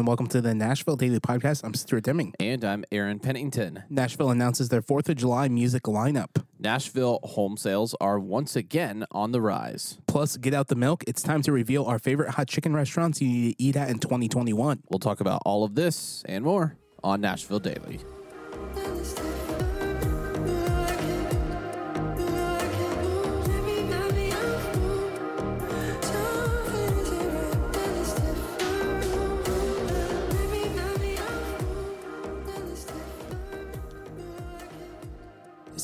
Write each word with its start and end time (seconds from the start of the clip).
and 0.00 0.06
welcome 0.06 0.26
to 0.26 0.40
the 0.40 0.54
Nashville 0.54 0.96
Daily 0.96 1.20
Podcast. 1.20 1.62
I'm 1.62 1.74
Stuart 1.74 2.04
Deming. 2.04 2.32
And 2.40 2.64
I'm 2.64 2.86
Aaron 2.90 3.18
Pennington. 3.18 3.82
Nashville 3.90 4.30
announces 4.30 4.70
their 4.70 4.80
4th 4.80 5.10
of 5.10 5.16
July 5.16 5.48
music 5.48 5.82
lineup. 5.82 6.42
Nashville 6.58 7.20
home 7.22 7.58
sales 7.58 7.94
are 8.00 8.18
once 8.18 8.56
again 8.56 9.04
on 9.12 9.32
the 9.32 9.42
rise. 9.42 9.98
Plus, 10.06 10.38
get 10.38 10.54
out 10.54 10.68
the 10.68 10.74
milk. 10.74 11.04
It's 11.06 11.22
time 11.22 11.42
to 11.42 11.52
reveal 11.52 11.84
our 11.84 11.98
favorite 11.98 12.30
hot 12.30 12.48
chicken 12.48 12.72
restaurants 12.72 13.20
you 13.20 13.28
need 13.28 13.58
to 13.58 13.62
eat 13.62 13.76
at 13.76 13.90
in 13.90 13.98
2021. 13.98 14.84
We'll 14.88 15.00
talk 15.00 15.20
about 15.20 15.42
all 15.44 15.64
of 15.64 15.74
this 15.74 16.22
and 16.24 16.46
more 16.46 16.78
on 17.04 17.20
Nashville 17.20 17.60
Daily. 17.60 18.00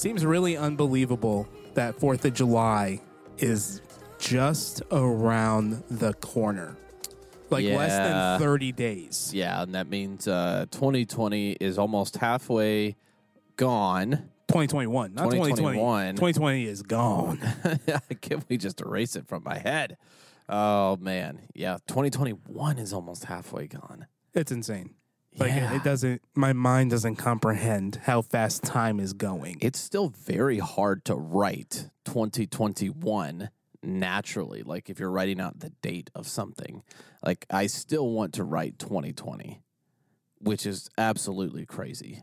Seems 0.07 0.25
really 0.25 0.57
unbelievable 0.57 1.49
that 1.75 1.97
4th 1.97 2.25
of 2.25 2.33
July 2.33 3.01
is 3.39 3.81
just 4.21 4.81
around 4.93 5.83
the 5.91 6.13
corner. 6.15 6.77
Like 7.51 7.65
less 7.65 7.91
than 7.91 8.39
30 8.39 8.71
days. 8.71 9.33
Yeah, 9.35 9.63
and 9.63 9.75
that 9.75 9.89
means 9.89 10.29
uh, 10.29 10.67
2020 10.71 11.53
is 11.55 11.77
almost 11.77 12.19
halfway 12.19 12.95
gone. 13.57 14.31
2021, 14.47 15.13
not 15.15 15.25
2020. 15.25 15.77
2021. 15.77 16.15
2020 16.15 16.65
is 16.67 16.83
gone. 16.83 17.41
Can 18.21 18.45
we 18.49 18.59
just 18.59 18.81
erase 18.81 19.17
it 19.17 19.27
from 19.27 19.43
my 19.43 19.59
head? 19.59 19.97
Oh, 20.49 20.97
man. 20.99 21.41
Yeah, 21.53 21.79
2021 21.89 22.79
is 22.79 22.93
almost 22.93 23.25
halfway 23.25 23.67
gone. 23.67 24.07
It's 24.35 24.53
insane. 24.53 24.96
Like 25.39 25.53
Yeah. 25.53 25.75
it 25.75 25.85
doesn't 25.85 26.23
my 26.35 26.53
mind 26.53 26.91
doesn't 26.91 27.17
comprehend 27.17 28.01
how 28.05 28.23
fast 28.23 28.63
time 28.63 28.99
is 29.01 29.13
going. 29.13 29.59
It's 29.61 29.79
still 29.79 30.09
very 30.09 30.59
hard 30.59 31.05
to 31.07 31.15
write 31.15 31.91
2021 32.05 33.51
naturally. 33.83 34.63
Like 34.63 34.89
if 34.91 34.99
you're 34.99 35.11
writing 35.11 35.41
out 35.41 35.61
the 35.61 35.71
date 35.83 36.11
of 36.15 36.27
something, 36.27 36.83
like 37.25 37.47
I 37.51 37.67
still 37.67 38.09
want 38.11 38.35
to 38.35 38.45
write 38.45 38.79
2020, 38.79 39.61
which 40.41 40.67
is 40.67 40.89
absolutely 40.99 41.67
crazy. 41.67 42.23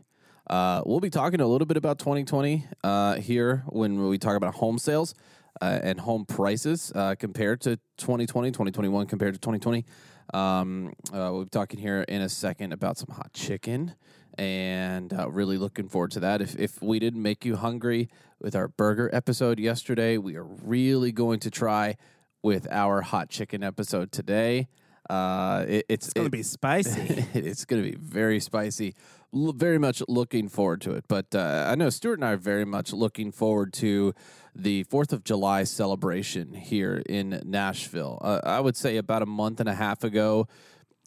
Uh, 0.50 0.82
we'll 0.84 1.00
be 1.00 1.08
talking 1.10 1.40
a 1.40 1.46
little 1.46 1.66
bit 1.66 1.76
about 1.78 1.98
2020 1.98 2.66
uh, 2.82 3.14
here 3.14 3.62
when 3.68 4.06
we 4.08 4.18
talk 4.18 4.36
about 4.36 4.54
home 4.56 4.76
sales 4.78 5.14
uh, 5.62 5.78
and 5.82 6.00
home 6.00 6.26
prices 6.26 6.92
uh, 6.94 7.14
compared 7.18 7.60
to 7.62 7.76
2020, 7.96 8.50
2021 8.50 9.06
compared 9.06 9.32
to 9.32 9.40
2020. 9.40 9.86
Um, 10.32 10.92
uh, 11.12 11.30
we'll 11.32 11.44
be 11.44 11.50
talking 11.50 11.78
here 11.78 12.02
in 12.02 12.22
a 12.22 12.28
second 12.28 12.72
about 12.72 12.98
some 12.98 13.14
hot 13.14 13.32
chicken 13.32 13.94
and 14.36 15.12
uh, 15.12 15.30
really 15.30 15.58
looking 15.58 15.88
forward 15.88 16.10
to 16.12 16.20
that. 16.20 16.40
If, 16.40 16.58
if 16.58 16.82
we 16.82 16.98
didn't 16.98 17.22
make 17.22 17.44
you 17.44 17.56
hungry 17.56 18.08
with 18.40 18.56
our 18.56 18.68
burger 18.68 19.10
episode 19.12 19.58
yesterday, 19.58 20.18
we 20.18 20.36
are 20.36 20.44
really 20.44 21.12
going 21.12 21.40
to 21.40 21.50
try 21.50 21.96
with 22.42 22.66
our 22.70 23.02
hot 23.02 23.28
chicken 23.28 23.62
episode 23.62 24.12
today. 24.12 24.68
Uh, 25.10 25.64
it- 25.68 25.86
it's 25.88 26.06
It's 26.06 26.14
going 26.14 26.26
to 26.26 26.30
be 26.30 26.42
spicy. 26.58 27.26
it's 27.34 27.64
going 27.64 27.82
to 27.82 27.90
be 27.90 27.96
very 27.96 28.40
spicy. 28.40 28.94
L- 29.34 29.52
very 29.52 29.78
much 29.78 30.02
looking 30.08 30.48
forward 30.48 30.80
to 30.82 30.92
it. 30.92 31.04
But 31.08 31.34
uh, 31.34 31.66
I 31.68 31.74
know 31.74 31.90
Stuart 31.90 32.14
and 32.14 32.24
I 32.24 32.32
are 32.32 32.36
very 32.36 32.64
much 32.64 32.92
looking 32.92 33.32
forward 33.32 33.72
to 33.74 34.14
the 34.54 34.84
4th 34.84 35.12
of 35.12 35.24
July 35.24 35.64
celebration 35.64 36.54
here 36.54 37.02
in 37.06 37.40
Nashville. 37.44 38.18
Uh, 38.22 38.40
I 38.44 38.60
would 38.60 38.76
say 38.76 38.96
about 38.96 39.22
a 39.22 39.26
month 39.26 39.60
and 39.60 39.68
a 39.68 39.74
half 39.74 40.04
ago 40.04 40.46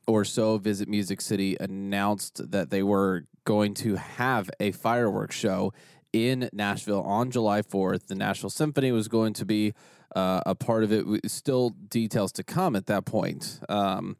or 0.05 0.23
so, 0.25 0.57
Visit 0.57 0.87
Music 0.87 1.19
City 1.21 1.55
announced 1.59 2.51
that 2.51 2.69
they 2.69 2.83
were 2.83 3.23
going 3.45 3.73
to 3.75 3.95
have 3.95 4.49
a 4.59 4.71
fireworks 4.71 5.35
show 5.35 5.73
in 6.13 6.49
Nashville 6.53 7.01
on 7.01 7.31
July 7.31 7.61
4th. 7.61 8.07
The 8.07 8.15
Nashville 8.15 8.49
Symphony 8.49 8.91
was 8.91 9.07
going 9.07 9.33
to 9.33 9.45
be 9.45 9.73
uh, 10.17 10.41
a 10.47 10.55
part 10.55 10.83
of 10.83 10.91
it. 10.91 11.05
Still 11.29 11.69
details 11.69 12.31
to 12.33 12.43
come 12.43 12.75
at 12.75 12.87
that 12.87 13.05
point. 13.05 13.59
Um, 13.69 14.17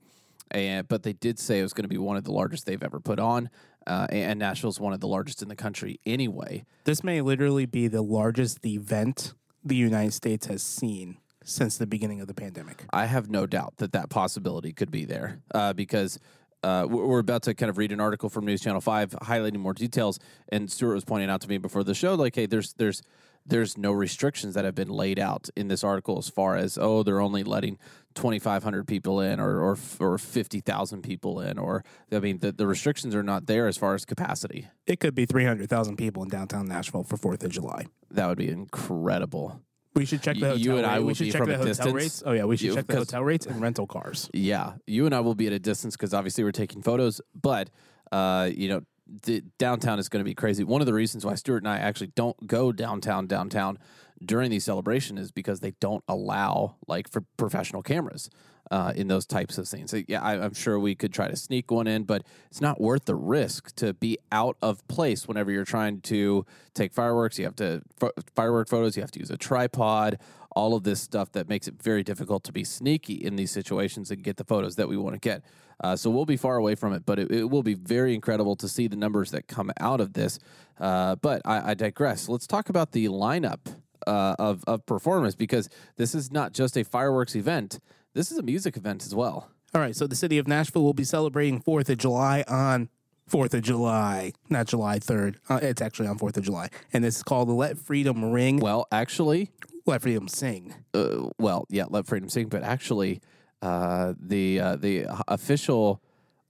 and 0.52 0.88
but 0.88 1.04
they 1.04 1.14
did 1.14 1.40
say 1.40 1.60
it 1.60 1.64
was 1.64 1.74
going 1.74 1.84
to 1.84 1.90
be 1.90 1.98
one 1.98 2.18
of 2.18 2.24
the 2.24 2.32
largest 2.32 2.66
they've 2.66 2.84
ever 2.84 3.00
put 3.00 3.20
on. 3.20 3.50
Uh, 3.86 4.06
and 4.10 4.38
Nashville's 4.38 4.80
one 4.80 4.94
of 4.94 5.00
the 5.00 5.08
largest 5.08 5.42
in 5.42 5.48
the 5.48 5.56
country 5.56 6.00
anyway. 6.06 6.66
this 6.84 7.04
may 7.06 7.22
literally 7.22 7.66
be 7.66 7.88
the 7.88 8.02
largest 8.02 8.66
event 8.66 9.34
the 9.64 9.76
United 9.76 10.14
States 10.14 10.48
has 10.48 10.62
seen 10.62 11.18
since 11.44 11.78
the 11.78 11.88
beginning 11.88 12.20
of 12.20 12.28
the 12.28 12.34
pandemic. 12.34 12.84
I 12.92 13.06
have 13.06 13.30
no 13.30 13.46
doubt 13.46 13.78
that 13.78 13.94
that 13.94 14.10
possibility 14.10 14.74
could 14.74 14.92
be 14.92 15.06
there 15.06 15.40
uh, 15.56 15.72
because 15.72 16.20
uh, 16.64 16.86
we're 16.90 17.20
about 17.20 17.44
to 17.44 17.54
kind 17.54 17.70
of 17.70 17.78
read 17.78 17.94
an 17.94 18.02
article 18.02 18.30
from 18.30 18.46
News 18.46 18.62
Channel 18.62 18.82
Five 18.82 19.12
highlighting 19.12 19.60
more 19.60 19.74
details. 19.74 20.20
And 20.50 20.70
Stuart 20.70 20.96
was 20.96 21.06
pointing 21.06 21.30
out 21.30 21.42
to 21.42 21.48
me 21.48 21.58
before 21.58 21.84
the 21.84 21.96
show, 21.96 22.16
like, 22.16 22.36
hey, 22.36 22.46
there's 22.46 22.74
there's 22.74 23.02
there's 23.48 23.78
no 23.78 23.92
restrictions 23.94 24.54
that 24.56 24.66
have 24.66 24.76
been 24.76 24.90
laid 24.90 25.18
out 25.20 25.50
in 25.56 25.68
this 25.70 25.84
article 25.84 26.18
as 26.18 26.28
far 26.30 26.56
as 26.58 26.78
oh 26.78 27.02
they're 27.04 27.22
only 27.22 27.44
letting 27.44 27.78
2500 28.16 28.86
people 28.88 29.22
in 29.22 29.40
or 29.40 29.62
or, 29.62 29.78
or 30.00 30.18
50,000 30.18 31.02
people 31.02 31.40
in 31.40 31.58
or 31.58 31.84
I 32.12 32.20
mean 32.20 32.40
the, 32.40 32.52
the 32.52 32.68
restrictions 32.68 33.16
are 33.16 33.24
not 33.24 33.46
there 33.48 33.68
as 33.68 33.78
far 33.78 33.94
as 33.96 34.06
capacity 34.06 34.68
It 34.86 35.00
could 35.00 35.16
be 35.16 35.26
300,000 35.26 35.96
people 35.98 36.24
in 36.24 36.30
downtown 36.30 36.68
Nashville 36.68 37.04
for 37.04 37.18
4th 37.18 37.44
of 37.44 37.52
July. 37.52 37.86
that 38.12 38.28
would 38.28 38.38
be 38.38 38.50
incredible 38.50 39.62
We 39.96 40.06
should 40.06 40.22
check 40.22 40.36
the 40.38 40.46
hotel 40.48 40.58
you 40.60 40.78
and 40.78 40.86
I 40.86 40.96
rate- 40.96 41.00
will 41.00 41.08
we 41.08 41.14
should 41.14 41.24
be 41.26 41.32
check 41.32 41.40
from 41.42 41.50
the 41.50 41.56
a 41.56 41.58
hotel 41.58 41.68
distance. 41.74 41.94
rates. 41.94 42.24
Oh 42.26 42.32
yeah, 42.34 42.44
we 42.46 42.58
should 42.58 42.68
You- 42.68 42.76
check 42.76 42.88
the 42.88 42.98
hotel 42.98 43.24
rates 43.24 43.46
and 43.46 43.62
rental 43.62 43.88
cars. 43.88 44.30
Yeah, 44.34 44.74
you 44.86 45.06
and 45.06 45.16
I 45.16 45.22
will 45.22 45.36
be 45.36 45.48
at 45.48 45.54
a 45.54 45.60
distance 45.60 45.96
because 45.96 46.14
obviously 46.14 46.44
we're 46.44 46.52
taking 46.52 46.82
photos, 46.84 47.20
but 47.40 47.70
uh, 48.12 48.50
you 48.54 48.68
know, 48.70 48.82
the 49.24 49.44
downtown 49.58 50.00
is 50.00 50.10
going 50.10 50.22
to 50.22 50.30
be 50.30 50.36
crazy. 50.36 50.64
One 50.64 50.82
of 50.82 50.88
the 50.88 50.94
reasons 50.94 51.26
why 51.26 51.36
Stuart 51.36 51.60
and 51.60 51.68
I 51.68 51.78
actually 51.78 52.12
don't 52.16 52.48
go 52.48 52.72
downtown 52.72 53.28
downtown 53.28 53.80
during 54.24 54.50
these 54.50 54.66
celebrations 54.66 55.20
is 55.20 55.32
because 55.32 55.60
they 55.60 55.72
don't 55.80 56.04
allow 56.08 56.76
like 56.88 57.10
for 57.10 57.22
professional 57.38 57.84
cameras 57.84 58.30
uh, 58.72 58.92
in 58.96 59.08
those 59.08 59.26
types 59.26 59.58
of 59.58 59.68
scenes. 59.68 59.92
So, 59.92 60.02
yeah, 60.08 60.22
I, 60.22 60.44
I'm 60.44 60.54
sure 60.54 60.80
we 60.80 60.96
could 60.96 61.14
try 61.14 61.28
to 61.28 61.36
sneak 61.36 61.72
one 61.72 61.88
in, 61.88 62.04
but 62.04 62.24
it's 62.50 62.62
not 62.62 62.82
worth 62.82 63.06
the 63.06 63.16
risk 63.16 63.76
to 63.78 63.94
be 63.94 64.18
out 64.32 64.58
of 64.62 64.86
place 64.88 65.28
whenever 65.28 65.52
you're 65.52 65.66
trying 65.66 66.02
to 66.02 66.46
take 66.74 66.94
fireworks. 66.94 67.40
You 67.40 67.46
have 67.46 67.56
to 67.58 67.82
f- 68.02 68.12
firework 68.36 68.68
photos. 68.68 68.98
You 68.98 69.04
have 69.04 69.12
to 69.12 69.20
use 69.20 69.32
a 69.32 69.38
tripod. 69.38 70.20
All 70.58 70.74
of 70.74 70.84
this 70.84 71.00
stuff 71.00 71.32
that 71.34 71.48
makes 71.48 71.68
it 71.68 71.76
very 71.82 72.04
difficult 72.04 72.44
to 72.46 72.52
be 72.52 72.64
sneaky 72.64 73.14
in 73.14 73.36
these 73.36 73.52
situations 73.52 74.10
and 74.12 74.24
get 74.24 74.38
the 74.38 74.44
photos 74.44 74.76
that 74.76 74.88
we 74.88 74.98
want 74.98 75.14
to 75.14 75.20
get. 75.20 75.44
Uh, 75.84 75.96
so 75.96 76.10
we'll 76.10 76.26
be 76.26 76.38
far 76.38 76.58
away 76.58 76.74
from 76.74 76.94
it, 76.94 77.06
but 77.06 77.20
it, 77.20 77.32
it 77.32 77.50
will 77.52 77.62
be 77.62 77.76
very 77.76 78.16
incredible 78.16 78.56
to 78.56 78.68
see 78.68 78.88
the 78.88 78.96
numbers 78.96 79.30
that 79.32 79.48
come 79.48 79.72
out 79.80 80.02
of 80.02 80.14
this. 80.14 80.40
Uh, 80.80 81.16
but 81.16 81.42
I, 81.46 81.72
I 81.72 81.74
digress. 81.76 82.28
Let's 82.28 82.48
talk 82.48 82.70
about 82.70 82.92
the 82.92 83.06
lineup 83.06 83.60
uh, 84.08 84.36
of 84.40 84.64
of 84.66 84.86
performers 84.86 85.36
because 85.36 85.70
this 85.98 86.16
is 86.16 86.32
not 86.32 86.54
just 86.54 86.78
a 86.78 86.84
fireworks 86.84 87.36
event. 87.36 87.80
This 88.14 88.32
is 88.32 88.38
a 88.40 88.44
music 88.44 88.78
event 88.78 89.06
as 89.06 89.14
well. 89.14 89.52
All 89.76 89.82
right, 89.82 89.96
so 89.96 90.08
the 90.08 90.16
city 90.16 90.38
of 90.40 90.48
Nashville 90.48 90.84
will 90.84 90.94
be 90.94 91.04
celebrating 91.04 91.62
4th 91.62 91.90
of 91.90 91.98
July 92.00 92.44
on 92.48 92.90
4th 93.30 93.54
of 93.54 93.62
July, 93.62 94.32
not 94.50 94.66
July 94.66 94.98
3rd. 94.98 95.36
Uh, 95.50 95.60
it's 95.62 95.82
actually 95.82 96.08
on 96.08 96.18
4th 96.18 96.38
of 96.38 96.44
July. 96.44 96.70
And 96.94 97.04
this 97.04 97.18
is 97.18 97.24
called 97.24 97.50
the 97.50 97.54
Let 97.54 97.78
Freedom 97.78 98.32
Ring, 98.32 98.58
Well, 98.58 98.88
actually, 98.92 99.52
Let 99.88 100.02
Freedom 100.02 100.28
Sing. 100.28 100.76
uh, 100.94 101.30
well, 101.40 101.66
yeah, 101.70 101.86
let 101.90 102.06
freedom 102.06 102.30
sing, 102.30 102.50
but 102.50 102.62
actually, 102.62 103.22
uh, 103.62 104.14
the 104.20 104.60
uh, 104.60 104.76
the 104.76 105.06
official 105.28 106.02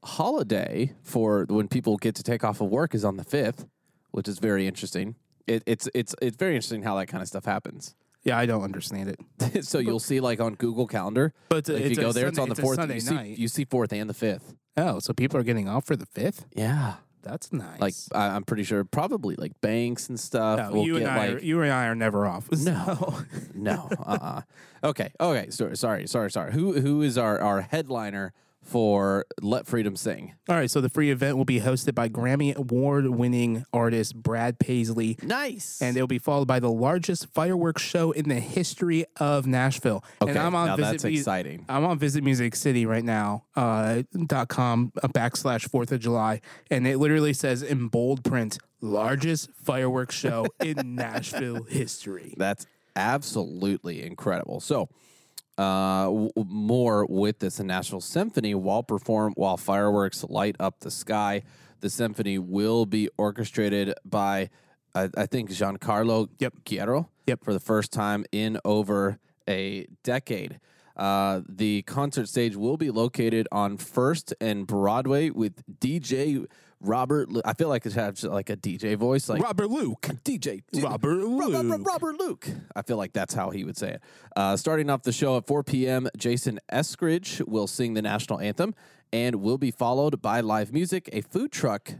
holiday 0.03 0.93
for 1.03 1.45
when 1.49 1.67
people 1.67 1.97
get 1.97 2.15
to 2.15 2.23
take 2.23 2.43
off 2.43 2.61
of 2.61 2.69
work 2.69 2.95
is 2.95 3.05
on 3.05 3.17
the 3.17 3.23
fifth, 3.23 3.65
which 4.11 4.27
is 4.27 4.39
very 4.39 4.67
interesting. 4.67 5.15
It, 5.45 5.63
it's 5.65 5.87
it's 5.93 6.15
it's 6.21 6.35
very 6.35 6.55
interesting 6.55 6.81
how 6.83 6.95
that 6.97 7.05
kind 7.07 7.21
of 7.21 7.27
stuff 7.27 7.45
happens. 7.45 7.95
Yeah, 8.23 8.37
I 8.37 8.45
don't 8.45 8.63
understand 8.63 9.15
it. 9.39 9.65
so 9.65 9.79
you'll 9.79 9.99
see 9.99 10.19
like 10.19 10.41
on 10.41 10.55
Google 10.55 10.87
Calendar, 10.87 11.33
But 11.47 11.69
if 11.69 11.91
you 11.91 11.95
go 11.95 12.11
there, 12.11 12.27
it's 12.27 12.39
on 12.39 12.49
the 12.49 12.55
fourth. 12.55 12.79
You 12.91 12.99
see, 12.99 13.15
night. 13.15 13.37
you 13.37 13.47
see 13.47 13.63
fourth 13.63 13.93
and 13.93 14.09
the 14.09 14.13
fifth. 14.13 14.55
Oh, 14.77 14.99
so 14.99 15.13
people 15.13 15.39
are 15.39 15.43
getting 15.43 15.67
off 15.67 15.85
for 15.85 15.95
the 15.95 16.05
5th? 16.05 16.45
Yeah, 16.53 16.95
That's 17.21 17.51
nice. 17.51 17.79
like 17.79 17.93
I, 18.13 18.35
I'm 18.35 18.43
pretty 18.43 18.63
sure 18.63 18.83
probably 18.83 19.35
like 19.35 19.59
banks 19.61 20.09
and 20.09 20.19
stuff. 20.19 20.59
No, 20.59 20.71
will 20.71 20.85
you, 20.85 20.97
and 20.97 21.07
I 21.07 21.17
like 21.17 21.35
are, 21.37 21.45
you 21.45 21.61
and 21.61 21.71
I 21.71 21.87
are 21.87 21.95
never 21.95 22.25
off. 22.25 22.49
No. 22.51 23.19
no. 23.53 23.89
Uh. 23.99 24.17
uh 24.21 24.41
Okay. 24.83 25.11
Okay. 25.19 25.49
Sorry. 25.49 25.75
Sorry. 25.75 26.07
Sorry. 26.07 26.31
Sorry. 26.31 26.53
Who 26.53 26.79
Who 26.79 27.01
is 27.01 27.17
our 27.17 27.39
our 27.39 27.61
headliner 27.61 28.33
for 28.67 29.25
Let 29.41 29.65
Freedom 29.65 29.95
Sing? 29.95 30.35
All 30.49 30.55
right, 30.55 30.69
so 30.69 30.81
the 30.81 30.89
free 30.89 31.09
event 31.09 31.37
will 31.37 31.45
be 31.45 31.59
hosted 31.61 31.95
by 31.95 32.09
Grammy 32.09 32.55
Award 32.55 33.07
winning 33.07 33.65
artist 33.71 34.15
Brad 34.15 34.59
Paisley. 34.59 35.17
Nice. 35.23 35.81
And 35.81 35.95
it'll 35.95 36.07
be 36.07 36.19
followed 36.19 36.47
by 36.47 36.59
the 36.59 36.69
largest 36.71 37.27
fireworks 37.33 37.81
show 37.81 38.11
in 38.11 38.29
the 38.29 38.39
history 38.39 39.05
of 39.17 39.47
Nashville. 39.47 40.03
okay. 40.21 40.31
and 40.31 40.39
I'm 40.39 40.53
on 40.55 40.67
now 40.67 40.75
Visit 40.75 40.91
that's 40.91 41.03
Mu- 41.05 41.09
exciting. 41.11 41.65
I'm 41.69 41.85
on 41.85 41.97
Visit 41.99 42.23
Music 42.23 42.55
City 42.55 42.85
right 42.85 43.03
now, 43.03 43.45
uh, 43.55 44.03
dot 44.25 44.49
com 44.49 44.91
uh, 45.01 45.07
backslash 45.07 45.69
Fourth 45.69 45.91
of 45.91 45.99
July, 45.99 46.41
and 46.69 46.85
it 46.85 46.97
literally 46.97 47.33
says 47.33 47.63
in 47.63 47.87
bold 47.87 48.23
print, 48.23 48.57
largest 48.81 49.49
fireworks 49.63 50.15
show 50.15 50.45
in 50.59 50.95
Nashville 50.95 51.63
history. 51.63 52.33
That's 52.37 52.65
absolutely 52.95 54.03
incredible. 54.03 54.59
So, 54.59 54.89
uh, 55.57 56.05
w- 56.05 56.31
more 56.35 57.05
with 57.09 57.39
this. 57.39 57.59
Nashville 57.59 58.01
Symphony 58.01 58.53
will 58.55 58.83
perform 58.83 59.33
while 59.35 59.57
fireworks 59.57 60.23
light 60.29 60.55
up 60.59 60.79
the 60.81 60.91
sky. 60.91 61.43
The 61.81 61.89
symphony 61.89 62.39
will 62.39 62.85
be 62.85 63.09
orchestrated 63.17 63.93
by, 64.03 64.49
I, 64.95 65.09
I 65.15 65.25
think, 65.25 65.49
Giancarlo 65.51 66.29
Yep. 66.39 66.53
Guerrero 66.65 67.09
Yep. 67.27 67.43
for 67.43 67.53
the 67.53 67.59
first 67.59 67.91
time 67.91 68.25
in 68.31 68.59
over 68.65 69.19
a 69.47 69.87
decade. 70.03 70.59
Uh, 70.95 71.41
the 71.47 71.83
concert 71.83 72.27
stage 72.27 72.55
will 72.55 72.77
be 72.77 72.89
located 72.89 73.47
on 73.51 73.77
First 73.77 74.33
and 74.41 74.65
Broadway 74.65 75.29
with 75.29 75.61
DJ 75.79 76.45
Robert. 76.79 77.29
Lu- 77.29 77.41
I 77.43 77.53
feel 77.53 77.69
like 77.69 77.85
it 77.85 77.93
has 77.93 78.23
like 78.23 78.49
a 78.49 78.55
DJ 78.57 78.95
voice, 78.95 79.29
like 79.29 79.41
Robert 79.41 79.69
Luke. 79.69 80.01
DJ 80.23 80.61
Robert 80.83 81.17
Ro- 81.17 81.37
Ro- 81.39 81.49
Ro- 81.51 81.61
Luke. 81.61 81.87
Robert 81.87 82.19
Luke. 82.19 82.47
I 82.75 82.81
feel 82.81 82.97
like 82.97 83.13
that's 83.13 83.33
how 83.33 83.49
he 83.49 83.63
would 83.63 83.77
say 83.77 83.93
it. 83.93 84.01
Uh, 84.35 84.55
starting 84.57 84.89
off 84.89 85.03
the 85.03 85.11
show 85.11 85.37
at 85.37 85.47
4 85.47 85.63
p.m., 85.63 86.07
Jason 86.17 86.59
Eskridge 86.71 87.45
will 87.47 87.67
sing 87.67 87.93
the 87.93 88.01
national 88.01 88.39
anthem 88.39 88.75
and 89.11 89.37
will 89.37 89.57
be 89.57 89.71
followed 89.71 90.21
by 90.21 90.41
live 90.41 90.71
music. 90.71 91.09
A 91.13 91.21
food 91.21 91.51
truck 91.51 91.93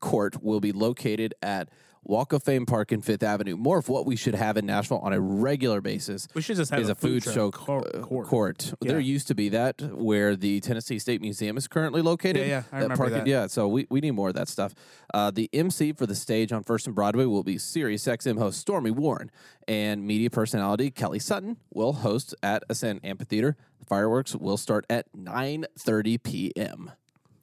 court 0.00 0.42
will 0.42 0.60
be 0.60 0.72
located 0.72 1.34
at 1.42 1.68
Walk 2.04 2.32
of 2.32 2.42
Fame 2.42 2.66
Park 2.66 2.90
in 2.90 3.00
Fifth 3.00 3.22
Avenue. 3.22 3.56
More 3.56 3.78
of 3.78 3.88
what 3.88 4.06
we 4.06 4.16
should 4.16 4.34
have 4.34 4.56
in 4.56 4.66
Nashville 4.66 4.98
on 4.98 5.12
a 5.12 5.20
regular 5.20 5.80
basis 5.80 6.26
We 6.34 6.42
should 6.42 6.56
just 6.56 6.70
have 6.70 6.80
is 6.80 6.88
a 6.88 6.94
food, 6.94 7.22
show 7.22 7.50
cor- 7.50 7.86
uh, 7.86 8.00
court. 8.00 8.26
court. 8.26 8.74
Yeah. 8.80 8.92
There 8.92 9.00
used 9.00 9.28
to 9.28 9.34
be 9.34 9.48
that 9.50 9.80
where 9.80 10.34
the 10.34 10.60
Tennessee 10.60 10.98
State 10.98 11.20
Museum 11.20 11.56
is 11.56 11.68
currently 11.68 12.02
located. 12.02 12.38
Yeah, 12.38 12.46
yeah, 12.46 12.62
I 12.72 12.80
remember 12.80 13.08
that. 13.08 13.26
Yeah, 13.26 13.46
so 13.46 13.68
we, 13.68 13.86
we 13.88 14.00
need 14.00 14.12
more 14.12 14.28
of 14.28 14.34
that 14.34 14.48
stuff. 14.48 14.74
Uh, 15.14 15.30
the 15.30 15.48
MC 15.52 15.92
for 15.92 16.06
the 16.06 16.14
stage 16.14 16.52
on 16.52 16.64
First 16.64 16.86
and 16.86 16.94
Broadway 16.94 17.24
will 17.24 17.44
be 17.44 17.56
Sirius 17.56 18.04
XM 18.06 18.38
host 18.38 18.58
Stormy 18.60 18.90
Warren, 18.90 19.30
and 19.68 20.04
media 20.04 20.30
personality 20.30 20.90
Kelly 20.90 21.20
Sutton 21.20 21.56
will 21.72 21.92
host 21.92 22.34
at 22.42 22.64
Ascend 22.68 23.00
Amphitheater. 23.04 23.56
The 23.78 23.86
fireworks 23.86 24.34
will 24.34 24.56
start 24.56 24.84
at 24.90 25.06
9.30 25.16 26.22
p.m. 26.22 26.90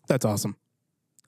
That's 0.07 0.25
awesome. 0.25 0.57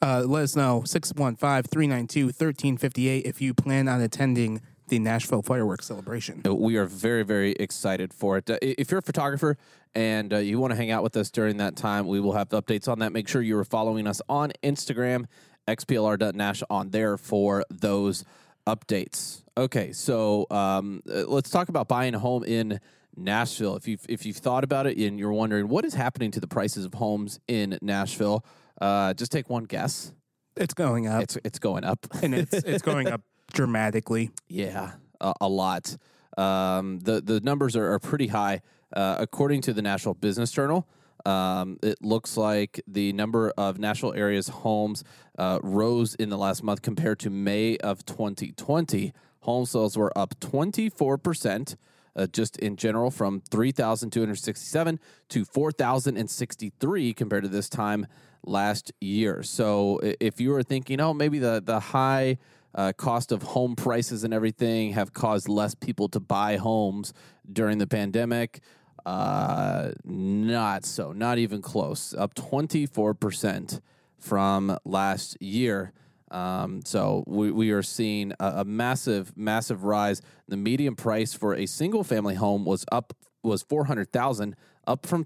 Uh, 0.04 0.24
let 0.26 0.42
us 0.44 0.56
know 0.56 0.82
615-392-1358 0.82 3.22
if 3.24 3.40
you 3.40 3.54
plan 3.54 3.88
on 3.88 4.02
attending 4.02 4.60
the 4.88 4.98
Nashville 4.98 5.44
fireworks 5.44 5.86
celebration. 5.86 6.42
We 6.44 6.76
are 6.78 6.86
very, 6.86 7.22
very 7.24 7.52
excited 7.54 8.12
for 8.14 8.38
it. 8.38 8.50
Uh, 8.50 8.58
if 8.62 8.90
you're 8.90 8.98
a 8.98 9.04
photographer 9.04 9.58
and 9.94 10.34
uh, 10.34 10.38
you 10.38 10.58
want 10.60 10.72
to 10.72 10.76
hang 10.76 10.90
out 10.90 11.04
with 11.04 11.16
us 11.16 11.30
during 11.30 11.58
that 11.58 11.76
time, 11.76 12.08
we 12.08 12.20
will 12.20 12.34
have 12.34 12.50
updates 12.50 12.88
on 12.88 12.98
that. 13.00 13.14
Make 13.14 13.28
sure 13.28 13.44
you 13.44 13.60
are 13.60 13.64
following 13.64 14.08
us 14.08 14.24
on 14.28 14.54
Instagram, 14.64 15.26
xplr.nash 15.68 16.64
on 16.70 16.90
there 16.90 17.18
for 17.18 17.64
those 17.70 18.26
updates. 18.66 19.44
Okay, 19.56 19.92
so 19.92 20.48
um, 20.50 21.04
uh, 21.10 21.26
let's 21.28 21.52
talk 21.52 21.70
about 21.70 21.88
buying 21.88 22.16
a 22.16 22.20
home 22.20 22.44
in 22.44 22.80
Nashville. 23.16 23.76
If 23.76 23.88
you've 23.88 24.06
if 24.10 24.26
you've 24.26 24.38
thought 24.38 24.64
about 24.64 24.88
it 24.88 24.98
and 24.98 25.20
you're 25.20 25.34
wondering 25.34 25.68
what 25.68 25.86
is 25.86 25.94
happening 25.94 26.32
to 26.32 26.40
the 26.40 26.48
prices 26.48 26.86
of 26.86 26.96
homes 26.96 27.40
in 27.48 27.78
Nashville, 27.82 28.44
uh, 28.82 29.14
just 29.14 29.32
take 29.32 29.50
one 29.50 29.64
guess. 29.66 30.12
It's 30.58 30.74
going 30.74 31.08
up, 31.08 31.24
It's 31.24 31.38
it's 31.46 31.60
going 31.60 31.86
up. 31.86 32.06
and 32.24 32.36
it's 32.36 32.54
it's 32.54 32.82
going 32.82 33.08
up 33.08 33.22
dramatically. 33.54 34.32
Yeah, 34.50 34.94
a, 35.22 35.34
a 35.42 35.48
lot. 35.48 35.96
Um, 36.38 37.00
the 37.00 37.22
the 37.22 37.40
numbers 37.40 37.76
are, 37.76 37.94
are 37.94 38.00
pretty 38.00 38.28
high. 38.28 38.62
Uh, 38.94 39.16
according 39.20 39.62
to 39.62 39.74
the 39.74 39.82
Nashville 39.82 40.16
Business 40.16 40.52
Journal, 40.52 40.86
um, 41.26 41.78
it 41.82 42.04
looks 42.04 42.36
like 42.36 42.82
the 42.88 43.14
number 43.14 43.54
of 43.58 43.80
Nashville 43.80 44.14
area's 44.14 44.50
homes 44.50 45.06
uh, 45.38 45.60
rose 45.64 46.16
in 46.16 46.30
the 46.30 46.38
last 46.38 46.62
month 46.62 46.82
compared 46.82 47.20
to 47.20 47.30
May 47.30 47.78
of 47.78 48.06
2020. 48.06 49.14
Home 49.42 49.66
sales 49.66 49.98
were 49.98 50.12
up 50.18 50.38
24 50.40 51.18
percent. 51.18 51.78
Uh, 52.14 52.28
just 52.28 52.58
in 52.58 52.76
general, 52.76 53.10
from 53.10 53.40
3,267 53.40 55.00
to 55.30 55.46
4,063 55.46 57.14
compared 57.14 57.44
to 57.44 57.48
this 57.48 57.70
time 57.70 58.06
last 58.44 58.92
year. 59.00 59.44
So, 59.44 60.00
if 60.20 60.40
you 60.40 60.52
were 60.52 60.64
thinking, 60.64 61.00
oh, 61.00 61.14
maybe 61.14 61.40
the 61.40 61.62
the 61.64 61.80
high 61.80 62.38
uh, 62.74 62.94
cost 62.94 63.32
of 63.32 63.44
home 63.44 63.76
prices 63.76 64.24
and 64.24 64.34
everything 64.34 64.94
have 64.94 65.14
caused 65.14 65.50
less 65.50 65.76
people 65.76 66.08
to 66.10 66.20
buy 66.20 66.58
homes 66.58 67.14
during 67.52 67.78
the 67.78 67.88
pandemic. 67.88 68.62
Uh, 69.06 69.92
not 70.06 70.86
so, 70.86 71.12
not 71.12 71.38
even 71.38 71.62
close. 71.62 72.14
Up 72.14 72.36
24% 72.36 73.82
from 74.20 74.78
last 74.86 75.42
year. 75.42 75.92
Um, 76.30 76.82
so 76.86 77.24
we, 77.28 77.52
we 77.52 77.72
are 77.72 77.84
seeing 77.84 78.32
a, 78.40 78.48
a 78.58 78.66
massive, 78.66 79.36
massive 79.36 79.84
rise. 79.84 80.22
The 80.48 80.56
median 80.56 80.96
price 80.96 81.34
for 81.34 81.56
a 81.56 81.66
single 81.66 82.04
family 82.04 82.36
home 82.36 82.64
was 82.64 82.86
up 82.92 83.14
was 83.44 83.64
400,000 83.64 84.56
up 84.86 85.08
from 85.08 85.26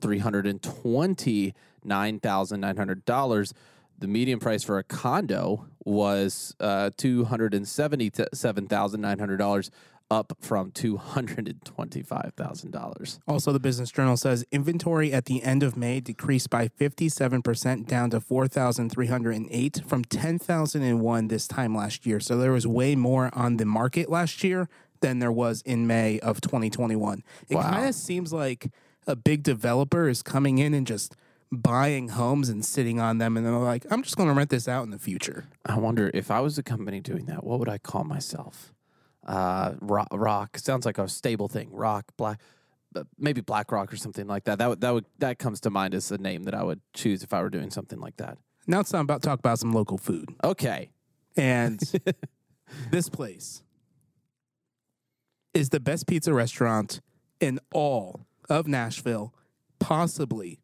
$329,900. 1.88 3.54
The 3.98 4.08
median 4.08 4.40
price 4.40 4.62
for 4.64 4.78
a 4.78 4.84
condo 4.84 5.68
was 5.86 6.54
uh, 6.60 6.90
$277,900 6.98 9.70
up 10.12 10.34
from 10.40 10.70
$225,000. 10.72 13.20
Also, 13.28 13.52
the 13.52 13.60
Business 13.60 13.90
Journal 13.92 14.16
says 14.18 14.46
inventory 14.52 15.12
at 15.12 15.26
the 15.26 15.42
end 15.42 15.64
of 15.64 15.76
May 15.76 16.00
decreased 16.00 16.52
by 16.52 16.68
57% 16.68 17.88
down 17.88 18.12
to 18.12 18.22
4,308 18.22 19.82
from 19.88 20.04
10,001 20.04 21.28
this 21.30 21.48
time 21.48 21.76
last 21.76 22.06
year. 22.06 22.20
So 22.20 22.38
there 22.38 22.52
was 22.52 22.68
way 22.68 22.96
more 22.96 23.32
on 23.34 23.58
the 23.58 23.66
market 23.66 24.08
last 24.10 24.44
year 24.44 24.70
than 25.02 25.18
there 25.20 25.32
was 25.32 25.62
in 25.64 25.88
May 25.88 26.20
of 26.20 26.40
2021. 26.42 27.24
It 27.50 27.56
Wow. 27.56 27.64
kind 27.72 27.90
of 27.90 27.96
seems 27.96 28.32
like 28.32 28.72
a 29.08 29.16
big 29.16 29.42
developer 29.44 30.08
is 30.08 30.22
coming 30.22 30.60
in 30.60 30.74
and 30.76 30.86
just 30.86 31.16
buying 31.52 32.10
homes 32.10 32.50
and 32.50 32.66
sitting 32.66 33.00
on 33.00 33.18
them 33.18 33.38
and 33.38 33.46
they're 33.46 33.54
like, 33.54 33.86
I'm 33.90 34.04
just 34.04 34.18
going 34.18 34.30
to 34.30 34.36
rent 34.36 34.50
this 34.50 34.68
out 34.68 34.84
in 34.84 34.92
the 34.92 35.00
future. 35.00 35.46
I 35.66 35.78
wonder 35.78 36.12
if 36.14 36.32
I 36.32 36.40
was 36.40 36.58
a 36.58 36.64
company 36.64 37.00
doing 37.00 37.26
that, 37.26 37.44
what 37.44 37.60
would 37.60 37.70
I 37.70 37.78
call 37.78 38.04
myself? 38.04 38.74
Uh, 39.26 39.74
rock, 39.80 40.08
rock 40.12 40.58
sounds 40.58 40.86
like 40.86 40.98
a 40.98 41.08
stable 41.08 41.48
thing. 41.48 41.70
Rock, 41.72 42.06
black, 42.18 42.40
uh, 42.96 43.04
maybe 43.18 43.42
Black 43.42 43.72
Rock 43.72 43.92
or 43.92 43.98
something 43.98 44.28
like 44.28 44.46
that. 44.46 44.60
That 44.60 44.70
would 44.70 44.82
that 44.82 44.94
would 44.94 45.06
that 45.20 45.40
comes 45.40 45.60
to 45.62 45.70
mind 45.70 45.94
as 45.94 46.12
a 46.12 46.18
name 46.18 46.44
that 46.44 46.54
I 46.54 46.64
would 46.64 46.80
choose 46.94 47.24
if 47.24 47.34
I 47.34 47.42
were 47.42 47.50
doing 47.50 47.72
something 47.72 48.00
like 48.00 48.18
that. 48.18 48.38
Now 48.68 48.80
it's 48.80 48.92
time 48.92 49.02
about 49.02 49.22
talk 49.22 49.40
about 49.40 49.60
some 49.60 49.74
local 49.74 49.98
food. 49.98 50.36
Okay, 50.44 50.90
And 51.36 51.80
this 52.92 53.10
place 53.10 53.64
is 55.54 55.70
the 55.70 55.80
best 55.80 56.08
pizza 56.08 56.34
restaurant 56.34 57.02
in 57.40 57.60
all 57.74 58.22
of 58.50 58.68
Nashville, 58.68 59.34
possibly 59.80 60.60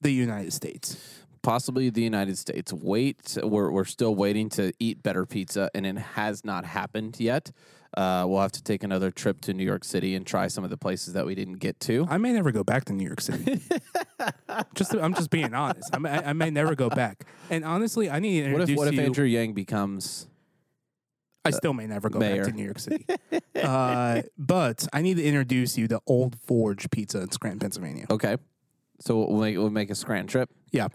the 0.00 0.12
United 0.12 0.52
States. 0.52 0.96
possibly 1.42 1.90
the 1.90 2.02
United 2.02 2.36
States. 2.38 2.72
Wait, 2.72 3.38
we're 3.42 3.70
we're 3.70 3.84
still 3.84 4.14
waiting 4.14 4.48
to 4.50 4.72
eat 4.80 5.02
better 5.02 5.24
pizza, 5.26 5.70
and 5.74 5.86
it 5.86 5.96
has 5.96 6.44
not 6.44 6.64
happened 6.64 7.18
yet. 7.20 7.52
Uh, 7.96 8.26
we'll 8.28 8.40
have 8.42 8.52
to 8.52 8.62
take 8.62 8.82
another 8.82 9.10
trip 9.10 9.40
to 9.40 9.54
New 9.54 9.64
York 9.64 9.82
City 9.84 10.14
and 10.16 10.26
try 10.26 10.48
some 10.48 10.64
of 10.64 10.70
the 10.70 10.76
places 10.76 11.14
that 11.14 11.24
we 11.24 11.34
didn't 11.34 11.60
get 11.60 11.80
to. 11.80 12.06
I 12.10 12.18
may 12.18 12.32
never 12.32 12.52
go 12.52 12.62
back 12.62 12.84
to 12.86 12.92
New 12.92 13.06
York 13.06 13.20
City. 13.22 13.62
just 14.74 14.92
I'm 14.94 15.14
just 15.14 15.30
being 15.30 15.54
honest. 15.54 15.88
I 15.94 15.98
may, 15.98 16.10
I 16.10 16.32
may 16.34 16.50
never 16.50 16.74
go 16.74 16.90
back. 16.90 17.24
And 17.48 17.64
honestly, 17.64 18.10
I 18.10 18.18
need 18.18 18.42
to 18.42 18.52
What 18.52 18.60
introduce 18.60 18.70
if 18.70 18.76
what 18.78 18.88
if 18.88 18.94
you. 18.94 19.00
Andrew 19.02 19.24
Yang 19.24 19.54
becomes 19.54 20.26
I 21.44 21.50
still 21.50 21.72
may 21.74 21.86
never 21.86 22.10
go 22.10 22.18
mayor. 22.18 22.42
back 22.42 22.50
to 22.52 22.56
New 22.56 22.64
York 22.64 22.80
City. 22.80 23.06
uh, 23.62 24.22
but 24.36 24.86
I 24.92 25.00
need 25.00 25.16
to 25.16 25.24
introduce 25.24 25.78
you 25.78 25.86
to 25.88 26.00
Old 26.06 26.36
Forge 26.40 26.90
Pizza 26.90 27.20
in 27.22 27.30
Scranton, 27.30 27.60
Pennsylvania. 27.60 28.06
okay? 28.10 28.36
So 29.00 29.18
we'll 29.18 29.40
make 29.40 29.56
we'll 29.56 29.70
make 29.70 29.90
a 29.90 29.94
Scranton 29.94 30.26
trip. 30.26 30.50
Yeah. 30.72 30.88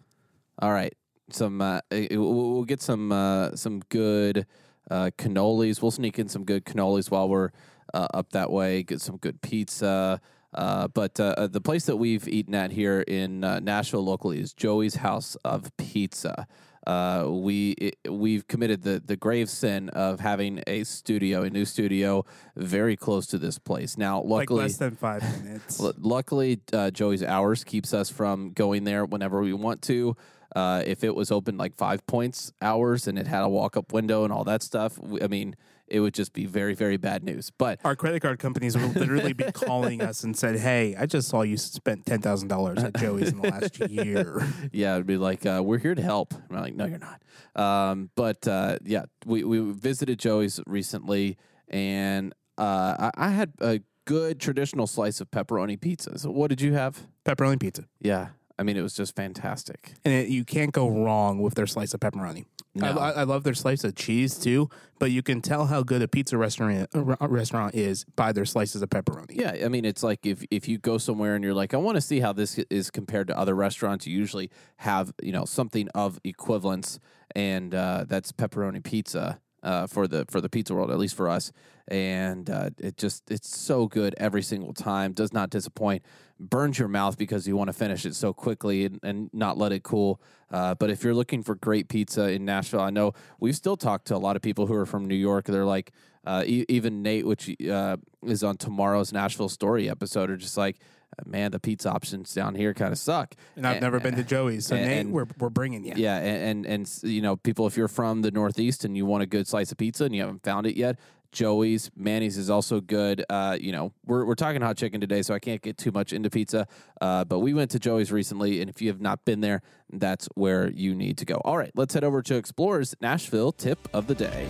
All 0.60 0.72
right. 0.72 0.93
Some 1.29 1.62
uh, 1.62 1.81
eh, 1.91 2.08
we'll 2.12 2.53
we'll 2.53 2.65
get 2.65 2.81
some 2.81 3.12
uh, 3.12 3.55
some 3.55 3.81
good 3.89 4.46
uh, 4.89 5.12
cannolis. 5.17 5.81
We'll 5.81 5.91
sneak 5.91 6.20
in 6.20 6.27
some 6.27 6.43
good 6.43 6.65
cannolis 6.65 7.10
while 7.10 7.29
we're 7.29 7.51
uh, 7.93 8.08
up 8.13 8.31
that 8.31 8.51
way. 8.51 8.84
Get 8.84 9.01
some 9.01 9.17
good 9.17 9.41
pizza. 9.41 10.22
Uh, 10.53 10.88
but 10.89 11.20
uh, 11.20 11.34
uh, 11.38 11.48
the 11.48 11.62
place 11.62 11.86
that 11.86 11.96
we've 11.96 12.27
eaten 12.27 12.53
at 12.53 12.72
here 12.72 13.01
in 13.01 13.43
uh, 13.43 13.60
Nashville 13.60 14.03
locally 14.03 14.39
is 14.39 14.53
Joey's 14.53 14.96
House 14.96 15.36
of 15.46 15.75
Pizza. 15.77 16.48
Uh, 16.88 17.27
we 17.29 17.71
it, 17.71 17.97
we've 18.09 18.47
committed 18.47 18.81
the 18.81 19.01
the 19.05 19.15
grave 19.15 19.50
sin 19.50 19.89
of 19.89 20.19
having 20.19 20.63
a 20.65 20.83
studio, 20.83 21.43
a 21.43 21.50
new 21.50 21.65
studio, 21.65 22.25
very 22.55 22.95
close 22.97 23.27
to 23.27 23.38
this 23.38 23.59
place. 23.59 23.97
Now, 23.97 24.21
Like 24.21 24.50
luckily, 24.50 24.63
less 24.63 24.77
than 24.77 24.95
five 24.95 25.21
minutes. 25.43 25.79
Luckily, 26.00 26.59
uh, 26.73 26.89
Joey's 26.91 27.23
hours 27.23 27.63
keeps 27.63 27.93
us 27.93 28.09
from 28.09 28.51
going 28.53 28.83
there 28.83 29.05
whenever 29.05 29.41
we 29.41 29.53
want 29.53 29.81
to. 29.83 30.15
Uh, 30.55 30.84
if 30.86 31.03
it 31.03 31.15
was 31.15 31.31
open 31.31 31.58
like 31.58 31.75
five 31.75 32.05
points 32.08 32.51
hours 32.62 33.08
and 33.08 33.17
it 33.17 33.27
had 33.27 33.41
a 33.41 33.50
walk 33.50 33.77
up 33.77 33.93
window 33.93 34.24
and 34.24 34.34
all 34.34 34.43
that 34.43 34.62
stuff, 34.62 35.00
I 35.22 35.27
mean, 35.27 35.55
it 35.88 36.00
would 36.00 36.13
just 36.13 36.34
be 36.34 36.46
very, 36.46 36.74
very 36.74 36.98
bad 36.98 37.24
news. 37.24 37.51
But 37.58 37.79
Our 37.84 37.96
credit 37.96 38.22
card 38.22 38.39
companies 38.39 38.77
will 38.77 38.89
literally 38.89 39.34
be 39.34 39.46
calling 39.51 40.01
us 40.01 40.24
and 40.24 40.36
said, 40.38 40.58
"Hey, 40.58 40.96
I 40.98 41.05
just 41.05 41.27
saw 41.27 41.41
you 41.41 41.58
spent 41.58 42.05
ten 42.05 42.22
thousand 42.22 42.48
dollars 42.48 42.84
at 42.84 42.96
Joey's 42.96 43.29
in 43.29 43.41
the 43.41 43.50
last 43.50 43.79
year." 43.89 44.48
yeah, 44.72 44.96
it'd 44.96 45.08
be 45.08 45.17
like, 45.17 45.46
uh, 45.46 45.62
we're 45.63 45.79
here 45.79 45.96
to 45.96 46.01
help. 46.01 46.34
And 46.34 46.58
I'm 46.58 46.63
like, 46.63 46.75
no, 46.75 46.86
you're 46.86 47.00
not. 47.00 47.22
Um, 47.62 48.10
but 48.15 48.48
uh, 48.48 48.77
yeah, 48.84 49.03
we, 49.25 49.43
we 49.43 49.60
visited 49.74 50.20
Joey's 50.20 50.62
recently 50.65 51.38
and 51.67 52.34
uh, 52.58 53.10
I, 53.17 53.27
I 53.27 53.29
had 53.29 53.53
a 53.60 53.81
good 54.05 54.39
traditional 54.39 54.88
slice 54.88 55.22
of 55.22 55.31
pepperoni 55.31 55.79
pizza. 55.79 56.17
So, 56.20 56.29
what 56.31 56.50
did 56.50 56.62
you 56.62 56.74
have? 56.74 57.08
Pepperoni 57.25 57.60
pizza. 57.60 57.86
Yeah, 58.00 58.29
I 58.62 58.63
mean, 58.63 58.77
it 58.77 58.84
was 58.84 58.94
just 58.94 59.15
fantastic. 59.15 59.94
And 60.06 60.13
it, 60.13 60.27
you 60.27 60.46
can't 60.46 60.72
go 60.72 60.88
wrong 60.88 61.41
with 61.41 61.56
their 61.56 61.65
slice 61.65 61.96
of 61.96 62.00
pepperoni. 62.00 62.46
I, 62.80 62.94
No. 62.94 63.00
I, 63.00 63.10
I 63.10 63.24
love 63.24 63.44
their 63.44 63.56
slice 63.56 63.84
of 63.84 63.96
cheese 63.96 64.38
too, 64.38 64.70
but 65.00 65.10
you 65.10 65.24
can 65.24 65.41
tell 65.41 65.65
how 65.65 65.82
good 65.82 66.03
a 66.03 66.08
pizza 66.08 66.38
restaurant 66.38 66.88
a 66.94 67.27
restaurant 67.27 67.74
is 67.74 68.06
by 68.15 68.32
their 68.32 68.46
slices 68.46 68.84
of 68.84 68.89
pepperoni. 68.91 69.32
Yeah, 69.32 69.65
I 69.65 69.68
mean, 69.68 69.84
it's 69.84 70.03
like 70.03 70.27
if 70.27 70.46
if 70.51 70.70
you 70.70 70.77
go 70.77 71.00
somewhere 71.00 71.34
and 71.34 71.44
you're 71.44 71.56
like, 71.56 71.74
I 71.74 71.77
want 71.77 71.96
to 71.96 72.01
see 72.01 72.20
how 72.20 72.34
this 72.34 72.60
is 72.70 72.91
compared 72.91 73.27
to 73.27 73.38
other 73.38 73.56
restaurants. 73.56 74.06
You 74.06 74.15
usually 74.15 74.51
have 74.77 75.12
you 75.24 75.32
know 75.32 75.46
something 75.46 75.89
of 75.96 76.20
equivalence, 76.24 77.00
and 77.36 77.74
uh, 77.74 78.06
that's 78.08 78.32
pepperoni 78.32 78.84
pizza 78.84 79.39
uh, 79.63 79.88
for 79.88 80.08
the 80.08 80.25
for 80.30 80.39
the 80.39 80.50
pizza 80.50 80.75
world, 80.75 80.91
at 80.91 81.00
least 81.00 81.15
for 81.15 81.27
us. 81.27 81.51
And 81.88 82.50
uh, 82.50 82.70
it 82.77 82.96
just 82.96 83.30
it's 83.30 83.53
so 83.58 83.88
good 83.88 84.15
every 84.18 84.44
single 84.44 84.74
time. 84.74 85.13
Does 85.13 85.34
not 85.34 85.50
disappoint. 85.50 86.03
Burns 86.50 86.79
your 86.79 86.88
mouth 86.88 87.17
because 87.17 87.48
you 87.48 87.55
want 87.55 87.67
to 87.67 87.74
finish 87.74 88.05
it 88.05 88.15
so 88.15 88.33
quickly 88.33 88.86
and, 88.86 89.00
and 89.03 89.29
not 89.31 89.57
let 89.60 89.71
it 89.71 89.83
cool. 89.83 90.19
Uh, 90.50 90.74
but 90.75 90.89
if 90.89 91.03
you're 91.03 91.13
looking 91.13 91.43
for 91.43 91.53
great 91.55 91.88
pizza 91.88 92.31
in 92.31 92.43
Nashville, 92.45 92.81
I 92.81 92.89
know 92.89 93.13
we've 93.39 93.55
still 93.55 93.77
talked 93.77 94.07
to 94.07 94.15
a 94.15 94.17
lot 94.17 94.36
of 94.36 94.41
people 94.41 94.65
who 94.67 94.74
are 94.74 94.86
from 94.88 95.07
New 95.07 95.15
York. 95.15 95.45
They're 95.45 95.65
like, 95.65 95.91
uh, 96.25 96.43
e- 96.45 96.65
even 96.67 97.01
Nate, 97.03 97.25
which 97.27 97.55
uh, 97.69 97.98
is 98.24 98.43
on 98.43 98.57
tomorrow's 98.57 99.13
Nashville 99.13 99.50
Story 99.50 99.89
episode, 99.89 100.29
are 100.31 100.36
just 100.38 100.57
like, 100.57 100.77
uh, 101.17 101.29
man, 101.29 101.51
the 101.51 101.60
pizza 101.60 101.89
options 101.91 102.33
down 102.33 102.55
here 102.55 102.74
kind 102.74 102.91
of 102.91 102.98
suck. 102.98 103.36
And 103.55 103.65
I've 103.67 103.81
never 103.81 104.00
been 104.00 104.15
to 104.15 104.24
Joey's, 104.24 104.65
so 104.65 104.75
and- 104.75 104.86
Nate, 104.88 105.00
and- 105.01 105.12
we're, 105.13 105.27
we're 105.38 105.50
bringing 105.50 105.86
you. 105.86 105.93
Yeah, 105.95 106.17
and, 106.17 106.65
and 106.65 106.65
and 106.65 107.00
you 107.03 107.21
know, 107.21 107.36
people, 107.38 107.65
if 107.67 107.77
you're 107.77 107.88
from 107.88 108.21
the 108.24 108.31
Northeast 108.31 108.83
and 108.83 108.98
you 108.98 109.05
want 109.05 109.21
a 109.24 109.27
good 109.27 109.48
slice 109.48 109.71
of 109.71 109.77
pizza 109.77 110.05
and 110.05 110.15
you 110.15 110.21
haven't 110.21 110.43
found 110.43 110.65
it 110.67 110.75
yet, 110.75 110.98
Joey's, 111.31 111.89
Manny's 111.95 112.38
is 112.38 112.50
also 112.50 112.81
good. 112.81 113.23
Uh, 113.29 113.57
you 113.59 113.71
know, 113.71 113.93
we're 114.05 114.25
we're 114.25 114.35
talking 114.35 114.61
hot 114.61 114.77
chicken 114.77 115.00
today, 115.00 115.21
so 115.21 115.33
I 115.33 115.39
can't 115.39 115.61
get 115.61 115.77
too 115.77 115.91
much 115.91 116.13
into 116.13 116.29
pizza. 116.29 116.67
Uh, 117.00 117.23
but 117.23 117.39
we 117.39 117.53
went 117.53 117.71
to 117.71 117.79
Joey's 117.79 118.11
recently, 118.11 118.61
and 118.61 118.69
if 118.69 118.81
you 118.81 118.89
have 118.89 119.01
not 119.01 119.23
been 119.25 119.41
there, 119.41 119.61
that's 119.91 120.27
where 120.35 120.69
you 120.69 120.93
need 120.93 121.17
to 121.19 121.25
go. 121.25 121.35
All 121.45 121.57
right, 121.57 121.71
let's 121.75 121.93
head 121.93 122.03
over 122.03 122.21
to 122.21 122.35
Explorers 122.35 122.95
Nashville 123.01 123.51
tip 123.51 123.88
of 123.93 124.07
the 124.07 124.15
day. 124.15 124.47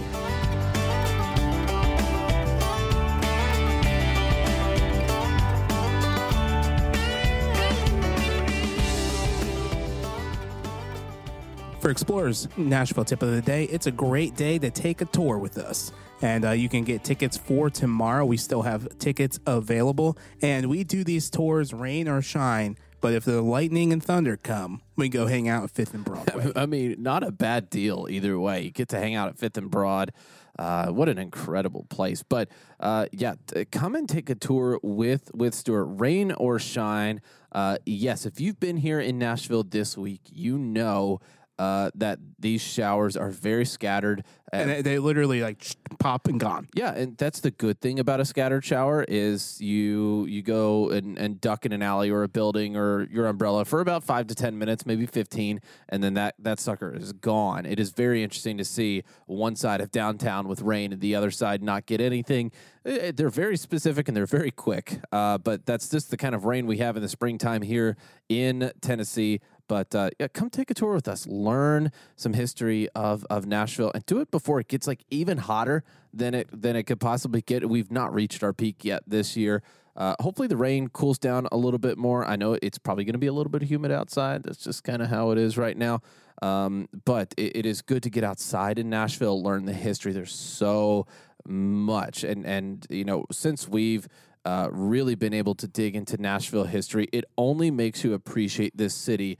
For 11.80 11.90
Explorers 11.90 12.48
Nashville 12.58 13.06
tip 13.06 13.24
of 13.24 13.32
the 13.32 13.42
day, 13.42 13.64
it's 13.66 13.88
a 13.88 13.92
great 13.92 14.36
day 14.36 14.60
to 14.60 14.70
take 14.70 15.02
a 15.02 15.06
tour 15.06 15.40
with 15.40 15.58
us. 15.58 15.92
And 16.22 16.46
uh, 16.46 16.52
you 16.52 16.70
can 16.70 16.84
get 16.84 17.04
tickets 17.04 17.38
for 17.38 17.70
tomorrow. 17.70 18.26
We 18.26 18.38
still 18.38 18.62
have 18.62 19.00
tickets 19.00 19.40
available. 19.46 20.18
And 20.42 20.70
we 20.70 20.84
do 20.84 21.04
these 21.04 21.30
tours 21.30 21.74
rain 21.74 22.08
or 22.08 22.22
shine. 22.22 22.78
But 23.02 23.14
if 23.14 23.26
the 23.26 23.42
lightning 23.42 23.92
and 23.92 24.04
thunder 24.04 24.38
come, 24.38 24.82
we 24.96 25.10
go 25.10 25.26
hang 25.26 25.50
out 25.50 25.64
at 25.64 25.72
Fifth 25.72 25.96
and 25.96 26.06
Broadway. 26.06 26.52
I 26.56 26.68
mean, 26.68 26.96
not 27.00 27.24
a 27.24 27.32
bad 27.32 27.70
deal 27.72 28.08
either 28.10 28.40
way. 28.40 28.62
You 28.62 28.72
get 28.72 28.90
to 28.90 29.00
hang 29.00 29.16
out 29.16 29.28
at 29.28 29.40
Fifth 29.40 29.58
and 29.58 29.72
Broad. 29.72 30.14
Uh, 30.60 30.92
what 30.92 31.10
an 31.10 31.18
incredible 31.18 31.88
place! 31.90 32.22
But 32.22 32.50
uh, 32.80 33.08
yeah, 33.12 33.36
t- 33.48 33.66
come 33.66 33.96
and 33.96 34.08
take 34.08 34.30
a 34.30 34.36
tour 34.36 34.80
with 34.84 35.32
with 35.34 35.56
Stuart. 35.56 35.86
Rain 35.86 36.32
or 36.34 36.60
shine. 36.60 37.22
Uh, 37.52 37.78
yes, 37.86 38.26
if 38.26 38.40
you've 38.40 38.60
been 38.60 38.78
here 38.78 39.00
in 39.00 39.18
Nashville 39.18 39.64
this 39.64 39.98
week, 39.98 40.22
you 40.30 40.60
know 40.60 41.20
uh, 41.62 41.92
that 41.94 42.18
these 42.40 42.60
showers 42.60 43.16
are 43.16 43.30
very 43.30 43.66
scattered. 43.66 44.24
Uh, 44.52 44.58
and 44.58 44.70
they, 44.72 44.82
they 44.82 45.00
literally 45.00 45.42
like 45.42 45.64
pop 46.00 46.28
and 46.28 46.40
gone. 46.40 46.68
yeah, 46.74 46.92
and 46.92 47.16
that's 47.18 47.40
the 47.40 47.52
good 47.52 47.80
thing 47.80 48.00
about 48.00 48.20
a 48.20 48.26
scattered 48.26 48.66
shower 48.66 49.06
is 49.08 49.62
you 49.62 50.26
you 50.26 50.42
go 50.42 50.90
and, 50.90 51.20
and 51.20 51.40
duck 51.40 51.64
in 51.64 51.72
an 51.72 51.84
alley 51.84 52.10
or 52.10 52.24
a 52.24 52.28
building 52.28 52.76
or 52.76 53.08
your 53.12 53.28
umbrella 53.28 53.64
for 53.64 53.80
about 53.80 54.04
five 54.04 54.26
to 54.26 54.34
ten 54.34 54.58
minutes, 54.58 54.88
maybe 54.88 55.06
fifteen, 55.06 55.62
and 55.88 56.04
then 56.04 56.16
that 56.16 56.34
that 56.40 56.60
sucker 56.60 56.96
is 56.96 57.14
gone. 57.14 57.68
It 57.68 57.80
is 57.80 57.92
very 57.92 58.24
interesting 58.24 58.58
to 58.58 58.66
see 58.66 59.04
one 59.28 59.56
side 59.56 59.82
of 59.82 59.92
downtown 59.92 60.48
with 60.48 60.62
rain 60.62 60.92
and 60.92 61.00
the 61.00 61.14
other 61.14 61.30
side 61.30 61.62
not 61.62 61.86
get 61.86 62.02
anything. 62.02 62.52
They're 62.84 63.30
very 63.30 63.58
specific 63.58 64.08
and 64.08 64.18
they're 64.18 64.26
very 64.26 64.50
quick, 64.50 65.00
uh, 65.12 65.38
but 65.38 65.68
that's 65.68 65.88
just 65.88 66.10
the 66.10 66.18
kind 66.18 66.34
of 66.34 66.46
rain 66.46 66.66
we 66.66 66.80
have 66.80 66.96
in 66.96 67.04
the 67.04 67.10
springtime 67.10 67.62
here 67.62 67.96
in 68.28 68.72
Tennessee. 68.82 69.42
But 69.72 69.96
uh, 69.96 70.10
yeah, 70.20 70.28
come 70.28 70.50
take 70.50 70.70
a 70.70 70.74
tour 70.74 70.94
with 70.96 71.08
us. 71.08 71.26
Learn 71.26 71.94
some 72.18 72.34
history 72.34 72.90
of, 72.90 73.26
of 73.30 73.46
Nashville 73.46 73.90
and 73.96 74.06
do 74.06 74.20
it 74.20 74.30
before 74.30 74.60
it 74.60 74.68
gets 74.68 74.86
like 74.86 75.06
even 75.10 75.38
hotter 75.38 75.86
than 76.14 76.34
it 76.34 76.50
than 76.52 76.76
it 76.76 76.84
could 76.84 77.00
possibly 77.00 77.42
get. 77.42 77.70
We've 77.70 77.90
not 77.90 78.14
reached 78.14 78.44
our 78.44 78.52
peak 78.52 78.84
yet 78.84 79.02
this 79.08 79.38
year. 79.38 79.64
Uh, 79.96 80.16
hopefully 80.20 80.50
the 80.50 80.58
rain 80.58 80.90
cools 80.90 81.18
down 81.18 81.48
a 81.54 81.56
little 81.58 81.80
bit 81.80 81.98
more. 81.98 82.28
I 82.28 82.36
know 82.36 82.58
it's 82.62 82.80
probably 82.80 83.06
going 83.06 83.14
to 83.14 83.20
be 83.20 83.28
a 83.28 83.32
little 83.32 83.50
bit 83.50 83.62
humid 83.62 83.94
outside. 83.94 84.44
That's 84.44 84.62
just 84.62 84.84
kind 84.84 85.02
of 85.02 85.08
how 85.08 85.32
it 85.32 85.38
is 85.38 85.58
right 85.58 85.78
now. 85.78 86.02
Um, 86.42 86.90
but 87.06 87.34
it, 87.38 87.56
it 87.60 87.66
is 87.66 87.82
good 87.82 88.04
to 88.04 88.10
get 88.10 88.26
outside 88.26 88.78
in 88.78 88.90
Nashville, 88.90 89.42
learn 89.42 89.64
the 89.64 89.74
history. 89.74 90.12
There's 90.12 90.36
so 90.36 91.08
much, 91.48 92.26
and 92.26 92.46
and 92.46 92.86
you 92.90 93.06
know 93.06 93.26
since 93.32 93.70
we've 93.70 94.06
uh, 94.44 94.68
really 94.70 95.16
been 95.16 95.34
able 95.34 95.56
to 95.56 95.68
dig 95.70 95.96
into 95.96 96.18
Nashville 96.22 96.66
history, 96.66 97.08
it 97.14 97.24
only 97.38 97.72
makes 97.72 98.04
you 98.04 98.14
appreciate 98.14 98.76
this 98.76 98.94
city 98.94 99.38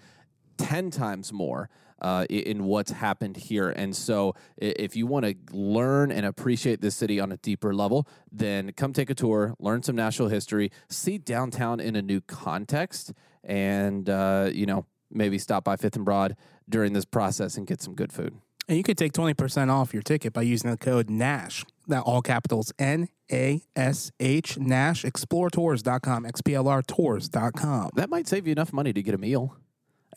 10 0.62 0.92
times 0.92 1.34
more 1.34 1.70
uh, 2.02 2.26
in 2.30 2.66
what's 2.66 2.92
happened 2.92 3.38
here. 3.38 3.70
And 3.70 3.96
so, 3.96 4.36
if 4.58 4.96
you 4.96 5.08
want 5.08 5.26
to 5.26 5.36
learn 5.56 6.12
and 6.12 6.26
appreciate 6.26 6.82
this 6.82 6.96
city 6.96 7.20
on 7.20 7.32
a 7.32 7.38
deeper 7.38 7.74
level, 7.74 8.08
then 8.32 8.72
come 8.74 8.94
take 8.94 9.10
a 9.10 9.16
tour, 9.16 9.56
learn 9.60 9.84
some 9.84 9.96
Nashville 9.96 10.28
history, 10.28 10.72
see 10.90 11.18
downtown 11.18 11.80
in 11.80 11.96
a 11.96 12.02
new 12.02 12.22
context, 12.22 13.14
and, 13.44 14.10
uh, 14.10 14.50
you 14.52 14.66
know, 14.66 14.86
maybe 15.12 15.38
stop 15.38 15.64
by 15.64 15.76
Fifth 15.76 15.96
and 15.96 16.06
Broad 16.06 16.36
during 16.68 16.94
this 16.94 17.06
process 17.06 17.58
and 17.58 17.68
get 17.68 17.82
some 17.82 17.94
good 17.94 18.12
food. 18.12 18.34
And 18.68 18.78
you 18.78 18.84
can 18.84 18.96
take 18.96 19.14
20% 19.14 19.70
off 19.70 19.94
your 19.94 20.04
ticket 20.04 20.34
by 20.34 20.44
using 20.44 20.72
the 20.72 20.78
code 20.78 21.10
NASH. 21.10 21.66
That 21.88 22.04
all 22.04 22.22
capitals 22.22 22.72
N 22.80 23.10
A 23.32 23.64
S 23.76 24.12
H, 24.20 24.58
NASH, 24.58 25.04
exploretours.com, 25.04 26.24
XPLRtours.com. 26.24 27.90
That 27.96 28.10
might 28.10 28.28
save 28.28 28.48
you 28.48 28.54
enough 28.54 28.72
money 28.72 28.94
to 28.94 29.02
get 29.02 29.14
a 29.14 29.18
meal 29.18 29.58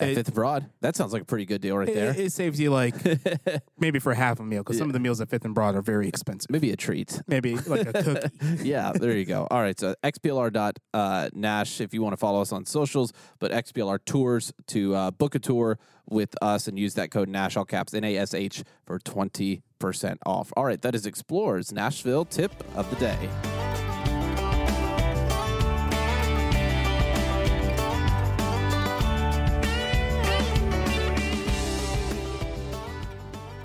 at 0.00 0.08
It- 0.08 0.14
Fifth 0.16 0.28
and 0.28 0.34
Broad. 0.34 0.70
That 0.80 0.96
sounds 0.96 1.12
like 1.12 1.22
a 1.22 1.24
pretty 1.24 1.46
good 1.46 1.60
deal 1.60 1.76
right 1.76 1.86
there. 1.92 2.10
It, 2.10 2.18
it 2.18 2.32
saves 2.32 2.58
you 2.60 2.70
like 2.70 2.94
maybe 3.78 3.98
for 3.98 4.14
half 4.14 4.40
a 4.40 4.44
meal 4.44 4.62
because 4.62 4.78
some 4.78 4.88
of 4.88 4.92
the 4.92 5.00
meals 5.00 5.20
at 5.20 5.28
Fifth 5.30 5.44
and 5.44 5.54
Broad 5.54 5.74
are 5.76 5.82
very 5.82 6.08
expensive. 6.08 6.50
maybe 6.50 6.70
a 6.72 6.76
treat. 6.76 7.20
Maybe 7.26 7.56
like 7.56 7.86
a 7.86 7.92
cookie. 8.02 8.28
yeah, 8.68 8.92
there 8.92 9.12
you 9.16 9.24
go. 9.24 9.46
All 9.50 9.60
right, 9.60 9.78
so 9.78 9.94
xplr 10.02 10.52
dot 10.52 10.78
uh, 10.92 11.28
nash 11.32 11.80
if 11.80 11.92
you 11.94 12.02
want 12.02 12.12
to 12.12 12.16
follow 12.18 12.40
us 12.42 12.52
on 12.52 12.64
socials, 12.64 13.12
but 13.38 13.50
xplr 13.52 13.98
tours 14.04 14.52
to 14.68 14.94
uh, 14.94 15.10
book 15.10 15.34
a 15.34 15.38
tour 15.38 15.78
with 16.10 16.34
us 16.42 16.68
and 16.68 16.78
use 16.78 16.94
that 16.94 17.10
code 17.10 17.28
Nash 17.30 17.56
all 17.56 17.64
caps 17.64 17.94
N 17.94 18.04
A 18.04 18.16
S 18.18 18.34
H 18.34 18.62
for 18.84 18.98
twenty 18.98 19.62
percent 19.78 20.18
off. 20.26 20.52
All 20.56 20.64
right, 20.64 20.80
that 20.82 20.94
is 20.94 21.06
Explorers 21.06 21.72
Nashville 21.72 22.24
tip 22.26 22.52
of 22.76 22.88
the 22.90 22.96
day. 22.96 23.63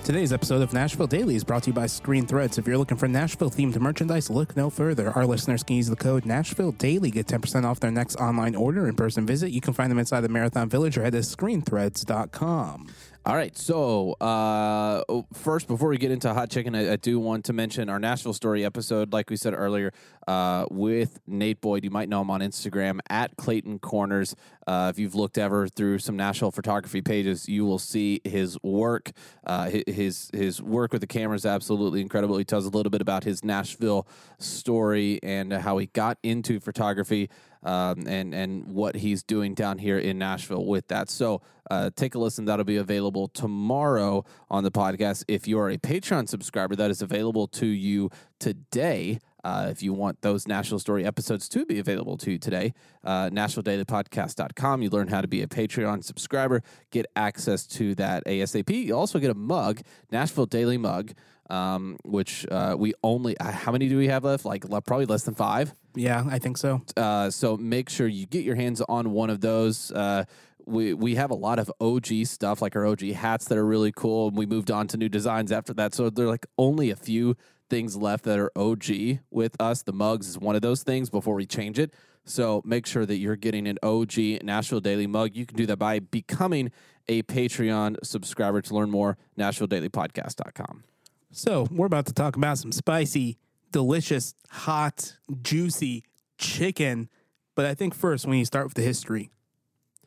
Today's 0.09 0.33
episode 0.33 0.63
of 0.63 0.73
Nashville 0.73 1.05
Daily 1.05 1.35
is 1.35 1.43
brought 1.43 1.61
to 1.65 1.69
you 1.69 1.73
by 1.75 1.85
Screen 1.85 2.25
Threads. 2.25 2.57
If 2.57 2.65
you're 2.65 2.79
looking 2.79 2.97
for 2.97 3.07
Nashville 3.07 3.51
themed 3.51 3.79
merchandise, 3.79 4.31
look 4.31 4.57
no 4.57 4.71
further. 4.71 5.11
Our 5.11 5.27
listeners 5.27 5.61
can 5.61 5.75
use 5.75 5.87
the 5.87 5.95
code 5.95 6.25
Nashville 6.25 6.71
Daily, 6.71 7.11
get 7.11 7.27
10% 7.27 7.63
off 7.63 7.79
their 7.79 7.91
next 7.91 8.15
online 8.15 8.55
order 8.55 8.87
in 8.87 8.95
person 8.95 9.27
visit. 9.27 9.51
You 9.51 9.61
can 9.61 9.71
find 9.71 9.91
them 9.91 9.99
inside 9.99 10.21
the 10.21 10.29
Marathon 10.29 10.67
Village 10.67 10.97
or 10.97 11.03
head 11.03 11.13
to 11.13 11.19
screenthreads.com. 11.19 12.87
All 13.25 13.35
right. 13.35 13.55
So, 13.57 14.13
uh, 14.21 15.03
oh, 15.09 15.25
first, 15.33 15.67
before 15.67 15.89
we 15.89 15.97
get 15.97 16.09
into 16.09 16.33
hot 16.33 16.49
chicken, 16.49 16.73
I, 16.73 16.93
I 16.93 16.95
do 16.95 17.19
want 17.19 17.45
to 17.45 17.53
mention 17.53 17.89
our 17.89 17.99
Nashville 17.99 18.33
story 18.33 18.63
episode, 18.63 19.11
like 19.11 19.29
we 19.29 19.35
said 19.35 19.53
earlier, 19.53 19.91
uh, 20.25 20.65
with 20.71 21.19
Nate 21.27 21.59
Boyd. 21.59 21.83
You 21.83 21.91
might 21.91 22.07
know 22.07 22.21
him 22.21 22.31
on 22.31 22.39
Instagram 22.39 22.99
at 23.09 23.35
Clayton 23.35 23.79
Corners. 23.79 24.38
Uh, 24.65 24.89
if 24.89 24.97
you've 24.97 25.15
looked 25.15 25.38
ever 25.38 25.67
through 25.67 25.99
some 25.99 26.15
Nashville 26.15 26.51
photography 26.51 27.01
pages, 27.01 27.49
you 27.49 27.65
will 27.65 27.77
see 27.77 28.21
his 28.23 28.57
work. 28.63 29.11
Uh, 29.45 29.69
his 29.85 30.31
his 30.33 30.61
work 30.61 30.93
with 30.93 31.01
the 31.01 31.07
camera 31.07 31.35
is 31.35 31.45
absolutely 31.45 31.99
incredible. 31.99 32.38
He 32.38 32.45
tells 32.45 32.65
a 32.65 32.69
little 32.69 32.89
bit 32.89 33.01
about 33.01 33.25
his 33.25 33.43
Nashville 33.43 34.07
story 34.38 35.19
and 35.21 35.51
how 35.51 35.77
he 35.77 35.88
got 35.88 36.19
into 36.23 36.61
photography 36.61 37.29
um, 37.63 38.07
and 38.07 38.33
and 38.33 38.67
what 38.67 38.95
he's 38.95 39.23
doing 39.23 39.53
down 39.53 39.77
here 39.77 39.97
in 39.97 40.17
Nashville 40.17 40.65
with 40.65 40.87
that. 40.87 41.09
So 41.09 41.41
uh, 41.69 41.91
take 41.95 42.15
a 42.15 42.19
listen. 42.19 42.45
That'll 42.45 42.65
be 42.65 42.77
available 42.77 43.27
tomorrow 43.27 44.25
on 44.49 44.63
the 44.63 44.71
podcast. 44.71 45.23
If 45.27 45.47
you 45.47 45.59
are 45.59 45.69
a 45.69 45.77
Patreon 45.77 46.27
subscriber, 46.27 46.75
that 46.75 46.89
is 46.89 47.01
available 47.01 47.47
to 47.47 47.65
you 47.65 48.09
today. 48.39 49.19
Uh, 49.43 49.67
if 49.69 49.81
you 49.81 49.93
want 49.93 50.21
those 50.21 50.47
Nashville 50.47 50.79
Story 50.79 51.05
episodes 51.05 51.47
to 51.49 51.65
be 51.65 51.79
available 51.79 52.17
to 52.17 52.31
you 52.31 52.37
today, 52.37 52.73
uh, 53.05 53.29
NashvilleDailyPodcast.com. 53.29 54.81
You 54.81 54.89
learn 54.89 55.07
how 55.07 55.21
to 55.21 55.27
be 55.27 55.41
a 55.41 55.47
Patreon 55.47 56.03
subscriber, 56.03 56.61
get 56.91 57.05
access 57.15 57.65
to 57.67 57.95
that 57.95 58.25
ASAP. 58.25 58.69
You 58.69 58.97
also 58.97 59.17
get 59.19 59.29
a 59.29 59.35
mug, 59.35 59.81
Nashville 60.11 60.45
Daily 60.45 60.77
mug. 60.77 61.13
Um, 61.50 61.98
which 62.03 62.46
uh, 62.50 62.75
we 62.77 62.94
only 63.03 63.38
uh, 63.38 63.51
how 63.51 63.72
many 63.72 63.89
do 63.89 63.98
we 63.98 64.08
have 64.08 64.24
left? 64.24 64.46
Like 64.46 64.65
le- 64.65 64.82
probably 64.82 65.06
less 65.06 65.24
than 65.24 65.36
five. 65.36 65.74
Yeah, 65.96 66.24
I 66.29 66.39
think 66.39 66.58
so. 66.58 66.82
Uh, 66.96 67.29
so 67.29 67.58
make 67.58 67.89
sure 67.89 68.08
you 68.08 68.25
get 68.25 68.44
your 68.44 68.56
hands 68.56 68.82
on 68.88 69.12
one 69.12 69.29
of 69.29 69.41
those. 69.41 69.91
Uh, 69.91 70.25
we 70.65 70.94
we 70.94 71.15
have 71.15 71.32
a 71.32 71.36
lot 71.36 71.60
of 71.60 71.72
OG 71.82 72.25
stuff, 72.25 72.62
like 72.62 72.75
our 72.75 72.86
OG 72.86 73.01
hats 73.01 73.48
that 73.48 73.58
are 73.58 73.65
really 73.65 73.91
cool, 73.91 74.27
and 74.27 74.38
we 74.38 74.46
moved 74.46 74.72
on 74.72 74.88
to 74.88 74.98
new 74.98 75.10
designs 75.10 75.51
after 75.51 75.74
that. 75.74 75.94
So 75.94 76.10
they're 76.10 76.27
like 76.27 76.46
only 76.58 76.91
a 76.91 76.96
few 76.96 77.36
things 77.70 77.96
left 77.96 78.25
that 78.25 78.39
are 78.39 78.51
OG 78.56 79.20
with 79.32 79.60
us. 79.60 79.84
The 79.84 79.94
mugs 79.94 80.27
is 80.27 80.39
one 80.39 80.56
of 80.56 80.62
those 80.62 80.84
things 80.84 81.10
before 81.10 81.36
we 81.36 81.46
change 81.46 81.79
it. 81.79 81.94
So 82.25 82.62
make 82.65 82.86
sure 82.86 83.06
that 83.06 83.18
you're 83.18 83.36
getting 83.36 83.68
an 83.68 83.77
OG 83.82 84.44
Nashville 84.44 84.82
Daily 84.82 85.08
mug. 85.08 85.36
You 85.36 85.46
can 85.46 85.58
do 85.58 85.65
that 85.68 85.77
by 85.77 86.00
becoming 86.00 86.72
a 87.08 87.24
Patreon 87.24 87.98
subscriber 88.03 88.62
to 88.62 88.75
learn 88.75 88.91
more. 88.91 89.18
NashvilleDailyPodcast.com. 89.38 90.84
So 91.31 91.67
we're 91.71 91.86
about 91.86 92.05
to 92.07 92.13
talk 92.13 92.36
about 92.36 92.57
some 92.57 92.71
spicy, 92.71 93.38
delicious, 93.71 94.33
hot, 94.50 95.17
juicy 95.41 96.03
chicken. 96.38 97.09
But 97.55 97.65
I 97.65 97.74
think 97.74 97.93
first 97.93 98.25
we 98.25 98.38
need 98.38 98.41
to 98.43 98.48
start 98.48 98.65
with 98.65 98.74
the 98.74 98.81
history 98.81 99.31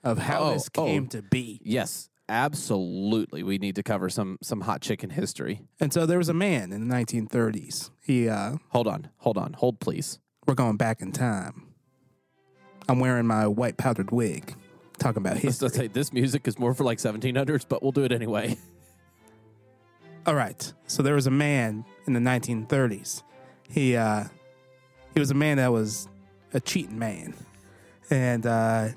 of 0.02 0.18
how 0.18 0.40
Oh, 0.42 0.52
this 0.54 0.68
oh. 0.76 0.84
came 0.86 1.06
to 1.08 1.22
be. 1.22 1.60
Yes, 1.64 2.08
absolutely. 2.28 3.42
We 3.42 3.58
need 3.58 3.76
to 3.76 3.82
cover 3.82 4.08
some 4.08 4.38
some 4.42 4.62
hot 4.62 4.80
chicken 4.80 5.10
history. 5.10 5.60
And 5.80 5.92
so 5.92 6.06
there 6.06 6.18
was 6.18 6.28
a 6.28 6.34
man 6.34 6.72
in 6.72 6.88
the 6.88 6.94
1930s. 6.94 7.90
He, 8.00 8.28
uh, 8.28 8.56
Hold 8.70 8.88
on, 8.88 9.08
hold 9.18 9.38
on, 9.38 9.52
hold 9.54 9.78
please. 9.80 10.18
we're 10.46 10.54
going 10.54 10.76
back 10.76 11.00
in 11.02 11.12
time. 11.12 11.68
I'm 12.88 12.98
wearing 12.98 13.26
my 13.28 13.46
white 13.46 13.76
powdered 13.76 14.10
wig, 14.10 14.56
talking 14.98 15.18
about 15.18 15.34
Let's 15.34 15.60
history. 15.60 15.68
say 15.70 15.86
this 15.86 16.12
music 16.12 16.48
is 16.48 16.58
more 16.58 16.74
for 16.74 16.82
like 16.82 16.98
1700s, 16.98 17.64
but 17.68 17.80
we'll 17.80 17.92
do 17.92 18.02
it 18.04 18.10
anyway. 18.12 18.56
All 20.24 20.34
right. 20.34 20.72
So 20.86 21.02
there 21.02 21.14
was 21.14 21.26
a 21.26 21.32
man 21.32 21.84
in 22.06 22.12
the 22.12 22.20
1930s. 22.20 23.22
He 23.68 23.96
uh 23.96 24.24
he 25.14 25.20
was 25.20 25.30
a 25.30 25.34
man 25.34 25.56
that 25.56 25.72
was 25.72 26.08
a 26.54 26.60
cheating 26.60 26.98
man. 26.98 27.34
And 28.10 28.46
uh 28.46 28.88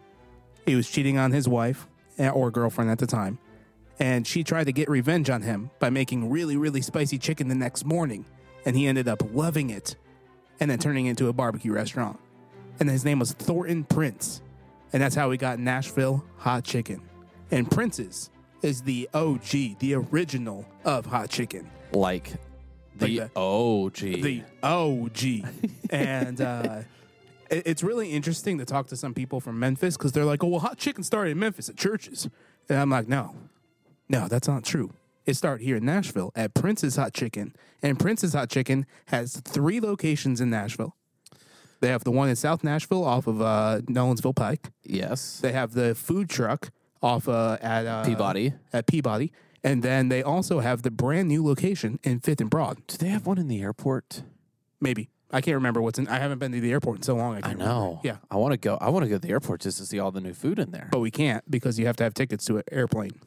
he 0.66 0.76
was 0.76 0.90
cheating 0.90 1.18
on 1.18 1.32
his 1.32 1.48
wife 1.48 1.88
eh, 2.18 2.30
or 2.30 2.52
girlfriend 2.52 2.92
at 2.92 3.00
the 3.00 3.08
time. 3.08 3.40
And 3.98 4.28
she 4.28 4.44
tried 4.44 4.66
to 4.66 4.74
get 4.74 4.90
revenge 4.90 5.30
on 5.30 5.42
him 5.42 5.72
by 5.80 5.90
making 5.90 6.30
really 6.30 6.58
really 6.58 6.82
spicy 6.82 7.18
chicken 7.18 7.48
the 7.48 7.56
next 7.56 7.86
morning, 7.86 8.26
and 8.66 8.76
he 8.76 8.86
ended 8.86 9.08
up 9.08 9.24
loving 9.34 9.70
it 9.70 9.96
and 10.60 10.70
then 10.70 10.78
turning 10.80 11.08
it 11.08 11.12
into 11.12 11.28
a 11.28 11.34
barbecue 11.34 11.72
restaurant. 11.72 12.20
And 12.80 12.90
his 12.90 13.04
name 13.06 13.20
was 13.20 13.32
Thornton 13.34 13.84
Prince. 13.84 14.42
And 14.94 15.02
that's 15.02 15.16
how 15.16 15.30
we 15.30 15.38
got 15.38 15.60
Nashville 15.60 16.24
hot 16.38 16.64
chicken. 16.64 17.02
And 17.52 17.70
Prince's 17.70 18.30
is 18.66 18.82
the 18.82 19.10
OG, 19.14 19.78
the 19.80 19.94
original 19.96 20.66
of 20.84 21.06
hot 21.06 21.30
chicken. 21.30 21.70
Like 21.94 22.34
the 22.98 23.20
Like 23.22 23.32
OG. 23.36 23.94
The 24.00 24.44
OG. 24.64 25.22
and 25.92 26.42
uh, 26.42 26.80
it- 27.50 27.64
it's 27.68 27.84
really 27.84 28.12
interesting 28.12 28.58
to 28.58 28.66
talk 28.66 28.88
to 28.88 28.96
some 28.96 29.14
people 29.14 29.40
from 29.40 29.60
Memphis 29.60 29.96
because 29.98 30.12
they're 30.12 30.26
like, 30.26 30.44
oh, 30.44 30.48
well, 30.48 30.60
hot 30.60 30.78
chicken 30.78 31.04
started 31.04 31.32
in 31.32 31.40
Memphis 31.40 31.70
at 31.70 31.78
churches. 31.78 32.28
And 32.70 32.80
I'm 32.80 32.90
like, 32.90 33.08
no, 33.08 33.36
no, 34.10 34.28
that's 34.28 34.48
not 34.48 34.64
true. 34.64 34.92
It 35.26 35.36
started 35.36 35.64
here 35.64 35.78
in 35.78 35.86
Nashville 35.86 36.32
at 36.36 36.54
Prince's 36.54 36.96
Hot 36.98 37.12
Chicken. 37.14 37.56
And 37.82 38.00
Prince's 38.00 38.34
Hot 38.34 38.48
Chicken 38.50 38.86
has 39.08 39.38
three 39.42 39.80
locations 39.80 40.40
in 40.40 40.50
Nashville. 40.52 40.96
They 41.82 41.88
have 41.90 42.04
the 42.04 42.12
one 42.12 42.30
in 42.30 42.36
South 42.36 42.64
Nashville 42.64 43.04
off 43.04 43.26
of 43.28 43.42
uh, 43.42 43.82
Nolensville 43.86 44.36
Pike. 44.36 44.72
yes. 44.84 45.40
They 45.42 45.52
have 45.52 45.74
the 45.74 45.94
food 45.96 46.30
truck 46.30 46.70
off 47.06 47.30
uh, 47.30 47.58
at 47.62 47.86
uh, 47.86 48.04
Peabody. 48.04 48.54
At 48.74 48.88
Peabody. 48.88 49.32
And 49.64 49.82
then 49.84 50.10
they 50.10 50.22
also 50.22 50.60
have 50.60 50.82
the 50.82 50.92
brand 50.92 51.28
new 51.28 51.46
location 51.46 52.00
in 52.04 52.20
Fifth 52.20 52.42
and 52.42 52.50
Broad. 52.50 52.86
Do 52.88 52.98
they 52.98 53.10
have 53.10 53.26
one 53.26 53.38
in 53.38 53.48
the 53.48 53.62
airport? 53.62 54.24
Maybe. 54.82 55.10
I 55.32 55.42
can't 55.42 55.56
remember 55.56 55.82
what's 55.82 55.98
in. 55.98 56.08
I 56.08 56.20
haven't 56.20 56.40
been 56.40 56.52
to 56.52 56.60
the 56.60 56.72
airport 56.72 56.98
in 56.98 57.04
so 57.04 57.16
long. 57.16 57.36
I, 57.44 57.50
I 57.50 57.54
know. 57.54 57.66
remember. 57.66 58.00
Yeah. 58.04 58.18
I 58.30 58.38
want 58.38 58.54
to 58.54 58.58
go. 58.58 58.78
I 58.80 58.90
want 58.90 59.04
to 59.06 59.10
go 59.10 59.16
to 59.16 59.20
the 59.20 59.30
airport 59.30 59.62
just 59.62 59.78
to 59.80 59.86
see 59.86 60.00
all 60.00 60.12
the 60.12 60.22
new 60.22 60.34
food 60.34 60.60
in 60.60 60.72
there. 60.72 60.90
But 60.92 61.00
we 61.00 61.12
can't 61.12 61.50
because 61.50 61.80
you 61.80 61.88
have 61.88 61.96
to 61.98 62.04
have 62.04 62.14
tickets 62.14 62.46
to 62.46 62.58
an 62.58 62.64
airplane 62.72 63.20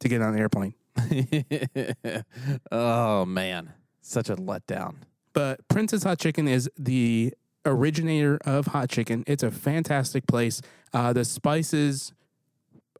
to 0.00 0.08
get 0.08 0.22
on 0.22 0.34
the 0.34 0.40
airplane. 0.40 0.74
oh 2.72 3.26
man, 3.26 3.72
such 4.00 4.30
a 4.30 4.36
letdown. 4.36 4.96
But 5.34 5.68
Prince's 5.68 6.04
Hot 6.04 6.18
Chicken 6.18 6.48
is 6.48 6.70
the 6.78 7.34
originator 7.66 8.38
of 8.46 8.68
hot 8.68 8.88
chicken. 8.88 9.22
It's 9.26 9.42
a 9.42 9.50
fantastic 9.50 10.26
place. 10.26 10.62
Uh, 10.94 11.12
the 11.12 11.26
spices 11.26 12.12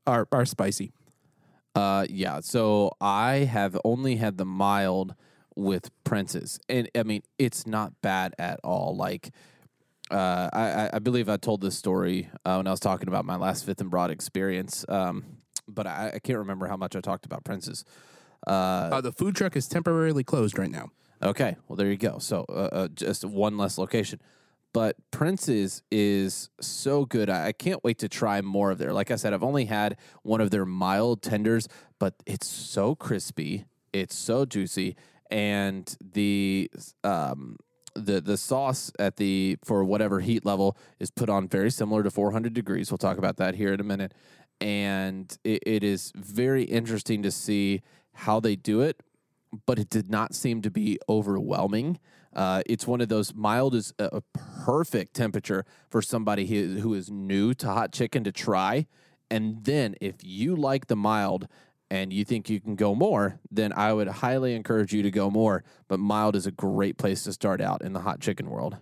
are 0.07 0.27
are 0.33 0.45
spicy. 0.45 0.93
Uh, 1.75 2.07
yeah. 2.09 2.41
So 2.41 2.93
I 3.01 3.39
have 3.39 3.79
only 3.85 4.17
had 4.17 4.39
the 4.39 4.45
mild 4.47 5.15
with 5.55 5.91
Prince's, 6.05 6.59
and 6.69 6.89
I 6.95 7.03
mean 7.03 7.23
it's 7.39 7.67
not 7.67 7.93
bad 8.03 8.35
at 8.39 8.61
all. 8.65 8.97
Like, 8.97 9.31
uh, 10.11 10.49
I, 10.53 10.91
I- 10.95 10.99
believe 10.99 11.29
I 11.29 11.37
told 11.37 11.61
this 11.61 11.77
story 11.77 12.31
uh, 12.45 12.55
when 12.57 12.67
I 12.67 12.71
was 12.71 12.81
talking 12.81 13.09
about 13.09 13.25
my 13.25 13.37
last 13.37 13.65
Fifth 13.67 13.81
and 13.81 13.91
Broad 13.91 14.11
experience. 14.11 14.85
Um, 14.89 15.25
but 15.69 15.87
I, 15.87 16.13
I 16.15 16.19
can't 16.21 16.39
remember 16.39 16.67
how 16.69 16.77
much 16.77 16.95
I 16.95 17.01
talked 17.01 17.27
about 17.27 17.45
Prince's. 17.45 17.85
Uh, 18.47 18.51
Uh, 18.93 19.01
the 19.01 19.13
food 19.13 19.35
truck 19.35 19.57
is 19.57 19.67
temporarily 19.67 20.23
closed 20.23 20.59
right 20.59 20.71
now. 20.71 20.91
Okay, 21.23 21.57
well 21.67 21.77
there 21.77 21.91
you 21.91 21.97
go. 21.97 22.19
So 22.19 22.45
uh, 22.49 22.53
uh, 22.73 22.89
just 22.89 23.25
one 23.25 23.57
less 23.59 23.79
location, 23.79 24.21
but 24.77 24.95
Prince's 25.11 25.83
is 25.91 26.51
so 26.61 27.07
good. 27.07 27.31
I, 27.31 27.47
I 27.47 27.53
can't 27.53 27.83
wait 27.83 27.97
to 28.01 28.11
try 28.11 28.43
more 28.43 28.73
of 28.73 28.77
there. 28.77 28.93
Like 28.93 29.11
I 29.11 29.17
said, 29.17 29.33
I've 29.33 29.43
only 29.43 29.65
had 29.65 29.97
one 30.23 30.43
of 30.43 30.51
their 30.51 30.67
mild 30.67 31.23
tenders, 31.23 31.67
but 31.99 32.13
it's 32.27 32.47
so 32.47 32.95
crispy, 32.95 33.65
it's 33.95 34.15
so 34.15 34.45
juicy, 34.45 34.95
and 35.31 35.97
the 35.99 36.71
um 37.05 37.57
the 37.95 38.21
the 38.21 38.37
sauce 38.37 38.93
at 38.99 39.17
the 39.17 39.57
for 39.65 39.83
whatever 39.83 40.21
heat 40.21 40.45
level 40.45 40.77
is 41.01 41.11
put 41.11 41.31
on 41.31 41.49
very 41.49 41.71
similar 41.71 42.03
to 42.03 42.11
400 42.11 42.53
degrees. 42.53 42.91
We'll 42.91 42.99
talk 42.99 43.17
about 43.17 43.39
that 43.39 43.55
here 43.55 43.73
in 43.73 43.81
a 43.81 43.85
minute, 43.85 44.13
and 44.61 45.35
it, 45.43 45.63
it 45.65 45.85
is 45.85 46.13
very 46.15 46.65
interesting 46.65 47.23
to 47.23 47.31
see 47.31 47.81
how 48.13 48.41
they 48.41 48.57
do 48.57 48.83
it 48.83 49.01
but 49.65 49.79
it 49.79 49.89
did 49.89 50.11
not 50.11 50.35
seem 50.35 50.63
to 50.63 50.71
be 50.71 50.99
overwhelming. 51.09 51.99
Uh, 52.37 52.63
it's 52.67 52.87
one 52.87 53.01
of 53.01 53.09
those 53.09 53.35
mild 53.35 53.75
is 53.75 53.95
a, 53.99 54.19
a 54.19 54.23
perfect 54.65 55.15
temperature 55.15 55.65
for 55.89 56.03
somebody 56.03 56.47
who, 56.47 56.81
who 56.81 56.93
is 56.93 57.11
new 57.11 57.55
to 57.55 57.67
hot 57.67 57.93
chicken 57.93 58.23
to 58.25 58.31
try. 58.31 58.87
And 59.31 59.65
then 59.65 59.97
if 60.03 60.17
you 60.23 60.55
like 60.55 60.87
the 60.87 60.97
mild 60.97 61.49
and 61.91 62.13
you 62.13 62.27
think 62.27 62.51
you 62.51 62.61
can 62.61 62.77
go 62.77 62.95
more, 62.95 63.41
then 63.51 63.73
I 63.73 63.95
would 63.95 64.09
highly 64.09 64.55
encourage 64.55 64.93
you 64.93 65.03
to 65.03 65.11
go 65.11 65.31
more. 65.31 65.65
But 65.89 65.99
mild 65.99 66.37
is 66.37 66.47
a 66.47 66.51
great 66.51 66.99
place 66.99 67.25
to 67.25 67.33
start 67.33 67.63
out 67.63 67.81
in 67.81 67.95
the 67.95 68.01
hot 68.01 68.21
chicken 68.21 68.51
world. 68.51 68.77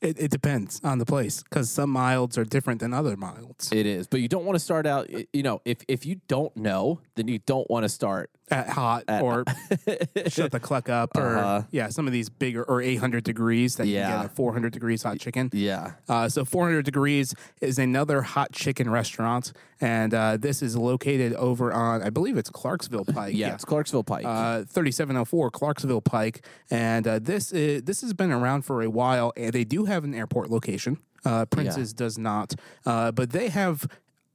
It, 0.00 0.18
it 0.18 0.30
depends 0.32 0.80
on 0.82 0.98
the 0.98 1.06
place 1.06 1.44
because 1.44 1.70
some 1.70 1.88
milds 1.90 2.36
are 2.36 2.44
different 2.44 2.80
than 2.80 2.92
other 2.92 3.16
milds. 3.16 3.70
It 3.70 3.86
is, 3.86 4.08
but 4.08 4.20
you 4.20 4.26
don't 4.26 4.44
want 4.44 4.56
to 4.56 4.60
start 4.60 4.84
out. 4.84 5.08
You 5.32 5.44
know, 5.44 5.62
if 5.64 5.78
if 5.86 6.04
you 6.04 6.16
don't 6.26 6.56
know, 6.56 7.00
then 7.14 7.28
you 7.28 7.38
don't 7.38 7.70
want 7.70 7.84
to 7.84 7.88
start. 7.88 8.28
At 8.52 8.68
hot 8.68 9.04
or 9.08 9.44
shut 10.28 10.52
the 10.52 10.60
cluck 10.60 10.88
up 10.88 11.16
or 11.16 11.38
Uh-huh. 11.38 11.62
yeah, 11.70 11.88
some 11.88 12.06
of 12.06 12.12
these 12.12 12.28
bigger 12.28 12.62
or 12.64 12.82
800 12.82 13.24
degrees 13.24 13.76
that 13.76 13.86
you 13.86 13.94
Yeah. 13.94 14.16
get 14.16 14.24
at 14.26 14.36
400 14.36 14.72
degrees 14.72 15.02
hot 15.02 15.18
chicken. 15.18 15.50
Yeah, 15.52 15.92
Uh, 16.08 16.28
so 16.28 16.44
400 16.44 16.84
degrees 16.84 17.34
is 17.60 17.78
another 17.78 18.22
hot 18.22 18.52
chicken 18.52 18.90
restaurant, 18.90 19.52
and 19.80 20.12
uh, 20.14 20.36
this 20.36 20.62
is 20.62 20.76
located 20.76 21.32
over 21.34 21.72
on 21.72 22.02
I 22.02 22.10
believe 22.10 22.36
it's 22.36 22.50
Clarksville 22.50 23.04
Pike. 23.14 23.34
yeah, 23.34 23.54
it's 23.54 23.64
Clarksville 23.64 24.04
Pike. 24.04 24.24
Uh, 24.26 24.64
3704 24.64 25.50
Clarksville 25.50 26.00
Pike, 26.02 26.44
and 26.70 27.06
uh, 27.08 27.18
this 27.18 27.52
is, 27.52 27.82
this 27.84 28.00
has 28.02 28.12
been 28.12 28.30
around 28.30 28.62
for 28.62 28.82
a 28.82 28.90
while, 28.90 29.32
and 29.36 29.52
they 29.52 29.64
do 29.64 29.86
have 29.86 30.04
an 30.04 30.14
airport 30.14 30.50
location. 30.50 30.98
Uh, 31.24 31.44
Prince's 31.46 31.92
does 31.92 32.18
not, 32.18 32.54
uh, 32.84 33.12
but 33.12 33.30
they 33.30 33.48
have 33.48 33.86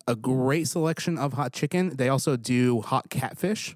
a 0.08 0.16
great 0.16 0.68
selection 0.70 1.18
of 1.18 1.34
hot 1.34 1.52
chicken. 1.52 1.96
They 1.98 2.08
also 2.08 2.38
do 2.38 2.80
hot 2.82 3.10
catfish, 3.10 3.76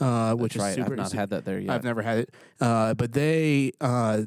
uh, 0.00 0.34
which 0.34 0.54
That's 0.54 0.62
right. 0.62 0.68
is 0.70 0.76
super. 0.76 0.92
I've 0.92 0.98
not 0.98 1.12
had 1.12 1.30
that 1.30 1.44
there 1.44 1.58
yet. 1.58 1.70
I've 1.70 1.84
never 1.84 2.02
had 2.02 2.18
it, 2.18 2.34
uh, 2.60 2.94
but 2.94 3.12
they 3.12 3.72
uh, 3.80 4.22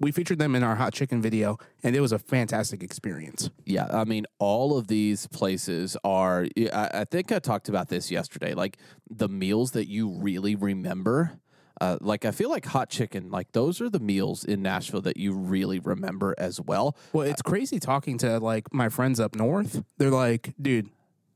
we 0.00 0.12
featured 0.12 0.38
them 0.38 0.54
in 0.54 0.62
our 0.62 0.76
hot 0.76 0.92
chicken 0.92 1.20
video, 1.20 1.58
and 1.82 1.96
it 1.96 2.00
was 2.00 2.12
a 2.12 2.18
fantastic 2.18 2.82
experience. 2.82 3.50
Yeah, 3.64 3.88
I 3.90 4.04
mean, 4.04 4.26
all 4.38 4.78
of 4.78 4.86
these 4.86 5.26
places 5.28 5.96
are. 6.04 6.46
I, 6.72 6.90
I 6.94 7.04
think 7.04 7.32
I 7.32 7.38
talked 7.38 7.68
about 7.68 7.88
this 7.88 8.10
yesterday. 8.10 8.54
Like 8.54 8.78
the 9.10 9.28
meals 9.28 9.72
that 9.72 9.88
you 9.88 10.08
really 10.08 10.54
remember. 10.54 11.40
Uh, 11.80 11.96
like 12.00 12.24
I 12.24 12.32
feel 12.32 12.50
like 12.50 12.66
hot 12.66 12.90
chicken. 12.90 13.30
Like 13.30 13.52
those 13.52 13.80
are 13.80 13.88
the 13.88 14.00
meals 14.00 14.44
in 14.44 14.62
Nashville 14.62 15.02
that 15.02 15.16
you 15.16 15.32
really 15.32 15.78
remember 15.78 16.34
as 16.36 16.60
well. 16.60 16.96
Well, 17.12 17.24
it's 17.24 17.42
crazy 17.42 17.78
talking 17.78 18.18
to 18.18 18.40
like 18.40 18.74
my 18.74 18.88
friends 18.88 19.20
up 19.20 19.36
north. 19.36 19.84
They're 19.96 20.10
like, 20.10 20.54
dude, 20.60 20.90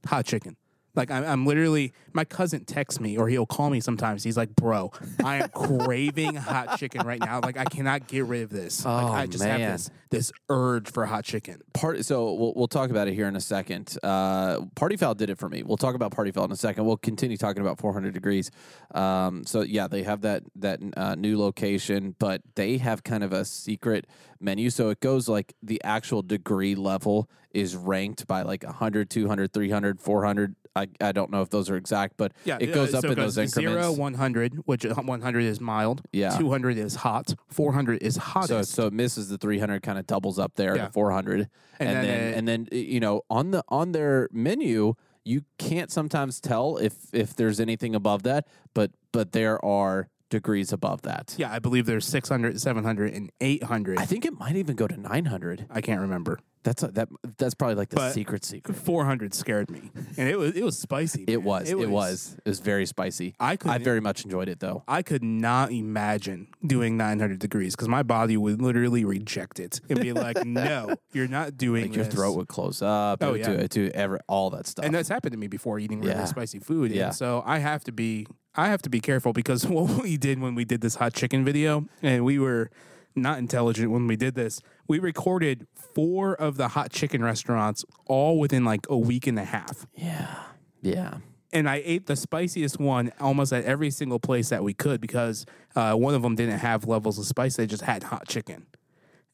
hot 0.06 0.24
chicken. 0.26 0.56
Like 0.94 1.10
I'm, 1.10 1.24
I'm 1.24 1.46
literally 1.46 1.92
my 2.12 2.24
cousin 2.24 2.64
texts 2.66 3.00
me 3.00 3.16
or 3.16 3.28
he'll 3.28 3.46
call 3.46 3.70
me 3.70 3.80
sometimes. 3.80 4.22
He's 4.22 4.36
like, 4.36 4.54
"Bro, 4.54 4.92
I 5.24 5.36
am 5.36 5.48
craving 5.48 6.34
hot 6.34 6.78
chicken 6.78 7.06
right 7.06 7.18
now. 7.20 7.40
Like 7.40 7.56
I 7.56 7.64
cannot 7.64 8.08
get 8.08 8.26
rid 8.26 8.42
of 8.42 8.50
this. 8.50 8.84
like 8.84 9.04
Oh, 9.04 9.08
I 9.08 9.26
just 9.26 9.42
man. 9.42 9.60
have 9.60 9.72
this 9.72 9.90
this 10.10 10.32
urge 10.50 10.90
for 10.90 11.06
hot 11.06 11.24
chicken." 11.24 11.62
Part 11.72 12.04
so 12.04 12.34
we'll 12.34 12.52
we'll 12.54 12.68
talk 12.68 12.90
about 12.90 13.08
it 13.08 13.14
here 13.14 13.26
in 13.26 13.36
a 13.36 13.40
second. 13.40 13.96
Uh, 14.02 14.66
Party 14.74 14.96
Foul 14.98 15.14
did 15.14 15.30
it 15.30 15.38
for 15.38 15.48
me. 15.48 15.62
We'll 15.62 15.78
talk 15.78 15.94
about 15.94 16.12
Party 16.12 16.30
Foul 16.30 16.44
in 16.44 16.52
a 16.52 16.56
second. 16.56 16.84
We'll 16.84 16.98
continue 16.98 17.38
talking 17.38 17.62
about 17.62 17.78
400 17.78 18.12
degrees. 18.12 18.50
Um, 18.94 19.44
so 19.44 19.62
yeah, 19.62 19.88
they 19.88 20.02
have 20.02 20.20
that 20.22 20.42
that 20.56 20.80
uh, 20.96 21.14
new 21.14 21.38
location, 21.38 22.14
but 22.18 22.42
they 22.54 22.76
have 22.76 23.02
kind 23.02 23.24
of 23.24 23.32
a 23.32 23.46
secret 23.46 24.06
menu. 24.40 24.68
So 24.68 24.90
it 24.90 25.00
goes 25.00 25.26
like 25.28 25.54
the 25.62 25.80
actual 25.84 26.20
degree 26.22 26.74
level 26.74 27.30
is 27.52 27.76
ranked 27.76 28.26
by 28.26 28.42
like 28.42 28.62
100, 28.64 29.08
200, 29.10 29.52
300, 29.52 30.00
400. 30.00 30.56
I, 30.74 30.88
I 31.00 31.12
don't 31.12 31.30
know 31.30 31.42
if 31.42 31.50
those 31.50 31.68
are 31.70 31.76
exact, 31.76 32.14
but 32.16 32.32
Yeah, 32.44 32.56
it 32.60 32.72
goes 32.72 32.94
uh, 32.94 32.98
up 32.98 33.02
so 33.02 33.08
in 33.10 33.14
goes 33.14 33.34
those 33.34 33.56
increments. 33.56 33.82
Zero, 33.84 33.92
100, 33.92 34.54
which 34.64 34.84
100 34.84 35.40
is 35.44 35.60
mild. 35.60 36.02
Yeah. 36.12 36.30
200 36.38 36.78
is 36.78 36.96
hot. 36.96 37.34
400 37.50 38.02
is 38.02 38.16
hottest. 38.16 38.70
so 38.72 38.82
so 38.82 38.86
it 38.86 38.92
misses 38.92 39.28
the 39.28 39.38
300, 39.38 39.82
kind 39.82 39.98
of 39.98 40.06
doubles 40.06 40.38
up 40.38 40.54
there 40.56 40.76
Yeah. 40.76 40.86
to 40.86 40.92
400, 40.92 41.40
and, 41.78 41.88
And 41.88 41.96
then, 41.96 42.04
then 42.06 42.20
it- 42.32 42.38
and 42.38 42.48
then 42.48 42.68
uh, 42.72 42.76
you 42.76 43.00
know 43.00 43.22
on 43.28 43.50
the 43.50 43.62
on 43.68 43.92
their 43.92 44.28
menu 44.32 44.94
you 45.24 45.42
can't 45.58 45.90
sometimes 45.92 46.40
tell 46.40 46.78
if 46.78 46.94
if 47.12 47.36
there's 47.36 47.60
anything 47.60 47.94
above 47.94 48.22
that, 48.24 48.46
but 48.74 48.90
but 49.12 49.32
there 49.32 49.62
are 49.64 50.08
degrees 50.30 50.72
above 50.72 51.02
that. 51.02 51.34
yeah, 51.36 51.52
I 51.52 51.58
believe 51.58 51.84
there's 51.84 52.06
600, 52.06 52.58
700, 52.58 53.12
and 53.12 53.30
800. 53.42 53.98
I 53.98 54.06
think 54.06 54.24
it 54.24 54.32
might 54.38 54.56
even 54.56 54.74
go 54.74 54.88
to 54.88 54.96
900. 54.98 55.66
I 55.70 55.82
can't 55.82 56.00
remember. 56.00 56.38
That's 56.64 56.82
a, 56.84 56.88
that 56.92 57.08
that's 57.38 57.54
probably 57.54 57.74
like 57.74 57.88
the 57.88 57.96
But- 57.96 58.12
secret 58.12 58.44
secret. 58.44 58.76
400 58.76 59.34
scared 59.34 59.68
me, 59.68 59.90
and 60.16 60.28
it 60.28 60.38
was 60.38 60.54
it 60.54 60.62
was 60.64 60.78
spicy. 60.78 61.24
It 61.24 61.38
man. 61.38 61.44
was, 61.44 61.70
it 61.70 61.88
was 61.90 62.36
it 62.44 62.48
was 62.48 62.60
very 62.60 62.86
spicy. 62.86 63.34
I 63.40 63.56
could 63.56 63.72
I 63.72 63.78
very 63.78 64.00
much 64.00 64.24
enjoyed 64.24 64.48
it 64.48 64.60
though. 64.60 64.84
I 64.86 65.02
could 65.02 65.24
not 65.24 65.72
imagine 65.72 66.48
doing 66.64 66.96
900 66.96 67.38
degrees 67.40 67.74
because 67.74 67.88
my 67.88 68.04
body 68.04 68.36
would 68.36 68.62
literally 68.62 69.04
reject 69.04 69.58
it 69.58 69.80
and 69.88 70.00
be 70.00 70.12
like, 70.12 70.44
"No, 70.46 70.94
you're 71.12 71.26
not 71.28 71.56
doing 71.56 71.86
Like 71.86 71.96
your 71.96 72.04
this." 72.04 72.14
throat 72.14 72.36
would 72.36 72.48
close 72.48 72.80
up. 72.80 73.18
Oh, 73.22 73.28
it 73.28 73.32
would 73.32 73.40
yeah. 73.40 73.56
do, 73.66 73.68
do 73.68 73.90
every, 73.92 74.20
all 74.28 74.50
that 74.50 74.68
stuff. 74.68 74.84
and 74.84 74.94
that's 74.94 75.08
happened 75.08 75.32
to 75.32 75.38
me 75.38 75.48
before 75.48 75.80
eating 75.80 76.00
really 76.00 76.12
Yeah. 76.12 76.24
spicy 76.26 76.60
food. 76.60 76.92
Yeah. 76.92 77.06
And 77.06 77.14
so 77.14 77.42
I 77.44 77.58
have 77.58 77.82
to 77.84 77.92
be 77.92 78.26
I 78.54 78.68
have 78.68 78.82
to 78.82 78.90
be 78.90 79.00
careful 79.00 79.32
because 79.32 79.66
what 79.66 80.02
we 80.02 80.16
did 80.16 80.38
when 80.40 80.54
we 80.54 80.64
did 80.64 80.80
this 80.80 80.94
hot 80.94 81.12
chicken 81.14 81.44
video, 81.44 81.86
and 82.02 82.24
we 82.24 82.38
were 82.38 82.70
not 83.14 83.38
intelligent 83.38 83.90
when 83.90 84.06
we 84.06 84.16
did 84.16 84.34
this. 84.34 84.60
We 84.88 84.98
recorded 84.98 85.66
four 85.94 86.34
of 86.34 86.56
the 86.56 86.68
hot 86.68 86.90
chicken 86.90 87.22
restaurants 87.22 87.84
all 88.06 88.38
within 88.38 88.64
like 88.64 88.86
a 88.88 88.96
week 88.96 89.26
and 89.26 89.38
a 89.38 89.44
half. 89.44 89.86
yeah, 89.94 90.34
yeah. 90.80 91.18
and 91.52 91.68
I 91.68 91.82
ate 91.84 92.06
the 92.06 92.16
spiciest 92.16 92.78
one 92.78 93.12
almost 93.20 93.52
at 93.52 93.64
every 93.64 93.90
single 93.90 94.18
place 94.18 94.48
that 94.48 94.64
we 94.64 94.74
could 94.74 95.00
because 95.00 95.46
uh, 95.76 95.94
one 95.94 96.14
of 96.14 96.22
them 96.22 96.34
didn't 96.34 96.58
have 96.58 96.86
levels 96.86 97.18
of 97.18 97.26
spice; 97.26 97.56
they 97.56 97.66
just 97.66 97.82
had 97.82 98.04
hot 98.04 98.28
chicken. 98.28 98.66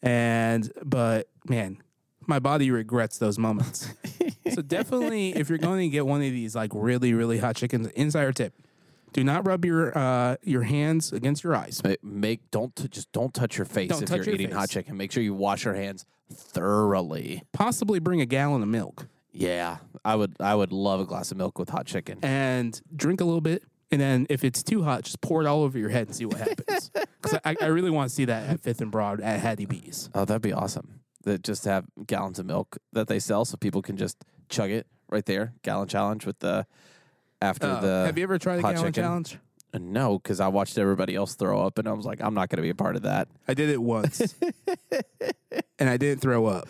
And 0.02 0.70
but 0.84 1.28
man, 1.48 1.82
my 2.26 2.38
body 2.38 2.70
regrets 2.70 3.18
those 3.18 3.38
moments. 3.38 3.88
so 4.54 4.62
definitely, 4.62 5.34
if 5.34 5.48
you're 5.48 5.58
going 5.58 5.80
to 5.80 5.88
get 5.88 6.06
one 6.06 6.22
of 6.22 6.30
these 6.30 6.54
like 6.54 6.70
really 6.74 7.14
really 7.14 7.38
hot 7.38 7.56
chickens, 7.56 7.88
insider 7.88 8.32
tip: 8.32 8.54
do 9.12 9.24
not 9.24 9.46
rub 9.46 9.64
your 9.64 9.96
uh, 9.96 10.36
your 10.42 10.62
hands 10.62 11.12
against 11.12 11.42
your 11.44 11.54
eyes. 11.54 11.82
Ma- 11.84 11.94
Make 12.02 12.50
don't 12.50 12.74
t- 12.76 12.88
just 12.88 13.10
don't 13.12 13.32
touch 13.34 13.56
your 13.58 13.64
face 13.64 13.90
Don't 13.90 14.02
if 14.02 14.08
touch 14.08 14.16
you're 14.18 14.26
your 14.26 14.34
eating 14.34 14.50
hot 14.50 14.68
chicken. 14.70 14.96
Make 14.96 15.12
sure 15.12 15.22
you 15.22 15.34
wash 15.34 15.64
your 15.64 15.74
hands 15.74 16.04
thoroughly. 16.32 17.42
Possibly 17.52 17.98
bring 18.00 18.20
a 18.20 18.26
gallon 18.26 18.62
of 18.62 18.68
milk 18.68 19.08
Yeah, 19.32 19.78
I 20.04 20.16
would 20.16 20.34
I 20.40 20.54
would 20.54 20.72
love 20.72 21.00
a 21.00 21.06
glass 21.06 21.30
of 21.30 21.36
milk 21.38 21.58
with 21.58 21.68
hot 21.68 21.86
chicken. 21.86 22.18
and 22.22 22.80
drink 22.94 23.20
a 23.20 23.24
little 23.24 23.40
bit. 23.40 23.62
And 23.90 23.98
then, 23.98 24.26
if 24.28 24.44
it's 24.44 24.62
too 24.62 24.82
hot, 24.82 25.04
just 25.04 25.22
pour 25.22 25.40
it 25.42 25.46
all 25.46 25.62
over 25.62 25.78
your 25.78 25.88
head 25.88 26.08
and 26.08 26.14
see 26.16 26.26
what 26.26 26.38
happens. 26.38 26.90
Because 27.20 27.40
I, 27.44 27.56
I 27.60 27.66
really 27.66 27.90
want 27.90 28.08
to 28.10 28.14
see 28.14 28.26
that 28.26 28.48
at 28.48 28.60
Fifth 28.60 28.80
and 28.80 28.92
Broad 28.92 29.20
at 29.20 29.40
Hattie 29.40 29.66
B's. 29.66 30.08
Oh, 30.14 30.24
that'd 30.24 30.40
be 30.40 30.52
awesome. 30.52 31.00
That 31.24 31.42
just 31.42 31.64
have 31.64 31.84
gallons 32.06 32.38
of 32.38 32.46
milk 32.46 32.78
that 32.92 33.08
they 33.08 33.18
sell 33.18 33.44
so 33.44 33.56
people 33.56 33.82
can 33.82 33.96
just 33.96 34.24
chug 34.48 34.70
it 34.70 34.86
right 35.10 35.26
there. 35.26 35.54
Gallon 35.62 35.88
challenge 35.88 36.24
with 36.24 36.38
the 36.38 36.64
after 37.40 37.66
Uh, 37.66 37.80
the 37.80 38.04
have 38.06 38.16
you 38.18 38.24
ever 38.24 38.38
tried 38.38 38.56
the 38.58 38.62
hot 38.62 38.74
gallon 38.74 38.88
chicken. 38.92 39.02
challenge? 39.04 39.38
Uh, 39.74 39.78
No, 39.80 40.18
because 40.18 40.40
I 40.40 40.48
watched 40.48 40.78
everybody 40.78 41.14
else 41.14 41.34
throw 41.34 41.60
up, 41.60 41.78
and 41.78 41.86
I 41.88 41.92
was 41.92 42.06
like, 42.06 42.20
I'm 42.22 42.34
not 42.34 42.48
going 42.48 42.56
to 42.56 42.62
be 42.62 42.70
a 42.70 42.74
part 42.74 42.96
of 42.96 43.02
that. 43.02 43.28
I 43.46 43.54
did 43.54 43.68
it 43.70 43.82
once, 43.82 44.34
and 45.78 45.88
I 45.88 45.96
didn't 45.96 46.20
throw 46.20 46.46
up. 46.46 46.68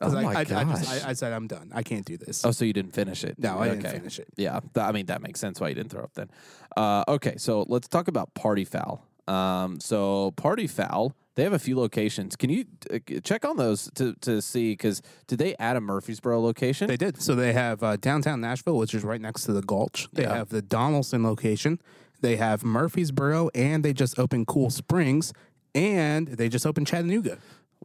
'Cause 0.00 0.14
Oh 0.14 0.18
I, 0.18 0.22
my 0.22 0.32
I, 0.32 0.40
I, 0.40 0.44
just, 0.44 0.84
gosh. 0.90 1.04
I, 1.04 1.10
I 1.10 1.12
said 1.12 1.32
I'm 1.34 1.46
done. 1.46 1.70
I 1.74 1.82
can't 1.82 2.06
do 2.06 2.16
this. 2.16 2.42
Oh, 2.44 2.52
so 2.52 2.64
you 2.64 2.72
didn't 2.72 2.92
finish 2.94 3.22
it? 3.22 3.38
no, 3.38 3.58
I 3.58 3.68
didn't 3.68 3.82
finish 3.86 4.18
it. 4.18 4.28
Yeah, 4.36 4.60
th- 4.74 4.82
I 4.86 4.92
mean 4.92 5.06
that 5.06 5.20
makes 5.20 5.38
sense 5.40 5.60
why 5.60 5.68
you 5.68 5.74
didn't 5.74 5.90
throw 5.90 6.02
up 6.02 6.14
then. 6.14 6.30
Uh, 6.74 7.04
okay, 7.06 7.34
so 7.36 7.66
let's 7.68 7.86
talk 7.86 8.08
about 8.08 8.32
Party 8.32 8.64
Foul. 8.64 9.04
Um, 9.28 9.78
so 9.78 10.30
Party 10.36 10.66
Foul, 10.66 11.14
they 11.36 11.44
have 11.44 11.52
a 11.52 11.58
few 11.58 11.76
locations. 11.78 12.36
Can 12.36 12.50
you 12.50 12.64
uh, 12.92 12.98
check 13.22 13.44
on 13.44 13.56
those 13.56 13.90
to 13.94 14.14
to 14.22 14.40
see? 14.42 14.72
Because 14.72 15.00
did 15.26 15.38
they 15.38 15.54
add 15.58 15.76
a 15.76 15.80
Murfreesboro 15.80 16.40
location? 16.40 16.88
They 16.88 16.96
did. 16.96 17.20
So 17.22 17.34
they 17.34 17.52
have 17.52 17.82
uh, 17.82 17.96
downtown 17.96 18.40
Nashville, 18.40 18.76
which 18.76 18.94
is 18.94 19.04
right 19.04 19.20
next 19.20 19.44
to 19.44 19.52
the 19.52 19.62
Gulch. 19.62 20.08
They 20.12 20.22
Yeah. 20.24 20.34
have 20.36 20.48
the 20.50 20.62
Donaldson 20.62 21.22
location. 21.22 21.80
They 22.20 22.36
have 22.36 22.62
Murfreesboro, 22.64 23.48
and 23.54 23.82
they 23.84 23.92
just 23.94 24.18
opened 24.18 24.46
Cool 24.46 24.68
Springs, 24.70 25.32
and 25.74 26.28
they 26.28 26.48
just 26.50 26.66
opened 26.66 26.86
Chattanooga. 26.86 27.38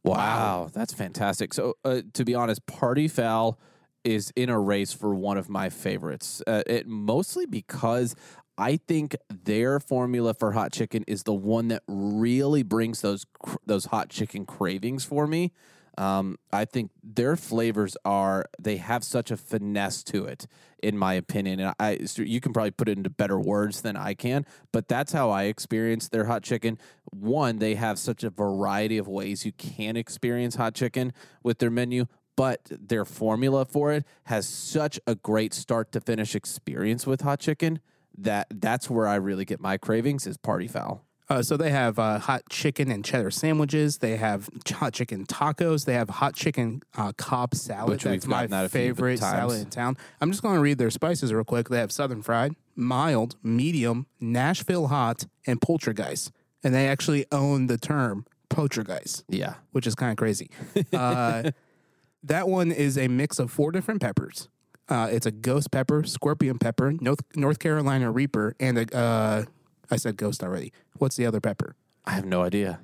Wow, 0.04 0.70
that's 0.74 0.94
fantastic. 0.94 1.54
So, 1.54 1.76
uh, 1.86 2.02
to 2.14 2.26
be 2.26 2.36
honest, 2.36 2.66
Party 2.66 3.08
Foul 3.08 3.58
is 4.04 4.32
in 4.36 4.50
a 4.50 4.60
race 4.60 4.94
for 4.94 5.16
one 5.16 5.38
of 5.38 5.50
my 5.50 5.70
favorites. 5.70 6.44
Uh, 6.46 6.62
it 6.68 6.86
mostly 6.86 7.46
because 7.46 8.14
I 8.58 8.78
think 8.78 9.16
their 9.30 9.80
formula 9.80 10.34
for 10.34 10.54
hot 10.54 10.72
chicken 10.72 11.04
is 11.08 11.24
the 11.24 11.34
one 11.34 11.68
that 11.70 11.84
really 11.88 12.64
brings 12.64 13.02
those 13.02 13.26
those 13.66 13.86
hot 13.86 14.10
chicken 14.10 14.46
cravings 14.46 15.04
for 15.04 15.28
me. 15.28 15.52
Um, 15.98 16.38
I 16.52 16.66
think 16.66 16.92
their 17.04 17.38
flavors 17.38 17.96
are 18.04 18.46
they 18.60 18.78
have 18.78 19.04
such 19.04 19.32
a 19.32 19.38
finesse 19.38 20.04
to 20.04 20.26
it, 20.26 20.48
in 20.84 20.98
my 20.98 21.14
opinion. 21.14 21.60
And 21.62 21.74
I, 21.80 22.00
you 22.18 22.42
can 22.42 22.52
probably 22.52 22.72
put 22.72 22.90
it 22.90 22.98
into 22.98 23.10
better 23.10 23.40
words 23.40 23.82
than 23.82 23.96
I 23.96 24.14
can, 24.14 24.46
but 24.72 24.88
that's 24.88 25.14
how 25.14 25.30
I 25.30 25.44
experience 25.44 26.10
their 26.10 26.26
hot 26.26 26.44
chicken. 26.44 26.78
One, 27.12 27.60
they 27.60 27.76
have 27.76 27.98
such 27.98 28.24
a 28.24 28.30
variety 28.30 28.98
of 28.98 29.08
ways 29.08 29.46
you 29.46 29.54
can 29.54 29.96
experience 29.96 30.56
hot 30.56 30.76
chicken 30.76 31.14
with 31.44 31.60
their 31.60 31.72
menu, 31.72 32.08
but 32.36 32.60
their 32.70 33.06
formula 33.06 33.64
for 33.64 33.94
it 33.94 34.06
has 34.26 34.48
such 34.48 35.00
a 35.08 35.16
great 35.16 35.54
start 35.54 35.94
to 35.94 36.02
finish 36.02 36.36
experience 36.36 37.08
with 37.08 37.22
hot 37.22 37.40
chicken 37.40 37.80
that 38.18 38.48
that's 38.50 38.90
where 38.90 39.08
I 39.08 39.16
really 39.16 39.46
get 39.46 39.60
my 39.60 39.78
cravings 39.78 40.26
is 40.28 40.38
party 40.38 40.68
foul. 40.68 41.04
Uh, 41.28 41.42
so 41.42 41.58
they 41.58 41.72
have 41.72 41.98
uh, 41.98 42.20
hot 42.20 42.44
chicken 42.52 42.92
and 42.92 43.04
cheddar 43.04 43.32
sandwiches. 43.32 43.98
They 43.98 44.16
have 44.18 44.48
hot 44.68 44.94
chicken 44.94 45.26
tacos. 45.26 45.86
They 45.86 45.96
have 45.96 46.08
hot 46.10 46.36
chicken 46.36 46.84
uh, 46.96 47.14
Cobb 47.18 47.56
salad. 47.56 47.90
Which 47.90 48.04
That's 48.04 48.28
my 48.28 48.46
that 48.46 48.70
favorite 48.70 49.18
salad 49.18 49.60
in 49.60 49.70
town. 49.72 49.98
I'm 50.22 50.30
just 50.30 50.44
going 50.44 50.54
to 50.54 50.62
read 50.62 50.78
their 50.78 50.92
spices 50.92 51.34
real 51.34 51.44
quick. 51.44 51.70
They 51.70 51.80
have 51.80 51.92
Southern 51.92 52.22
fried, 52.22 52.54
mild, 52.76 53.38
medium, 53.42 54.06
Nashville 54.20 54.88
hot, 54.90 55.26
and 55.48 55.60
poltergeist. 55.60 56.32
And 56.64 56.76
they 56.76 56.88
actually 56.88 57.26
own 57.32 57.66
the 57.68 57.80
term 57.80 58.26
poltergeist, 58.50 59.24
Yeah. 59.28 59.56
which 59.72 59.88
is 59.88 59.96
kind 59.96 60.12
of 60.12 60.18
crazy. 60.18 60.52
Uh, 60.94 61.50
that 62.24 62.48
one 62.48 62.72
is 62.72 63.00
a 63.00 63.08
mix 63.08 63.40
of 63.40 63.50
four 63.50 63.72
different 63.72 64.00
peppers. 64.00 64.48
Uh, 64.88 65.10
it's 65.12 65.26
a 65.26 65.32
ghost 65.32 65.72
pepper, 65.72 66.04
scorpion 66.04 66.60
pepper, 66.60 66.94
North 67.02 67.22
North 67.36 67.60
Carolina 67.60 68.12
Reaper, 68.12 68.56
and 68.60 68.78
a. 68.78 68.96
Uh, 68.98 69.46
I 69.90 69.98
said 69.98 70.18
ghost 70.18 70.44
already. 70.44 70.72
What's 70.98 71.16
the 71.16 71.26
other 71.26 71.40
pepper? 71.42 71.76
I 72.06 72.12
have 72.12 72.26
no 72.26 72.42
idea. 72.44 72.80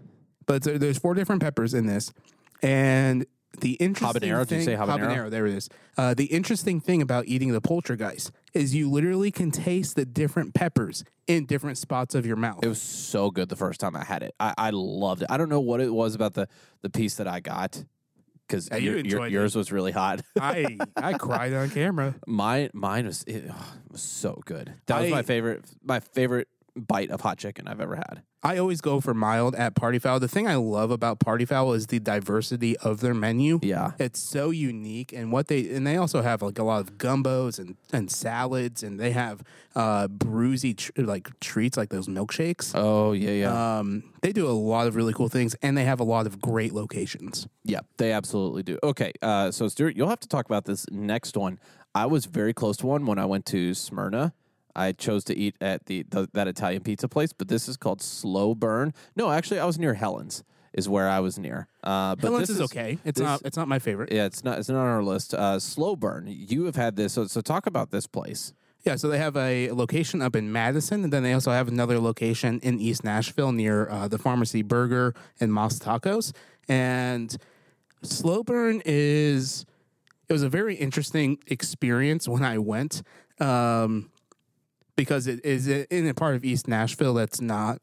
But 0.46 0.64
there- 0.64 0.78
there's 0.78 0.98
four 1.00 1.14
different 1.14 1.42
peppers 1.42 1.74
in 1.74 1.86
this, 1.86 2.12
and 2.62 3.26
the 3.60 3.74
interesting 3.74 4.22
Habanero? 4.32 4.40
Did 4.40 4.48
thing, 4.50 4.60
you 4.60 4.66
say 4.66 4.76
habanero? 4.76 5.30
There 5.30 5.46
it 5.46 5.54
is. 5.54 5.70
Uh, 5.98 6.14
the 6.14 6.26
interesting 6.26 6.80
thing 6.80 7.02
about 7.02 7.28
eating 7.28 7.52
the 7.52 7.62
poltergeist 7.62 8.32
is 8.54 8.74
you 8.74 8.90
literally 8.90 9.30
can 9.32 9.52
taste 9.52 9.96
the 9.96 10.06
different 10.06 10.54
peppers 10.54 11.04
in 11.28 11.46
different 11.46 11.78
spots 11.78 12.16
of 12.16 12.26
your 12.26 12.38
mouth. 12.38 12.64
It 12.64 12.68
was 12.68 12.82
so 12.82 13.30
good 13.30 13.50
the 13.50 13.56
first 13.56 13.80
time 13.80 13.96
I 13.96 14.04
had 14.06 14.24
it. 14.24 14.34
I, 14.40 14.54
I 14.58 14.70
loved 14.72 15.22
it. 15.24 15.28
I 15.30 15.38
don't 15.38 15.50
know 15.50 15.60
what 15.60 15.82
it 15.82 15.94
was 15.94 16.16
about 16.16 16.34
the, 16.34 16.48
the 16.82 16.90
piece 16.90 17.16
that 17.16 17.28
I 17.28 17.40
got 17.42 17.84
because 18.52 18.70
Yeah, 18.72 18.78
you 18.78 19.24
it. 19.24 19.32
yours 19.32 19.56
was 19.56 19.72
really 19.72 19.92
hot. 19.92 20.22
I 20.40 20.78
I 20.96 21.14
cried 21.14 21.54
on 21.54 21.70
camera. 21.70 22.16
mine 22.28 22.70
mine 22.74 23.06
was 23.06 23.24
it, 23.24 23.46
oh, 23.50 23.74
it 23.86 23.92
was 23.92 24.02
so 24.02 24.42
good. 24.46 24.74
That 24.88 25.02
was 25.02 25.10
my 25.10 25.22
favorite 25.24 25.64
my 25.84 26.00
favorite 26.00 26.48
bite 26.76 27.10
of 27.12 27.22
hot 27.22 27.38
chicken 27.38 27.68
I've 27.68 27.82
ever 27.82 27.96
had. 27.96 28.24
I 28.44 28.58
always 28.58 28.82
go 28.82 29.00
for 29.00 29.14
mild 29.14 29.54
at 29.54 29.76
Party 29.76 30.00
Foul. 30.00 30.20
The 30.20 30.28
thing 30.28 30.48
I 30.48 30.56
love 30.56 30.90
about 30.90 31.20
Party 31.20 31.46
Foul 31.46 31.74
is 31.74 31.88
the 31.88 32.00
diversity 32.00 32.76
of 32.78 33.00
their 33.00 33.14
menu. 33.14 33.60
Yeah. 33.62 33.92
It's 34.00 34.20
so 34.20 34.50
unique, 34.50 35.14
and 35.14 35.32
what 35.32 35.48
they 35.48 35.70
and 35.70 35.86
they 35.86 35.96
also 35.98 36.24
have 36.24 36.42
like 36.42 36.58
a 36.58 36.64
lot 36.64 36.80
of 36.82 36.98
gumbos 36.98 37.60
and, 37.60 37.78
and 37.94 38.10
salads, 38.10 38.82
and 38.82 39.00
they 39.00 39.12
have 39.12 39.44
uh, 39.76 40.08
bruisey 40.08 40.76
tr- 40.76 40.92
like 40.98 41.30
treats 41.40 41.78
like 41.78 41.90
those 41.90 42.08
milkshakes. 42.08 42.72
Oh 42.74 43.12
yeah 43.12 43.30
yeah 43.32 43.78
Um, 43.80 44.06
they 44.24 44.32
do 44.34 44.48
a 44.48 44.52
lot 44.52 44.88
of 44.88 44.96
really 44.96 45.14
cool 45.14 45.30
things, 45.30 45.56
and 45.62 45.78
they 45.78 45.86
have 45.86 46.00
a 46.00 46.04
lot 46.04 46.26
of 46.26 46.42
great 46.42 46.74
locations. 46.74 47.48
yeah. 47.64 47.82
They 47.98 48.12
absolutely 48.12 48.64
do. 48.64 48.80
Okay, 48.82 49.12
uh, 49.22 49.52
so 49.52 49.68
Stuart, 49.68 49.96
you'll 49.96 50.10
have 50.10 50.20
to 50.22 50.28
talk 50.28 50.48
about 50.48 50.66
this 50.66 50.88
next 50.90 51.38
one. 51.38 51.60
I 51.94 52.08
was 52.08 52.26
very 52.26 52.54
close 52.54 52.78
to 52.78 52.88
one 52.88 53.06
when 53.06 53.20
I 53.20 53.26
went 53.26 53.46
to 53.48 53.76
Smyrna. 53.76 54.34
I 54.76 54.92
chose 54.92 55.24
to 55.26 55.36
eat 55.38 55.56
at 55.62 55.86
the, 55.86 56.04
the 56.10 56.28
that 56.34 56.48
Italian 56.48 56.84
pizza 56.84 57.08
place, 57.08 57.34
but 57.34 57.48
this 57.48 57.68
is 57.68 57.78
called 57.78 58.02
Slow 58.02 58.56
Burn. 58.56 58.94
No, 59.16 59.32
actually, 59.32 59.60
I 59.60 59.66
was 59.66 59.78
near 59.80 59.94
Helen's. 59.94 60.44
Is 60.74 60.88
where 60.88 61.10
I 61.10 61.20
was 61.20 61.38
near. 61.38 61.68
Uh, 61.84 62.16
but 62.16 62.30
Helen's 62.30 62.48
this 62.48 62.56
is, 62.56 62.62
okay. 62.62 62.98
It's 63.04 63.20
this- 63.20 63.26
not. 63.26 63.42
It's 63.44 63.58
not 63.58 63.68
my 63.68 63.78
favorite. 63.80 64.10
Yeah, 64.12 64.26
it's 64.26 64.44
not. 64.44 64.58
It's 64.58 64.70
not 64.70 64.78
on 64.78 64.88
our 64.88 65.04
list. 65.04 65.34
Uh, 65.34 65.60
Slow 65.60 65.98
Burn. 65.98 66.28
You 66.28 66.64
have 66.64 66.78
had 66.78 66.96
this. 66.96 67.12
So, 67.14 67.28
so 67.28 67.42
talk 67.42 67.68
about 67.68 67.92
this 67.92 68.08
place. 68.08 68.54
Yeah, 68.86 68.96
so 68.96 69.10
they 69.10 69.18
have 69.20 69.36
a 69.38 69.72
location 69.72 70.22
up 70.22 70.36
in 70.36 70.52
Madison, 70.52 71.04
and 71.04 71.12
then 71.14 71.24
they 71.24 71.34
also 71.34 71.52
have 71.52 71.68
another 71.68 72.00
location 72.00 72.60
in 72.64 72.80
East 72.80 73.04
Nashville 73.04 73.52
near 73.52 73.90
uh, 73.90 74.08
the 74.08 74.18
Pharmacy 74.18 74.64
Burger 74.64 75.14
and 75.40 75.54
Mas 75.54 75.78
Tacos. 75.78 76.32
And 76.70 77.36
Slow 78.02 78.42
Burn 78.44 78.82
is 78.86 79.66
it 80.30 80.34
was 80.34 80.42
a 80.42 80.50
very 80.50 80.76
interesting 80.76 81.38
experience 81.48 82.28
when 82.28 82.44
I 82.44 82.58
went 82.58 83.04
um, 83.40 84.10
because 84.96 85.28
it 85.28 85.44
is 85.46 85.68
in 85.68 86.08
a 86.08 86.14
part 86.14 86.36
of 86.36 86.44
East 86.46 86.68
Nashville 86.68 87.14
that's 87.14 87.42
not 87.42 87.80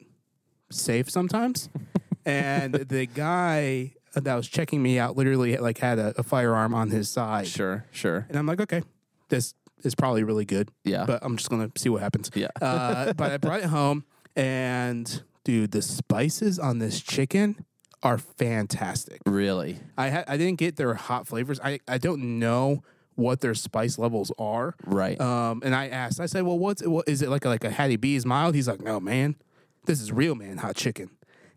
safe 0.71 1.09
sometimes. 1.09 1.69
and 2.25 2.73
the 2.73 3.05
guy 3.05 3.93
that 4.13 4.35
was 4.35 4.47
checking 4.47 4.81
me 4.81 4.97
out 4.99 5.15
literally 5.17 5.57
like 5.57 5.77
had 5.77 5.99
a, 5.99 6.13
a 6.17 6.23
firearm 6.23 6.73
on 6.73 6.89
his 6.89 7.09
side, 7.09 7.47
Sure, 7.47 7.85
sure. 7.91 8.25
and 8.29 8.37
I'm 8.37 8.45
like, 8.45 8.59
okay, 8.61 8.81
this 9.29 9.53
is 9.83 9.95
probably 9.95 10.23
really 10.23 10.45
good 10.45 10.69
Yeah. 10.83 11.05
but 11.05 11.19
I'm 11.23 11.37
just 11.37 11.49
gonna 11.49 11.71
see 11.77 11.89
what 11.89 12.01
happens. 12.01 12.29
Yeah. 12.33 12.47
Uh, 12.61 13.13
but 13.13 13.31
I 13.31 13.37
brought 13.37 13.59
it 13.61 13.65
home, 13.67 14.03
and 14.35 15.23
dude, 15.43 15.71
the 15.71 15.81
spices 15.81 16.59
on 16.59 16.79
this 16.79 16.99
chicken 17.01 17.65
are 18.03 18.17
fantastic. 18.17 19.21
really. 19.25 19.79
I 19.97 20.09
ha- 20.09 20.23
I 20.27 20.37
didn't 20.37 20.57
get 20.57 20.75
their 20.75 20.93
hot 20.95 21.27
flavors. 21.27 21.59
I 21.63 21.79
I 21.87 21.97
don't 21.97 22.39
know 22.39 22.83
what 23.19 23.41
their 23.41 23.53
spice 23.53 23.99
levels 23.99 24.31
are. 24.39 24.75
Right. 24.85 25.19
Um, 25.19 25.61
and 25.63 25.75
I 25.75 25.87
asked, 25.87 26.19
I 26.19 26.25
said, 26.25 26.43
well, 26.43 26.57
what's 26.57 26.85
what 26.85 27.07
is 27.07 27.21
it 27.21 27.29
like? 27.29 27.45
A, 27.45 27.49
like 27.49 27.63
a 27.63 27.69
Hattie 27.69 27.97
B's 27.97 28.25
mild? 28.25 28.55
He's 28.55 28.67
like, 28.67 28.81
no, 28.81 28.99
man, 28.99 29.35
this 29.85 30.01
is 30.01 30.11
real 30.11 30.35
man 30.35 30.57
hot 30.57 30.75
chicken, 30.75 31.11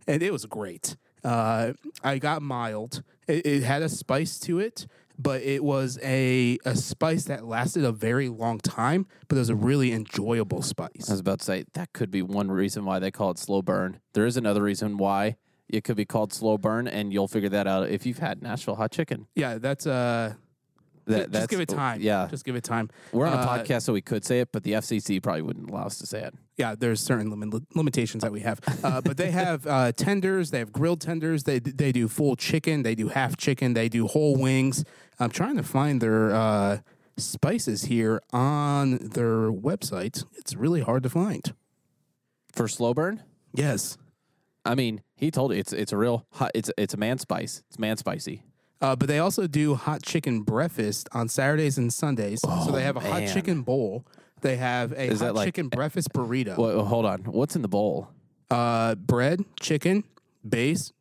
and 0.06 0.22
it 0.22 0.32
was 0.32 0.44
great. 0.46 0.96
Uh, 1.24 1.72
I 2.02 2.18
got 2.18 2.42
mild. 2.42 3.02
It, 3.28 3.46
it 3.46 3.62
had 3.62 3.82
a 3.82 3.88
spice 3.88 4.38
to 4.40 4.58
it, 4.58 4.86
but 5.16 5.42
it 5.42 5.62
was 5.62 5.98
a 6.02 6.58
a 6.64 6.74
spice 6.74 7.24
that 7.24 7.46
lasted 7.46 7.84
a 7.84 7.92
very 7.92 8.28
long 8.28 8.58
time. 8.58 9.06
But 9.28 9.36
it 9.36 9.38
was 9.38 9.50
a 9.50 9.54
really 9.54 9.92
enjoyable 9.92 10.62
spice. 10.62 11.08
I 11.08 11.12
was 11.12 11.20
about 11.20 11.38
to 11.38 11.44
say 11.44 11.64
that 11.74 11.92
could 11.92 12.10
be 12.10 12.22
one 12.22 12.50
reason 12.50 12.84
why 12.84 12.98
they 12.98 13.10
call 13.10 13.30
it 13.30 13.38
slow 13.38 13.62
burn. 13.62 14.00
There 14.14 14.26
is 14.26 14.36
another 14.36 14.62
reason 14.62 14.96
why 14.96 15.36
it 15.68 15.84
could 15.84 15.96
be 15.96 16.04
called 16.04 16.32
slow 16.32 16.58
burn, 16.58 16.86
and 16.86 17.12
you'll 17.12 17.28
figure 17.28 17.48
that 17.48 17.66
out 17.66 17.88
if 17.88 18.04
you've 18.04 18.18
had 18.18 18.42
Nashville 18.42 18.74
hot 18.74 18.90
chicken. 18.90 19.26
Yeah, 19.34 19.58
that's 19.58 19.86
uh, 19.86 20.34
That, 21.06 21.32
just 21.32 21.48
give 21.48 21.60
it 21.60 21.68
time. 21.68 22.00
Yeah, 22.00 22.28
just 22.30 22.44
give 22.44 22.54
it 22.54 22.64
time. 22.64 22.88
we're 23.12 23.26
on 23.26 23.32
a 23.32 23.36
Uh, 23.36 23.58
podcast, 23.58 23.82
so 23.82 23.92
we 23.92 24.00
could 24.00 24.24
say 24.24 24.40
it, 24.40 24.50
but 24.52 24.62
the 24.62 24.72
FCC 24.72 25.20
probably 25.22 25.42
wouldn't 25.42 25.68
allow 25.70 25.84
us 25.86 25.98
to 25.98 26.06
say 26.06 26.22
it. 26.22 26.34
yeah, 26.56 26.74
there's 26.78 27.00
certain 27.00 27.28
limit, 27.30 27.62
limitations 27.74 28.22
that 28.22 28.30
we 28.32 28.40
have, 28.40 28.60
uh, 28.84 29.00
but 29.04 29.16
they 29.16 29.30
have 29.32 29.66
uh, 29.66 29.90
tenders. 29.92 30.50
They 30.50 30.58
have 30.60 30.72
grilled 30.72 31.00
tenders. 31.00 31.42
They 31.44 31.58
they 31.58 31.90
do 31.92 32.06
full 32.08 32.36
chicken. 32.36 32.82
They 32.82 32.94
do 32.94 33.08
half 33.08 33.36
chicken. 33.36 33.74
They 33.74 33.88
do 33.88 34.06
whole 34.06 34.36
wings. 34.36 34.84
I'm 35.18 35.30
trying 35.30 35.56
to 35.56 35.62
find 35.62 36.00
their 36.00 36.32
uh, 36.34 36.78
spices 37.16 37.84
here 37.84 38.20
on 38.32 38.98
their 38.98 39.50
website. 39.52 40.24
It's 40.36 40.54
really 40.54 40.80
hard 40.82 41.02
to 41.02 41.10
find. 41.10 41.52
For 42.52 42.68
slow 42.68 42.92
burn, 42.94 43.22
Yes, 43.54 43.96
I 44.64 44.74
mean, 44.74 45.02
he 45.16 45.30
told 45.30 45.52
you 45.52 45.58
it's 45.58 45.72
it's 45.72 45.92
a 45.92 45.96
real 45.96 46.26
hot. 46.32 46.50
It's 46.54 46.70
it's 46.76 46.94
a 46.94 46.96
man 46.98 47.18
spice. 47.18 47.62
It's 47.68 47.78
man 47.78 47.96
spicy. 47.96 48.42
Uh, 48.82 48.94
but 48.96 49.08
they 49.08 49.18
also 49.18 49.46
do 49.46 49.74
hot 49.74 50.02
chicken 50.02 50.42
breakfast 50.42 51.08
on 51.12 51.28
Saturdays 51.28 51.78
and 51.78 51.90
Sundays. 51.92 52.40
so 52.42 52.70
they 52.72 52.82
have 52.82 52.96
a 52.96 53.00
hot 53.00 53.26
chicken 53.32 53.62
bowl. 53.62 54.04
They 54.42 54.56
have 54.56 54.92
a 54.92 55.04
Is 55.10 55.20
hot 55.20 55.34
like- 55.36 55.46
chicken 55.46 55.68
breakfast 55.68 56.12
burrito. 56.12 56.58
Well, 56.58 56.84
hold 56.84 57.06
on. 57.06 57.20
What's 57.24 57.56
in 57.56 57.62
the 57.62 57.68
bowl? 57.68 58.10
Uh, 58.50 58.96
bread, 58.96 59.44
chicken, 59.60 60.04
base, 60.46 60.92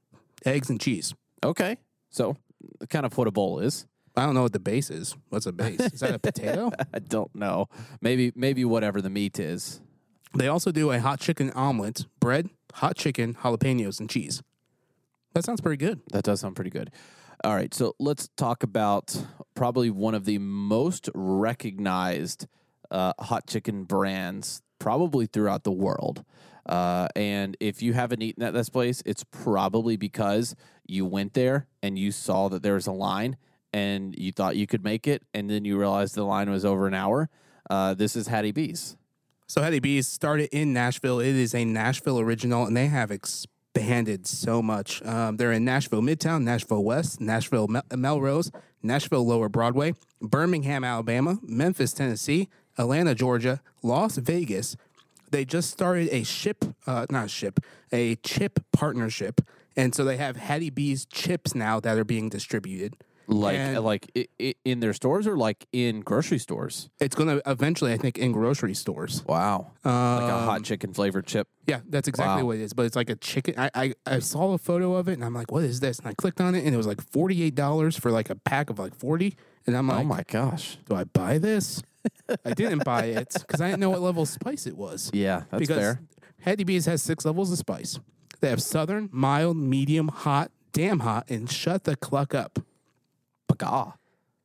eggs, 0.45 0.69
and 0.69 0.79
cheese. 0.79 1.13
Okay, 1.43 1.75
so 2.11 2.37
kind 2.89 3.05
of 3.05 3.17
what 3.17 3.27
a 3.27 3.31
bowl 3.31 3.59
is. 3.59 3.87
I 4.15 4.25
don't 4.25 4.35
know 4.35 4.43
what 4.43 4.53
the 4.53 4.59
base 4.59 4.89
is. 4.91 5.15
What's 5.29 5.45
a 5.47 5.51
base? 5.51 5.79
Is 5.79 6.01
that 6.01 6.13
a 6.13 6.19
potato? 6.19 6.71
I 6.93 6.99
don't 6.99 7.33
know. 7.33 7.67
Maybe 8.01 8.31
maybe 8.35 8.63
whatever 8.63 9.01
the 9.01 9.09
meat 9.09 9.39
is. 9.39 9.81
They 10.37 10.47
also 10.47 10.71
do 10.71 10.91
a 10.91 10.99
hot 10.99 11.19
chicken 11.19 11.51
omelet, 11.51 12.05
bread, 12.19 12.49
hot 12.75 12.95
chicken, 12.95 13.33
jalapenos, 13.33 13.99
and 13.99 14.09
cheese. 14.09 14.43
That 15.33 15.43
sounds 15.45 15.61
pretty 15.61 15.77
good. 15.77 15.99
That 16.11 16.23
does 16.23 16.41
sound 16.41 16.55
pretty 16.55 16.69
good. 16.71 16.91
All 17.43 17.55
right, 17.55 17.73
so 17.73 17.95
let's 17.97 18.29
talk 18.37 18.61
about 18.61 19.25
probably 19.55 19.89
one 19.89 20.13
of 20.13 20.25
the 20.25 20.37
most 20.37 21.09
recognized 21.15 22.45
uh, 22.91 23.13
hot 23.17 23.47
chicken 23.47 23.85
brands, 23.85 24.61
probably 24.77 25.25
throughout 25.25 25.63
the 25.63 25.71
world. 25.71 26.23
Uh, 26.67 27.07
and 27.15 27.57
if 27.59 27.81
you 27.81 27.93
haven't 27.93 28.21
eaten 28.21 28.43
at 28.43 28.53
this 28.53 28.69
place, 28.69 29.01
it's 29.07 29.23
probably 29.23 29.97
because 29.97 30.55
you 30.85 31.03
went 31.03 31.33
there 31.33 31.65
and 31.81 31.97
you 31.97 32.11
saw 32.11 32.47
that 32.49 32.61
there 32.61 32.75
was 32.75 32.85
a 32.85 32.91
line 32.91 33.37
and 33.73 34.13
you 34.19 34.31
thought 34.31 34.55
you 34.55 34.67
could 34.67 34.83
make 34.83 35.07
it, 35.07 35.23
and 35.33 35.49
then 35.49 35.65
you 35.65 35.79
realized 35.79 36.13
the 36.13 36.23
line 36.23 36.47
was 36.51 36.63
over 36.63 36.85
an 36.85 36.93
hour. 36.93 37.27
Uh, 37.71 37.95
this 37.95 38.15
is 38.15 38.27
Hattie 38.27 38.51
B's. 38.51 38.97
So 39.47 39.63
Hattie 39.63 39.79
B's 39.79 40.07
started 40.07 40.49
in 40.51 40.73
Nashville. 40.73 41.19
It 41.19 41.35
is 41.35 41.55
a 41.55 41.65
Nashville 41.65 42.19
original, 42.19 42.67
and 42.67 42.77
they 42.77 42.85
have 42.85 43.11
expanded 43.81 44.27
so 44.27 44.61
much. 44.61 45.01
Um, 45.03 45.37
they're 45.37 45.51
in 45.51 45.63
Nashville 45.63 46.01
Midtown, 46.01 46.43
Nashville 46.43 46.83
West, 46.83 47.21
Nashville 47.21 47.67
Mel- 47.67 47.83
Melrose, 47.95 48.51
Nashville 48.83 49.25
Lower 49.25 49.49
Broadway, 49.49 49.93
Birmingham, 50.21 50.83
Alabama, 50.83 51.39
Memphis, 51.41 51.93
Tennessee, 51.93 52.49
Atlanta, 52.77 53.15
Georgia, 53.15 53.61
Las 53.81 54.17
Vegas. 54.17 54.75
They 55.29 55.45
just 55.45 55.71
started 55.71 56.09
a 56.11 56.23
ship, 56.23 56.65
uh, 56.85 57.05
not 57.09 57.29
ship, 57.29 57.59
a 57.93 58.15
chip 58.17 58.59
partnership, 58.73 59.39
and 59.77 59.95
so 59.95 60.03
they 60.03 60.17
have 60.17 60.35
Hattie 60.35 60.69
B's 60.69 61.05
chips 61.05 61.55
now 61.55 61.79
that 61.79 61.97
are 61.97 62.03
being 62.03 62.27
distributed. 62.27 62.95
Like 63.31 63.57
And- 63.57 63.79
like 63.83 64.11
i- 64.17 64.27
i- 64.41 64.55
in 64.65 64.81
their 64.81 64.93
stores 64.93 65.25
or 65.25 65.37
like 65.37 65.65
in 65.71 66.01
grocery 66.01 66.37
stores. 66.37 66.89
It's 66.99 67.15
going 67.15 67.29
to 67.29 67.41
eventually, 67.49 67.93
I 67.93 67.97
think, 67.97 68.17
in 68.17 68.33
grocery 68.33 68.73
stores. 68.73 69.23
Wow, 69.25 69.71
like 69.85 69.93
a 70.31 70.39
hot 70.45 70.57
um, 70.57 70.63
chicken 70.63 70.93
flavored 70.93 71.25
chip. 71.27 71.47
Yeah, 71.65 71.79
that's 71.87 72.07
exactly 72.09 72.43
Wow. 72.43 72.47
what 72.47 72.57
it 72.57 72.61
is. 72.61 72.73
But 72.73 72.87
it's 72.87 72.95
like 72.97 73.09
a 73.09 73.15
chicken. 73.15 73.55
I, 73.57 73.69
I 73.73 73.93
I 74.05 74.19
saw 74.19 74.51
a 74.53 74.57
photo 74.57 74.95
of 74.95 75.07
it 75.07 75.13
and 75.13 75.23
I'm 75.23 75.33
like, 75.33 75.49
what 75.51 75.63
is 75.63 75.79
this? 75.79 75.97
And 75.99 76.07
I 76.09 76.13
clicked 76.13 76.41
on 76.41 76.55
it 76.55 76.65
and 76.65 76.73
it 76.73 76.77
was 76.77 76.87
like 76.87 77.01
forty 77.09 77.41
eight 77.43 77.55
dollars 77.55 77.95
for 77.97 78.11
like 78.11 78.29
a 78.29 78.35
pack 78.35 78.69
of 78.69 78.77
like 78.79 78.93
forty. 78.95 79.35
And 79.65 79.77
I'm 79.77 79.89
oh 79.89 79.93
like, 79.93 80.01
oh 80.01 80.07
my 80.07 80.23
gosh. 80.27 80.77
do 80.89 80.95
I 80.95 81.05
buy 81.05 81.37
this? 81.37 81.81
I 82.45 82.53
didn't 82.53 82.83
buy 82.83 83.05
it 83.05 83.33
because 83.39 83.61
I 83.61 83.67
didn't 83.69 83.79
know 83.79 83.91
what 83.91 84.01
level 84.01 84.23
of 84.23 84.29
spice 84.29 84.65
it 84.67 84.75
was. 84.75 85.09
Yeah, 85.13 85.43
that's 85.51 85.59
because 85.61 85.77
fair. 85.77 86.01
Hattie 86.41 86.63
B's 86.65 86.85
has 86.87 87.01
six 87.01 87.23
levels 87.25 87.51
of 87.51 87.57
spice. 87.59 87.99
They 88.41 88.49
have 88.49 88.61
southern, 88.61 89.07
mild, 89.11 89.55
medium, 89.55 90.07
hot, 90.07 90.51
damn 90.73 91.01
hot, 91.01 91.29
and 91.29 91.49
shut 91.49 91.83
the 91.83 91.95
cluck 91.95 92.33
up. 92.33 92.59
Baga. 93.55 93.93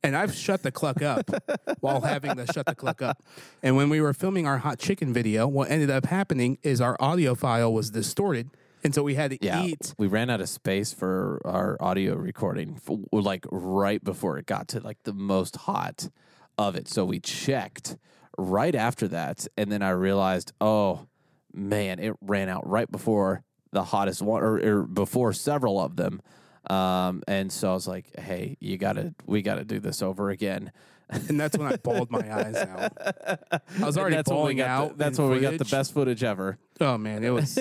And 0.02 0.16
I've 0.16 0.34
shut 0.34 0.62
the 0.62 0.70
cluck 0.70 1.02
up 1.02 1.28
while 1.80 2.00
having 2.00 2.36
the 2.36 2.46
shut 2.52 2.66
the 2.66 2.74
cluck 2.74 3.02
up. 3.02 3.22
And 3.62 3.76
when 3.76 3.88
we 3.88 4.00
were 4.00 4.12
filming 4.12 4.46
our 4.46 4.58
hot 4.58 4.78
chicken 4.78 5.12
video, 5.12 5.48
what 5.48 5.70
ended 5.70 5.90
up 5.90 6.06
happening 6.06 6.58
is 6.62 6.80
our 6.80 6.96
audio 7.00 7.34
file 7.34 7.72
was 7.72 7.90
distorted. 7.90 8.50
And 8.84 8.94
so 8.94 9.02
we 9.02 9.14
had 9.16 9.32
to 9.32 9.38
Yeah, 9.44 9.64
eat. 9.64 9.94
we 9.98 10.06
ran 10.06 10.30
out 10.30 10.40
of 10.40 10.48
space 10.48 10.92
for 10.92 11.40
our 11.44 11.76
audio 11.80 12.14
recording, 12.14 12.80
like 13.10 13.44
right 13.50 14.02
before 14.04 14.38
it 14.38 14.46
got 14.46 14.68
to 14.68 14.80
like 14.80 14.98
the 15.02 15.12
most 15.12 15.56
hot 15.56 16.08
of 16.56 16.76
it. 16.76 16.86
So 16.88 17.04
we 17.04 17.18
checked 17.18 17.96
right 18.38 18.74
after 18.76 19.08
that, 19.08 19.48
and 19.56 19.72
then 19.72 19.82
I 19.82 19.90
realized, 19.90 20.52
oh 20.60 21.06
man, 21.52 21.98
it 21.98 22.14
ran 22.20 22.48
out 22.48 22.68
right 22.68 22.88
before 22.88 23.42
the 23.72 23.82
hottest 23.84 24.22
one, 24.22 24.42
or, 24.42 24.60
or 24.60 24.82
before 24.84 25.32
several 25.32 25.80
of 25.80 25.96
them. 25.96 26.20
Um, 26.68 27.22
and 27.28 27.52
so 27.52 27.70
I 27.70 27.74
was 27.74 27.86
like, 27.88 28.18
hey, 28.18 28.56
you 28.60 28.76
gotta, 28.78 29.14
we 29.26 29.42
gotta 29.42 29.64
do 29.64 29.78
this 29.80 30.02
over 30.02 30.30
again. 30.30 30.72
And 31.28 31.38
that's 31.38 31.56
when 31.56 31.72
I 31.72 31.76
bawled 31.76 32.10
my 32.10 32.34
eyes 32.36 32.56
out. 32.56 32.92
I 33.00 33.84
was 33.86 33.96
already 33.96 34.16
that's 34.16 34.28
bawling 34.28 34.60
out. 34.60 34.98
The, 34.98 35.04
that's 35.04 35.18
when 35.20 35.30
we 35.30 35.38
got 35.38 35.56
the 35.56 35.64
best 35.64 35.94
footage 35.94 36.24
ever. 36.24 36.58
Oh 36.80 36.98
man, 36.98 37.22
it 37.22 37.30
was 37.30 37.58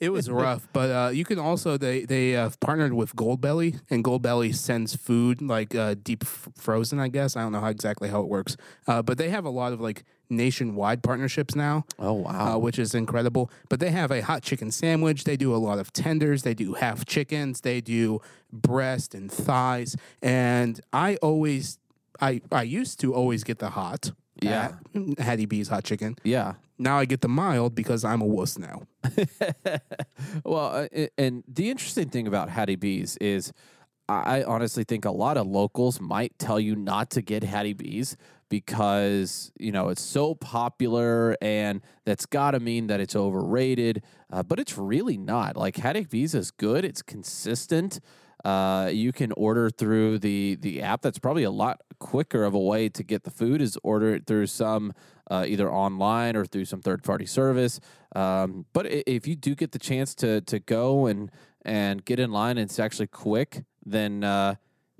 it 0.00 0.10
was 0.10 0.28
rough. 0.44 0.66
But 0.72 0.90
uh, 0.90 1.10
you 1.10 1.24
can 1.24 1.38
also 1.38 1.76
they 1.76 2.04
they 2.04 2.34
uh, 2.34 2.50
partnered 2.58 2.92
with 2.92 3.14
Goldbelly, 3.14 3.80
and 3.90 4.02
Goldbelly 4.02 4.52
sends 4.52 4.96
food 4.96 5.40
like 5.40 5.72
uh, 5.72 5.94
deep 6.02 6.24
f- 6.24 6.48
frozen. 6.56 6.98
I 6.98 7.06
guess 7.06 7.36
I 7.36 7.42
don't 7.42 7.52
know 7.52 7.60
how 7.60 7.68
exactly 7.68 8.08
how 8.08 8.22
it 8.22 8.28
works, 8.28 8.56
uh, 8.88 9.02
but 9.02 9.18
they 9.18 9.28
have 9.30 9.44
a 9.44 9.50
lot 9.50 9.72
of 9.72 9.80
like 9.80 10.02
nationwide 10.30 11.02
partnerships 11.02 11.54
now. 11.54 11.84
Oh 11.98 12.12
wow. 12.14 12.54
uh, 12.54 12.58
which 12.58 12.78
is 12.78 12.94
incredible. 12.94 13.50
But 13.68 13.80
they 13.80 13.90
have 13.90 14.10
a 14.10 14.20
hot 14.22 14.42
chicken 14.42 14.70
sandwich. 14.70 15.24
They 15.24 15.36
do 15.36 15.54
a 15.54 15.56
lot 15.58 15.78
of 15.78 15.92
tenders. 15.92 16.42
They 16.42 16.54
do 16.54 16.74
half 16.74 17.04
chickens. 17.04 17.60
They 17.60 17.80
do 17.80 18.20
breast 18.52 19.14
and 19.14 19.30
thighs. 19.30 19.96
And 20.22 20.80
I 20.92 21.16
always, 21.16 21.78
I 22.20 22.40
I 22.50 22.62
used 22.62 23.00
to 23.00 23.14
always 23.14 23.44
get 23.44 23.58
the 23.58 23.70
hot. 23.70 24.12
Yeah. 24.42 24.72
at 24.94 25.18
Hattie 25.20 25.46
B's 25.46 25.68
hot 25.68 25.84
chicken. 25.84 26.16
yeah. 26.24 26.54
Now 26.76 26.98
I 26.98 27.04
get 27.04 27.20
the 27.20 27.28
mild 27.28 27.76
because 27.76 28.04
I'm 28.04 28.20
a 28.20 28.26
wuss 28.26 28.58
now. 28.58 28.82
well, 30.44 30.88
uh, 30.94 31.06
and 31.16 31.44
the 31.46 31.70
interesting 31.70 32.08
thing 32.08 32.26
about 32.26 32.48
Hattie 32.48 32.74
B's 32.76 33.16
is 33.18 33.52
I 34.08 34.40
I 34.40 34.44
honestly 34.44 34.82
think 34.84 35.04
a 35.04 35.10
lot 35.10 35.36
of 35.36 35.46
locals 35.46 36.00
might 36.00 36.36
tell 36.38 36.58
you 36.58 36.74
not 36.74 37.10
to 37.10 37.22
get 37.22 37.44
Hattie 37.44 37.74
B's 37.74 38.16
because 38.54 39.50
you 39.58 39.72
know 39.72 39.88
it's 39.88 40.02
so 40.02 40.34
popular 40.34 41.36
and 41.40 41.80
that's 42.04 42.24
got 42.24 42.52
to 42.52 42.60
mean 42.60 42.86
that 42.86 43.00
it's 43.00 43.16
overrated 43.16 44.02
uh, 44.32 44.42
but 44.42 44.60
it's 44.60 44.78
really 44.78 45.16
not. 45.16 45.56
Like 45.56 45.76
Hattie 45.76 46.06
B's 46.08 46.34
is 46.34 46.50
good 46.50 46.84
it's 46.84 47.02
consistent 47.02 48.00
uh, 48.44 48.90
you 48.92 49.10
can 49.10 49.32
order 49.32 49.70
through 49.70 50.18
the 50.18 50.56
the 50.56 50.82
app. 50.82 51.00
That's 51.00 51.18
probably 51.18 51.44
a 51.44 51.50
lot 51.50 51.80
quicker 51.98 52.44
of 52.44 52.54
a 52.54 52.58
way 52.58 52.88
to 52.90 53.02
get 53.02 53.24
the 53.24 53.30
food 53.30 53.62
is 53.62 53.78
order 53.82 54.14
it 54.14 54.26
through 54.26 54.46
some 54.46 54.92
uh, 55.30 55.44
either 55.48 55.72
online 55.72 56.36
or 56.36 56.44
through 56.44 56.66
some 56.66 56.82
third 56.82 57.02
party 57.02 57.24
service 57.24 57.80
um, 58.14 58.66
but 58.74 58.84
if 58.86 59.26
you 59.26 59.34
do 59.34 59.54
get 59.54 59.72
the 59.72 59.78
chance 59.78 60.14
to 60.14 60.42
to 60.42 60.58
go 60.58 61.06
and 61.06 61.30
and 61.64 62.04
get 62.04 62.18
in 62.18 62.30
line 62.30 62.58
and 62.58 62.68
it's 62.68 62.78
actually 62.78 63.06
quick 63.06 63.64
then 63.86 64.22
uh, 64.22 64.54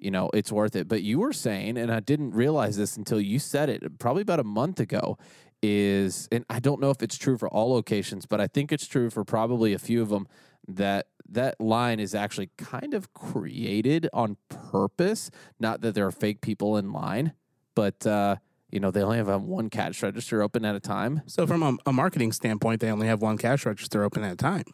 you 0.04 0.10
know, 0.10 0.30
it's 0.34 0.52
worth 0.52 0.76
it. 0.76 0.86
But 0.86 1.02
you 1.02 1.18
were 1.18 1.32
saying, 1.32 1.78
and 1.78 1.90
I 1.90 2.00
didn't 2.00 2.32
realize 2.32 2.76
this 2.76 2.96
until 2.96 3.20
you 3.20 3.38
said 3.38 3.70
it, 3.70 3.98
probably 3.98 4.22
about 4.22 4.38
a 4.38 4.44
month 4.44 4.78
ago, 4.78 5.16
is, 5.62 6.28
and 6.30 6.44
I 6.50 6.60
don't 6.60 6.78
know 6.78 6.90
if 6.90 7.02
it's 7.02 7.16
true 7.16 7.38
for 7.38 7.48
all 7.48 7.72
locations, 7.72 8.26
but 8.26 8.38
I 8.38 8.46
think 8.46 8.70
it's 8.70 8.86
true 8.86 9.08
for 9.08 9.24
probably 9.24 9.72
a 9.72 9.78
few 9.78 10.02
of 10.02 10.10
them 10.10 10.28
that 10.68 11.06
that 11.30 11.58
line 11.58 12.00
is 12.00 12.14
actually 12.14 12.50
kind 12.58 12.92
of 12.92 13.14
created 13.14 14.08
on 14.12 14.36
purpose. 14.50 15.30
Not 15.58 15.80
that 15.80 15.94
there 15.94 16.06
are 16.06 16.12
fake 16.12 16.42
people 16.42 16.76
in 16.76 16.92
line, 16.92 17.32
but 17.74 18.06
uh, 18.06 18.36
you 18.70 18.80
know 18.80 18.90
they 18.90 19.02
only 19.02 19.16
have 19.16 19.30
um, 19.30 19.46
one 19.46 19.70
cash 19.70 20.02
register 20.02 20.42
open 20.42 20.66
at 20.66 20.74
a 20.74 20.80
time. 20.80 21.22
So 21.26 21.46
from 21.46 21.62
a, 21.62 21.76
a 21.86 21.92
marketing 21.94 22.32
standpoint, 22.32 22.80
they 22.80 22.90
only 22.90 23.06
have 23.06 23.22
one 23.22 23.38
cash 23.38 23.64
register 23.64 24.04
open 24.04 24.22
at 24.22 24.32
a 24.32 24.36
time, 24.36 24.64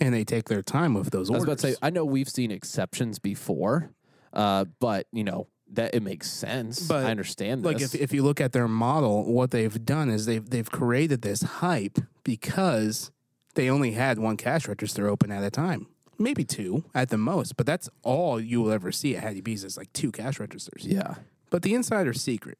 and 0.00 0.12
they 0.12 0.24
take 0.24 0.48
their 0.48 0.62
time 0.62 0.94
with 0.94 1.10
those 1.10 1.30
I 1.30 1.34
was 1.34 1.42
orders. 1.42 1.44
about 1.44 1.68
to 1.68 1.74
say, 1.74 1.78
I 1.82 1.90
know 1.90 2.04
we've 2.04 2.28
seen 2.28 2.50
exceptions 2.50 3.20
before, 3.20 3.92
uh, 4.32 4.64
but 4.78 5.06
you 5.12 5.24
know 5.24 5.46
that 5.72 5.94
it 5.94 6.02
makes 6.02 6.30
sense. 6.30 6.86
But, 6.86 7.06
I 7.06 7.10
understand 7.10 7.64
like 7.64 7.78
this. 7.78 7.94
if, 7.94 8.00
if 8.00 8.12
you 8.12 8.22
look 8.22 8.40
at 8.40 8.52
their 8.52 8.68
model, 8.68 9.32
what 9.32 9.50
they've 9.50 9.84
done 9.84 10.10
is 10.10 10.26
they've 10.26 10.48
they've 10.48 10.70
created 10.70 11.22
this 11.22 11.42
hype 11.42 11.98
because 12.24 13.10
they 13.54 13.68
only 13.70 13.92
had 13.92 14.18
one 14.18 14.36
cash 14.36 14.68
register 14.68 15.08
open 15.08 15.30
at 15.32 15.42
a 15.42 15.50
time, 15.50 15.86
maybe 16.18 16.44
two 16.44 16.84
at 16.94 17.08
the 17.10 17.18
most. 17.18 17.56
But 17.56 17.66
that's 17.66 17.88
all 18.02 18.40
you 18.40 18.62
will 18.62 18.72
ever 18.72 18.92
see 18.92 19.16
at 19.16 19.22
Hattie 19.22 19.40
B's 19.40 19.64
is 19.64 19.76
like 19.76 19.92
two 19.92 20.12
cash 20.12 20.38
registers. 20.40 20.86
yeah, 20.86 21.16
But 21.50 21.62
the 21.62 21.74
insider 21.74 22.12
secret 22.12 22.58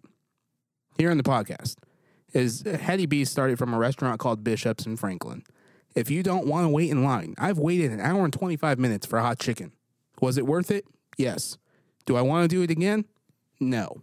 here 0.98 1.10
on 1.10 1.16
the 1.16 1.22
podcast 1.22 1.76
is 2.32 2.62
Hattie 2.62 3.06
B 3.06 3.24
started 3.24 3.58
from 3.58 3.74
a 3.74 3.78
restaurant 3.78 4.20
called 4.20 4.44
Bishop's 4.44 4.86
in 4.86 4.96
Franklin. 4.96 5.42
If 5.96 6.10
you 6.10 6.22
don't 6.22 6.46
want 6.46 6.64
to 6.64 6.68
wait 6.68 6.90
in 6.90 7.02
line, 7.02 7.34
I've 7.38 7.58
waited 7.58 7.90
an 7.90 8.00
hour 8.00 8.22
and 8.24 8.32
25 8.32 8.78
minutes 8.78 9.06
for 9.06 9.18
hot 9.18 9.40
chicken. 9.40 9.72
Was 10.20 10.38
it 10.38 10.46
worth 10.46 10.70
it? 10.70 10.84
Yes. 11.20 11.58
Do 12.06 12.16
I 12.16 12.22
want 12.22 12.48
to 12.50 12.56
do 12.56 12.62
it 12.62 12.70
again? 12.70 13.04
No. 13.60 14.02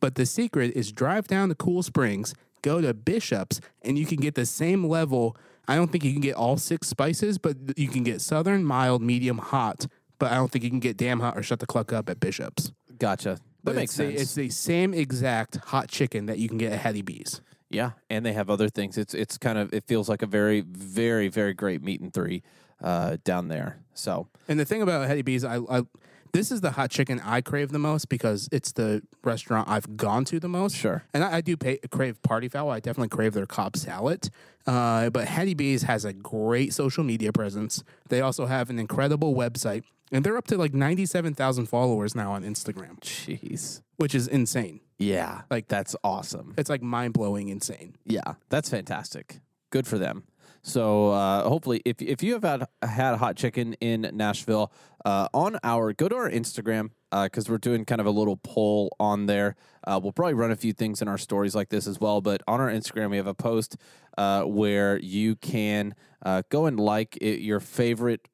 But 0.00 0.14
the 0.16 0.26
secret 0.26 0.72
is 0.74 0.92
drive 0.92 1.26
down 1.28 1.48
to 1.50 1.54
Cool 1.54 1.82
Springs, 1.82 2.34
go 2.62 2.80
to 2.80 2.92
Bishop's, 2.94 3.60
and 3.82 3.98
you 3.98 4.06
can 4.06 4.18
get 4.18 4.34
the 4.34 4.46
same 4.46 4.84
level. 4.86 5.36
I 5.68 5.76
don't 5.76 5.90
think 5.92 6.04
you 6.04 6.12
can 6.12 6.20
get 6.20 6.34
all 6.34 6.56
six 6.56 6.88
spices, 6.88 7.38
but 7.38 7.56
you 7.76 7.88
can 7.88 8.02
get 8.02 8.20
southern, 8.20 8.64
mild, 8.64 9.02
medium, 9.02 9.38
hot. 9.38 9.86
But 10.18 10.32
I 10.32 10.36
don't 10.36 10.50
think 10.50 10.64
you 10.64 10.70
can 10.70 10.80
get 10.80 10.96
damn 10.96 11.20
hot 11.20 11.36
or 11.36 11.42
shut 11.42 11.60
the 11.60 11.66
cluck 11.66 11.92
up 11.92 12.08
at 12.08 12.20
Bishop's. 12.20 12.72
gotcha. 12.98 13.38
That 13.64 13.72
But 13.72 13.76
makes 13.76 13.92
it's 13.92 13.96
the, 13.98 14.04
sense. 14.10 14.20
it's 14.20 14.34
the 14.34 14.50
same 14.50 14.92
exact 14.94 15.56
hot 15.56 15.88
chicken 15.88 16.26
that 16.26 16.38
you 16.38 16.48
can 16.48 16.58
get 16.58 16.72
at 16.72 16.80
Hattie 16.80 17.02
B's. 17.02 17.40
Yeah, 17.70 17.92
and 18.10 18.24
they 18.24 18.34
have 18.34 18.50
other 18.50 18.68
things. 18.68 18.98
It's 18.98 19.14
it's 19.14 19.36
kind 19.38 19.58
of 19.58 19.72
it 19.72 19.84
feels 19.84 20.06
like 20.08 20.20
a 20.22 20.26
very 20.26 20.60
very 20.60 21.28
very 21.28 21.54
great 21.54 21.82
meat 21.82 22.00
and 22.00 22.12
three 22.12 22.42
uh, 22.82 23.16
down 23.24 23.48
there. 23.48 23.78
So 23.94 24.28
And 24.48 24.60
the 24.60 24.64
thing 24.66 24.82
about 24.82 25.08
Hattie 25.08 25.22
B's, 25.22 25.44
I, 25.44 25.56
I 25.56 25.82
this 26.34 26.52
is 26.52 26.60
the 26.60 26.72
hot 26.72 26.90
chicken 26.90 27.20
I 27.24 27.40
crave 27.40 27.70
the 27.72 27.78
most 27.78 28.10
because 28.10 28.48
it's 28.52 28.72
the 28.72 29.00
restaurant 29.22 29.68
I've 29.70 29.96
gone 29.96 30.26
to 30.26 30.38
the 30.38 30.48
most. 30.48 30.76
Sure. 30.76 31.04
And 31.14 31.24
I, 31.24 31.36
I 31.36 31.40
do 31.40 31.56
pay, 31.56 31.78
crave 31.90 32.20
party 32.22 32.48
fowl. 32.48 32.68
I 32.70 32.80
definitely 32.80 33.08
crave 33.08 33.32
their 33.32 33.46
Cobb 33.46 33.76
salad. 33.76 34.28
Uh, 34.66 35.08
but 35.10 35.26
Hattie 35.28 35.54
B's 35.54 35.84
has 35.84 36.04
a 36.04 36.12
great 36.12 36.74
social 36.74 37.04
media 37.04 37.32
presence. 37.32 37.82
They 38.10 38.20
also 38.20 38.44
have 38.46 38.68
an 38.68 38.78
incredible 38.78 39.34
website, 39.34 39.84
and 40.12 40.22
they're 40.24 40.36
up 40.36 40.46
to 40.48 40.58
like 40.58 40.74
ninety-seven 40.74 41.34
thousand 41.34 41.66
followers 41.66 42.14
now 42.14 42.32
on 42.32 42.42
Instagram, 42.44 42.98
jeez, 43.00 43.80
which 43.96 44.14
is 44.14 44.26
insane. 44.28 44.80
yeah, 44.98 45.42
Like- 45.50 45.68
that's 45.68 45.94
awesome. 46.04 46.54
It's 46.58 46.68
like 46.70 46.82
mind 46.82 47.14
blowing 47.14 47.48
insane. 47.48 47.96
Yeah, 48.04 48.34
that's 48.50 48.68
fantastic. 48.68 49.40
Good 49.70 49.86
for 49.86 49.98
them. 49.98 50.24
So 50.66 51.10
uh, 51.10 51.46
hopefully, 51.46 51.82
if 51.84 52.00
if 52.00 52.22
you 52.22 52.32
have 52.32 52.42
had 52.42 52.66
had 52.82 53.16
hot 53.16 53.36
chicken 53.36 53.74
in 53.82 54.08
Nashville, 54.14 54.72
uh, 55.04 55.28
on 55.34 55.58
our 55.62 55.92
go 55.92 56.08
to 56.08 56.16
our 56.16 56.30
Instagram 56.30 56.90
because 57.22 57.48
we're 57.48 57.58
doing 57.58 57.84
kind 57.84 58.00
of 58.00 58.06
a 58.06 58.10
little 58.10 58.36
poll 58.36 58.94
on 58.98 59.26
there. 59.26 59.54
Uh, 59.86 60.00
we'll 60.02 60.12
probably 60.12 60.34
run 60.34 60.50
a 60.50 60.56
few 60.56 60.72
things 60.72 61.00
in 61.00 61.08
our 61.08 61.18
stories 61.18 61.54
like 61.54 61.68
this 61.68 61.86
as 61.86 62.00
well. 62.00 62.20
But 62.20 62.42
on 62.48 62.60
our 62.60 62.68
Instagram, 62.68 63.10
we 63.10 63.18
have 63.18 63.26
a 63.26 63.34
post 63.34 63.76
uh, 64.18 64.42
where 64.42 64.98
you 64.98 65.36
can 65.36 65.94
uh, 66.24 66.42
go 66.48 66.66
and 66.66 66.78
like 66.80 67.16
it, 67.18 67.40
your 67.40 67.60
favorite 67.60 68.28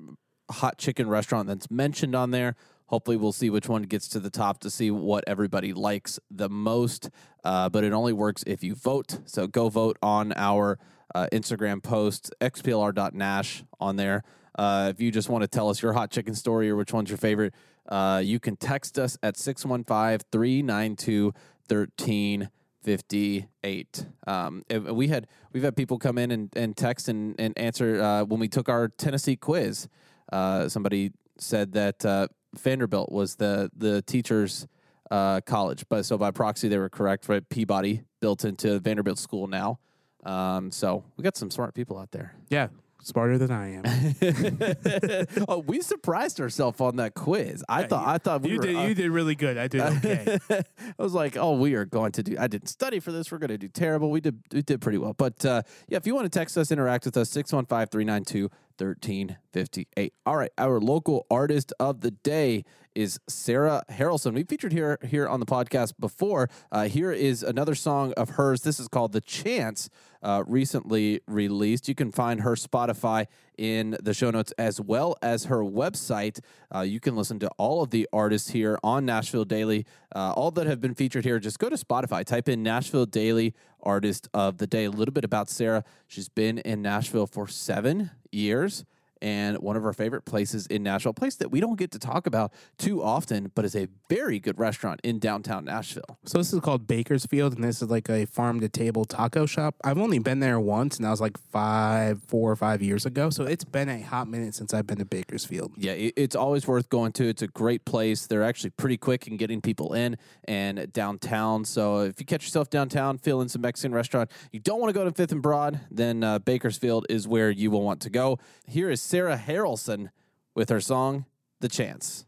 hot 0.51 0.79
chicken 0.79 1.09
restaurant 1.09 1.49
that's 1.49 1.71
mentioned 1.71 2.15
on 2.15 2.31
there. 2.31 2.57
Hopefully, 2.87 3.17
we'll 3.17 3.33
see 3.33 3.51
which 3.51 3.69
one 3.69 3.83
gets 3.83 4.09
to 4.09 4.21
the 4.21 4.31
top 4.31 4.59
to 4.61 4.71
see 4.71 4.91
what 4.91 5.23
everybody 5.27 5.73
likes 5.73 6.19
the 6.31 6.49
most. 6.49 7.09
Uh, 7.45 7.69
but 7.69 7.85
it 7.85 7.93
only 7.93 8.13
works 8.13 8.43
if 8.47 8.65
you 8.65 8.75
vote. 8.75 9.21
So 9.27 9.47
go 9.47 9.69
vote 9.69 9.97
on 10.03 10.33
our 10.35 10.79
uh, 11.15 11.29
Instagram 11.33 11.83
post, 11.83 12.33
xplr.nash 12.41 13.65
on 13.79 13.97
there. 13.97 14.25
Uh, 14.61 14.91
if 14.91 15.01
you 15.01 15.11
just 15.11 15.31
want 15.31 15.41
to 15.41 15.49
tell 15.49 15.71
us 15.71 15.81
your 15.81 15.95
hot 15.95 16.11
chicken 16.11 16.35
story 16.35 16.69
or 16.69 16.77
which 16.77 16.93
one's 16.93 17.09
your 17.09 17.17
favorite, 17.17 17.55
uh, 17.89 18.21
you 18.23 18.39
can 18.39 18.57
text 18.57 18.99
us 18.99 19.17
at 19.23 19.39
615 19.39 20.19
392 20.31 21.33
1358. 21.67 24.07
Um, 24.27 24.63
we 24.91 25.09
had 25.09 25.27
we've 25.55 25.63
had 25.63 25.75
people 25.77 25.99
come 25.99 26.19
in 26.19 26.31
and, 26.31 26.51
and 26.55 26.77
text 26.77 27.09
and, 27.09 27.35
and 27.39 27.57
answer 27.57 28.03
uh, 28.03 28.25
when 28.25 28.39
we 28.39 28.49
took 28.49 28.69
our 28.69 28.89
Tennessee 28.89 29.35
quiz. 29.35 29.89
Uh, 30.31 30.69
somebody 30.69 31.13
said 31.39 31.73
that 31.73 32.05
uh, 32.05 32.29
Vanderbilt 32.55 33.11
was 33.11 33.37
the 33.37 33.71
the 33.75 34.03
teachers' 34.03 34.67
uh, 35.11 35.41
college, 35.41 35.87
but 35.89 36.05
so 36.05 36.19
by 36.19 36.33
proxy 36.33 36.69
they 36.69 36.77
were 36.77 36.91
correct. 36.91 37.31
Right, 37.31 37.49
Peabody 37.49 38.03
built 38.21 38.45
into 38.45 38.79
Vanderbilt 38.79 39.19
School 39.19 39.47
now. 39.47 39.79
Um, 40.23 40.71
so 40.71 41.03
we 41.17 41.25
got 41.25 41.39
some 41.39 41.51
smart 41.51 41.73
people 41.73 41.97
out 41.97 42.11
there. 42.11 42.35
Yeah, 42.51 42.69
smarter 43.03 43.39
than 43.39 43.51
I 43.51 43.75
am. 43.75 45.27
oh, 45.49 45.59
we 45.59 45.81
surprised 45.81 46.41
ourselves 46.41 46.81
on 46.81 46.97
that 46.97 47.15
quiz. 47.15 47.65
I 47.69 47.85
thought 47.85 48.07
I 48.07 48.19
thought 48.19 48.43
we 48.43 48.51
you 48.51 48.57
were, 48.57 48.63
did. 48.63 48.77
uh, 48.77 48.83
you 48.83 48.95
did 48.95 49.11
really 49.11 49.35
good. 49.35 49.59
I 49.59 49.69
did 49.69 49.81
okay. 49.81 50.39
I 50.51 50.63
was 50.99 51.15
like, 51.15 51.37
oh, 51.37 51.57
we 51.57 51.75
are 51.75 51.85
going 51.85 52.13
to 52.13 52.23
do. 52.23 52.37
I 52.39 52.47
didn't 52.47 52.69
study 52.69 53.01
for 53.01 53.13
this. 53.13 53.31
We're 53.31 53.39
going 53.39 53.49
to 53.49 53.59
do 53.59 53.69
terrible. 53.69 54.11
We 54.11 54.21
did. 54.21 54.41
We 54.53 54.63
did 54.63 54.81
pretty 54.81 54.99
well. 54.99 55.15
But 55.15 55.45
uh, 55.45 55.63
yeah, 55.89 55.97
if 55.97 56.07
you 56.07 56.15
want 56.15 56.31
to 56.31 56.39
text 56.39 56.57
us, 56.57 56.71
interact 56.71 57.05
with 57.05 57.17
us, 57.17 57.31
615 57.31 57.87
392 57.89 58.51
1358. 58.81 60.15
All 60.27 60.37
right. 60.37 60.51
Our 60.59 60.81
local 60.81 61.27
artist 61.31 61.73
of 61.79 62.01
the 62.01 62.11
day 62.11 62.65
is 62.95 63.21
Sarah 63.29 63.85
Harrelson. 63.91 64.35
We 64.35 64.43
featured 64.43 64.73
here 64.73 64.99
here 65.03 65.29
on 65.29 65.41
the 65.41 65.47
podcast 65.47 65.95
before. 66.01 66.51
Uh, 66.73 66.85
here 66.85 67.13
is 67.13 67.43
another 67.43 67.75
song 67.75 68.13
of 68.17 68.31
hers. 68.31 68.63
This 68.63 68.81
is 68.81 68.89
called 68.89 69.13
The 69.13 69.21
Chance, 69.21 69.91
uh, 70.23 70.43
recently 70.47 71.21
released. 71.27 71.89
You 71.89 71.95
can 71.95 72.11
find 72.11 72.41
her 72.41 72.57
Spotify 72.57 73.27
in 73.57 73.97
the 74.03 74.15
show 74.15 74.31
notes 74.31 74.53
as 74.59 74.81
well 74.81 75.17
as 75.23 75.45
her 75.45 75.59
website. 75.59 76.41
Uh, 76.75 76.81
you 76.81 76.99
can 76.99 77.15
listen 77.15 77.39
to 77.41 77.49
all 77.59 77.83
of 77.83 77.91
the 77.91 78.09
artists 78.13 78.51
here 78.51 78.79
on 78.83 79.05
Nashville 79.05 79.45
Daily. 79.45 79.87
Uh, 80.15 80.33
all 80.33 80.51
that 80.51 80.67
have 80.67 80.81
been 80.81 80.95
featured 80.95 81.25
here, 81.25 81.39
just 81.39 81.59
go 81.59 81.69
to 81.69 81.77
Spotify, 81.77 82.25
type 82.25 82.49
in 82.49 82.63
Nashville 82.63 83.07
Daily 83.07 83.55
Artist 83.83 84.29
of 84.35 84.59
the 84.59 84.67
Day. 84.67 84.85
A 84.85 84.91
little 84.91 85.13
bit 85.13 85.25
about 85.25 85.49
Sarah. 85.49 85.85
She's 86.07 86.29
been 86.29 86.59
in 86.59 86.83
Nashville 86.83 87.27
for 87.27 87.49
seven 87.49 88.11
years 88.31 88.85
and 89.23 89.59
one 89.59 89.77
of 89.77 89.85
our 89.85 89.93
favorite 89.93 90.25
places 90.25 90.67
in 90.67 90.83
Nashville, 90.83 91.11
a 91.11 91.15
place 91.15 91.37
that 91.37 91.51
we 91.51 91.61
don't 91.61 91.79
get 91.79 91.91
to 91.93 91.99
talk 91.99 92.27
about 92.27 92.53
too 92.79 93.03
often, 93.03 93.51
but 93.55 93.65
is 93.65 93.77
a 93.77 93.89
very 94.09 94.39
good 94.39 94.59
restaurant 94.59 95.01
in 95.05 95.19
downtown 95.19 95.65
Nashville. 95.65 96.19
So 96.25 96.39
this 96.39 96.53
is 96.53 96.61
called 96.61 96.87
Bakersfield, 96.87 97.55
and 97.55 97.65
this 97.65 97.83
is 97.83 97.91
like 97.91 98.09
a 98.09 98.27
farm 98.27 98.61
to 98.61 98.69
table 98.69 99.05
taco 99.05 99.47
shop. 99.47 99.77
I've 99.85 99.99
only 99.99 100.19
been 100.19 100.41
there 100.41 100.61
once, 100.61 100.97
and 100.97 101.05
that 101.05 101.11
was 101.11 101.21
like 101.21 101.39
five, 101.39 102.23
four 102.23 102.51
or 102.51 102.57
five 102.57 102.83
years 102.83 103.07
ago. 103.07 103.31
So 103.31 103.45
it's 103.45 103.65
been 103.65 103.89
a 103.89 104.01
hot 104.01 104.29
minute 104.29 104.55
since 104.55 104.73
I've 104.73 104.87
been 104.87 104.99
to 104.99 105.05
Bakersfield. 105.05 105.73
Yeah, 105.77 105.93
it's 105.93 106.37
always 106.37 106.67
worth 106.67 106.89
going 106.89 107.13
to. 107.13 107.29
It's 107.29 107.43
a 107.43 107.49
great 107.49 107.85
place. 107.85 108.27
They're 108.27 108.43
actually 108.43 108.71
pretty 108.71 108.97
quick 108.97 109.27
in 109.27 109.37
getting 109.37 109.61
people 109.61 109.95
in 109.95 110.17
and 110.45 110.93
downtown. 110.93 111.65
So 111.65 112.01
if 112.01 112.21
you 112.21 112.27
catch 112.27 112.45
yourself 112.45 112.71
downtown, 112.71 113.19
feeling 113.19 113.49
some 113.49 113.63
Mexican 113.63 113.93
restaurant, 113.93 114.31
you 114.53 114.61
don't 114.61 114.81
want 114.81 114.93
to 114.93 114.99
go 114.99 115.05
to 115.05 115.13
Fifth 115.13 115.33
and 115.33 115.43
Broad, 115.43 115.81
then 115.91 116.25
uh, 116.25 116.39
Bakersfield 116.39 117.07
is 117.09 117.29
where 117.29 117.51
you 117.51 117.71
will 117.71 117.83
want 117.83 118.01
to 118.03 118.11
go. 118.11 118.39
Here 118.67 118.91
is 118.91 119.03
Sarah 119.11 119.43
Harrelson 119.45 120.11
with 120.55 120.69
her 120.69 120.81
song 120.81 121.25
"The 121.59 121.67
Chance." 121.69 122.27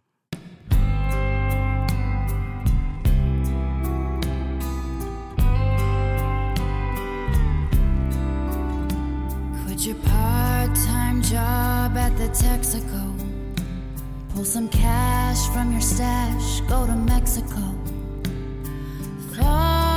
Quit 9.62 9.86
your 9.86 9.94
part-time 9.94 11.22
job 11.22 11.96
at 11.96 12.16
the 12.18 12.26
Texaco. 12.30 13.14
Pull 14.34 14.44
some 14.44 14.68
cash 14.68 15.38
from 15.54 15.70
your 15.70 15.80
stash, 15.80 16.62
go 16.62 16.84
to 16.84 16.96
Mexico. 16.96 17.62
Throw 19.30 19.91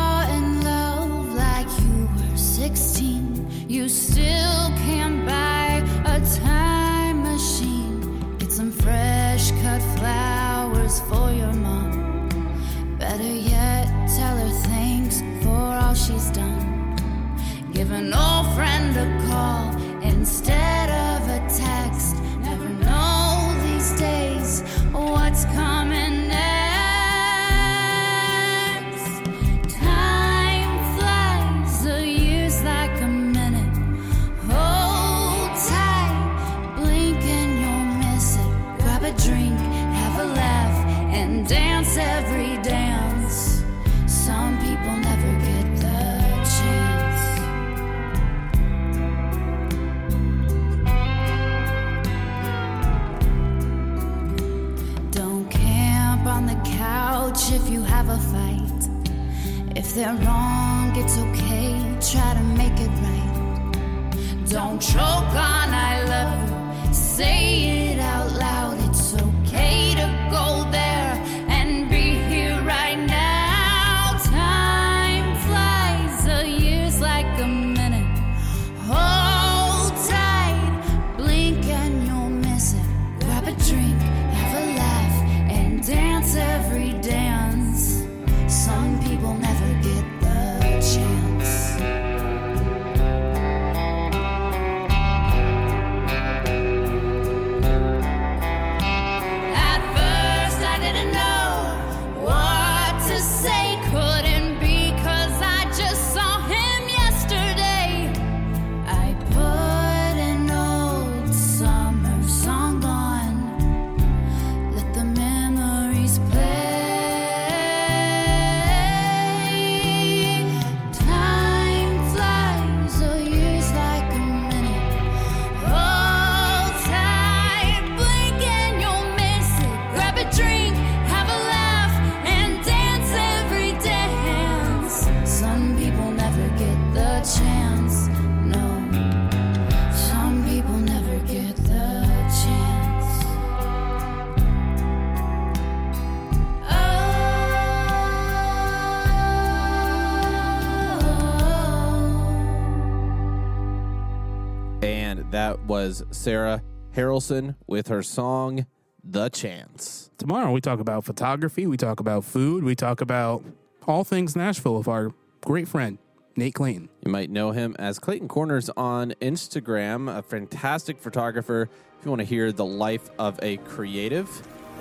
And 154.85 155.31
that 155.31 155.61
was 155.61 156.03
Sarah 156.11 156.61
Harrelson 156.95 157.55
with 157.65 157.87
her 157.87 158.03
song 158.03 158.67
The 159.03 159.29
Chance. 159.29 160.11
Tomorrow 160.19 160.51
we 160.51 160.61
talk 160.61 160.79
about 160.79 161.03
photography, 161.03 161.65
we 161.65 161.75
talk 161.75 161.99
about 161.99 162.23
food, 162.23 162.63
we 162.63 162.75
talk 162.75 163.01
about 163.01 163.43
all 163.87 164.03
things 164.03 164.35
Nashville 164.35 164.77
with 164.77 164.87
our 164.87 165.11
great 165.41 165.67
friend 165.67 165.97
Nate 166.35 166.53
Clayton. 166.53 166.89
You 167.03 167.11
might 167.11 167.31
know 167.31 167.49
him 167.49 167.75
as 167.79 167.97
Clayton 167.97 168.27
Corners 168.27 168.69
on 168.77 169.15
Instagram, 169.23 170.15
a 170.15 170.21
fantastic 170.21 170.99
photographer. 170.99 171.67
If 171.97 172.05
you 172.05 172.11
want 172.11 172.19
to 172.19 172.25
hear 172.25 172.51
the 172.51 172.65
life 172.65 173.09
of 173.17 173.39
a 173.41 173.57
creative 173.57 174.29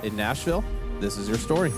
in 0.03 0.15
Nashville, 0.15 0.63
this 0.99 1.17
is 1.17 1.27
your 1.27 1.39
story. 1.39 1.73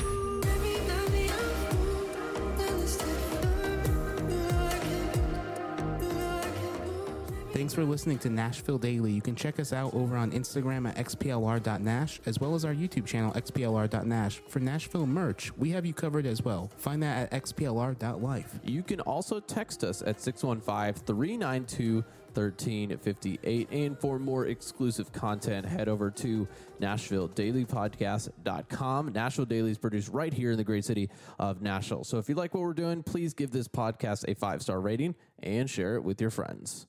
Thanks 7.57 7.73
for 7.73 7.83
listening 7.83 8.19
to 8.19 8.29
Nashville 8.29 8.77
Daily. 8.77 9.11
You 9.11 9.21
can 9.21 9.35
check 9.35 9.59
us 9.59 9.73
out 9.73 9.95
over 9.95 10.15
on 10.15 10.31
Instagram 10.31 10.87
at 10.87 10.95
xplr.nash 11.07 12.21
as 12.27 12.39
well 12.39 12.53
as 12.53 12.63
our 12.63 12.75
YouTube 12.75 13.07
channel 13.07 13.31
xplr.nash. 13.31 14.43
For 14.47 14.59
Nashville 14.59 15.07
merch, 15.07 15.51
we 15.57 15.71
have 15.71 15.83
you 15.83 15.91
covered 15.91 16.27
as 16.27 16.43
well. 16.43 16.69
Find 16.77 17.01
that 17.01 17.33
at 17.33 17.43
xplr.life. 17.43 18.59
You 18.63 18.83
can 18.83 18.99
also 18.99 19.39
text 19.39 19.83
us 19.83 20.03
at 20.03 20.21
615 20.21 21.03
392 21.03 22.03
1358. 22.35 23.69
And 23.71 23.99
for 23.99 24.19
more 24.19 24.45
exclusive 24.45 25.11
content, 25.11 25.65
head 25.65 25.89
over 25.89 26.11
to 26.11 26.47
NashvilleDailyPodcast.com. 26.79 29.13
Nashville 29.13 29.45
Daily 29.45 29.71
is 29.71 29.79
produced 29.79 30.09
right 30.09 30.31
here 30.31 30.51
in 30.51 30.57
the 30.57 30.63
great 30.63 30.85
city 30.85 31.09
of 31.39 31.63
Nashville. 31.63 32.03
So 32.03 32.19
if 32.19 32.29
you 32.29 32.35
like 32.35 32.53
what 32.53 32.61
we're 32.61 32.73
doing, 32.73 33.01
please 33.01 33.33
give 33.33 33.49
this 33.49 33.67
podcast 33.67 34.25
a 34.27 34.35
five 34.35 34.61
star 34.61 34.79
rating 34.79 35.15
and 35.41 35.67
share 35.67 35.95
it 35.95 36.03
with 36.03 36.21
your 36.21 36.29
friends. 36.29 36.85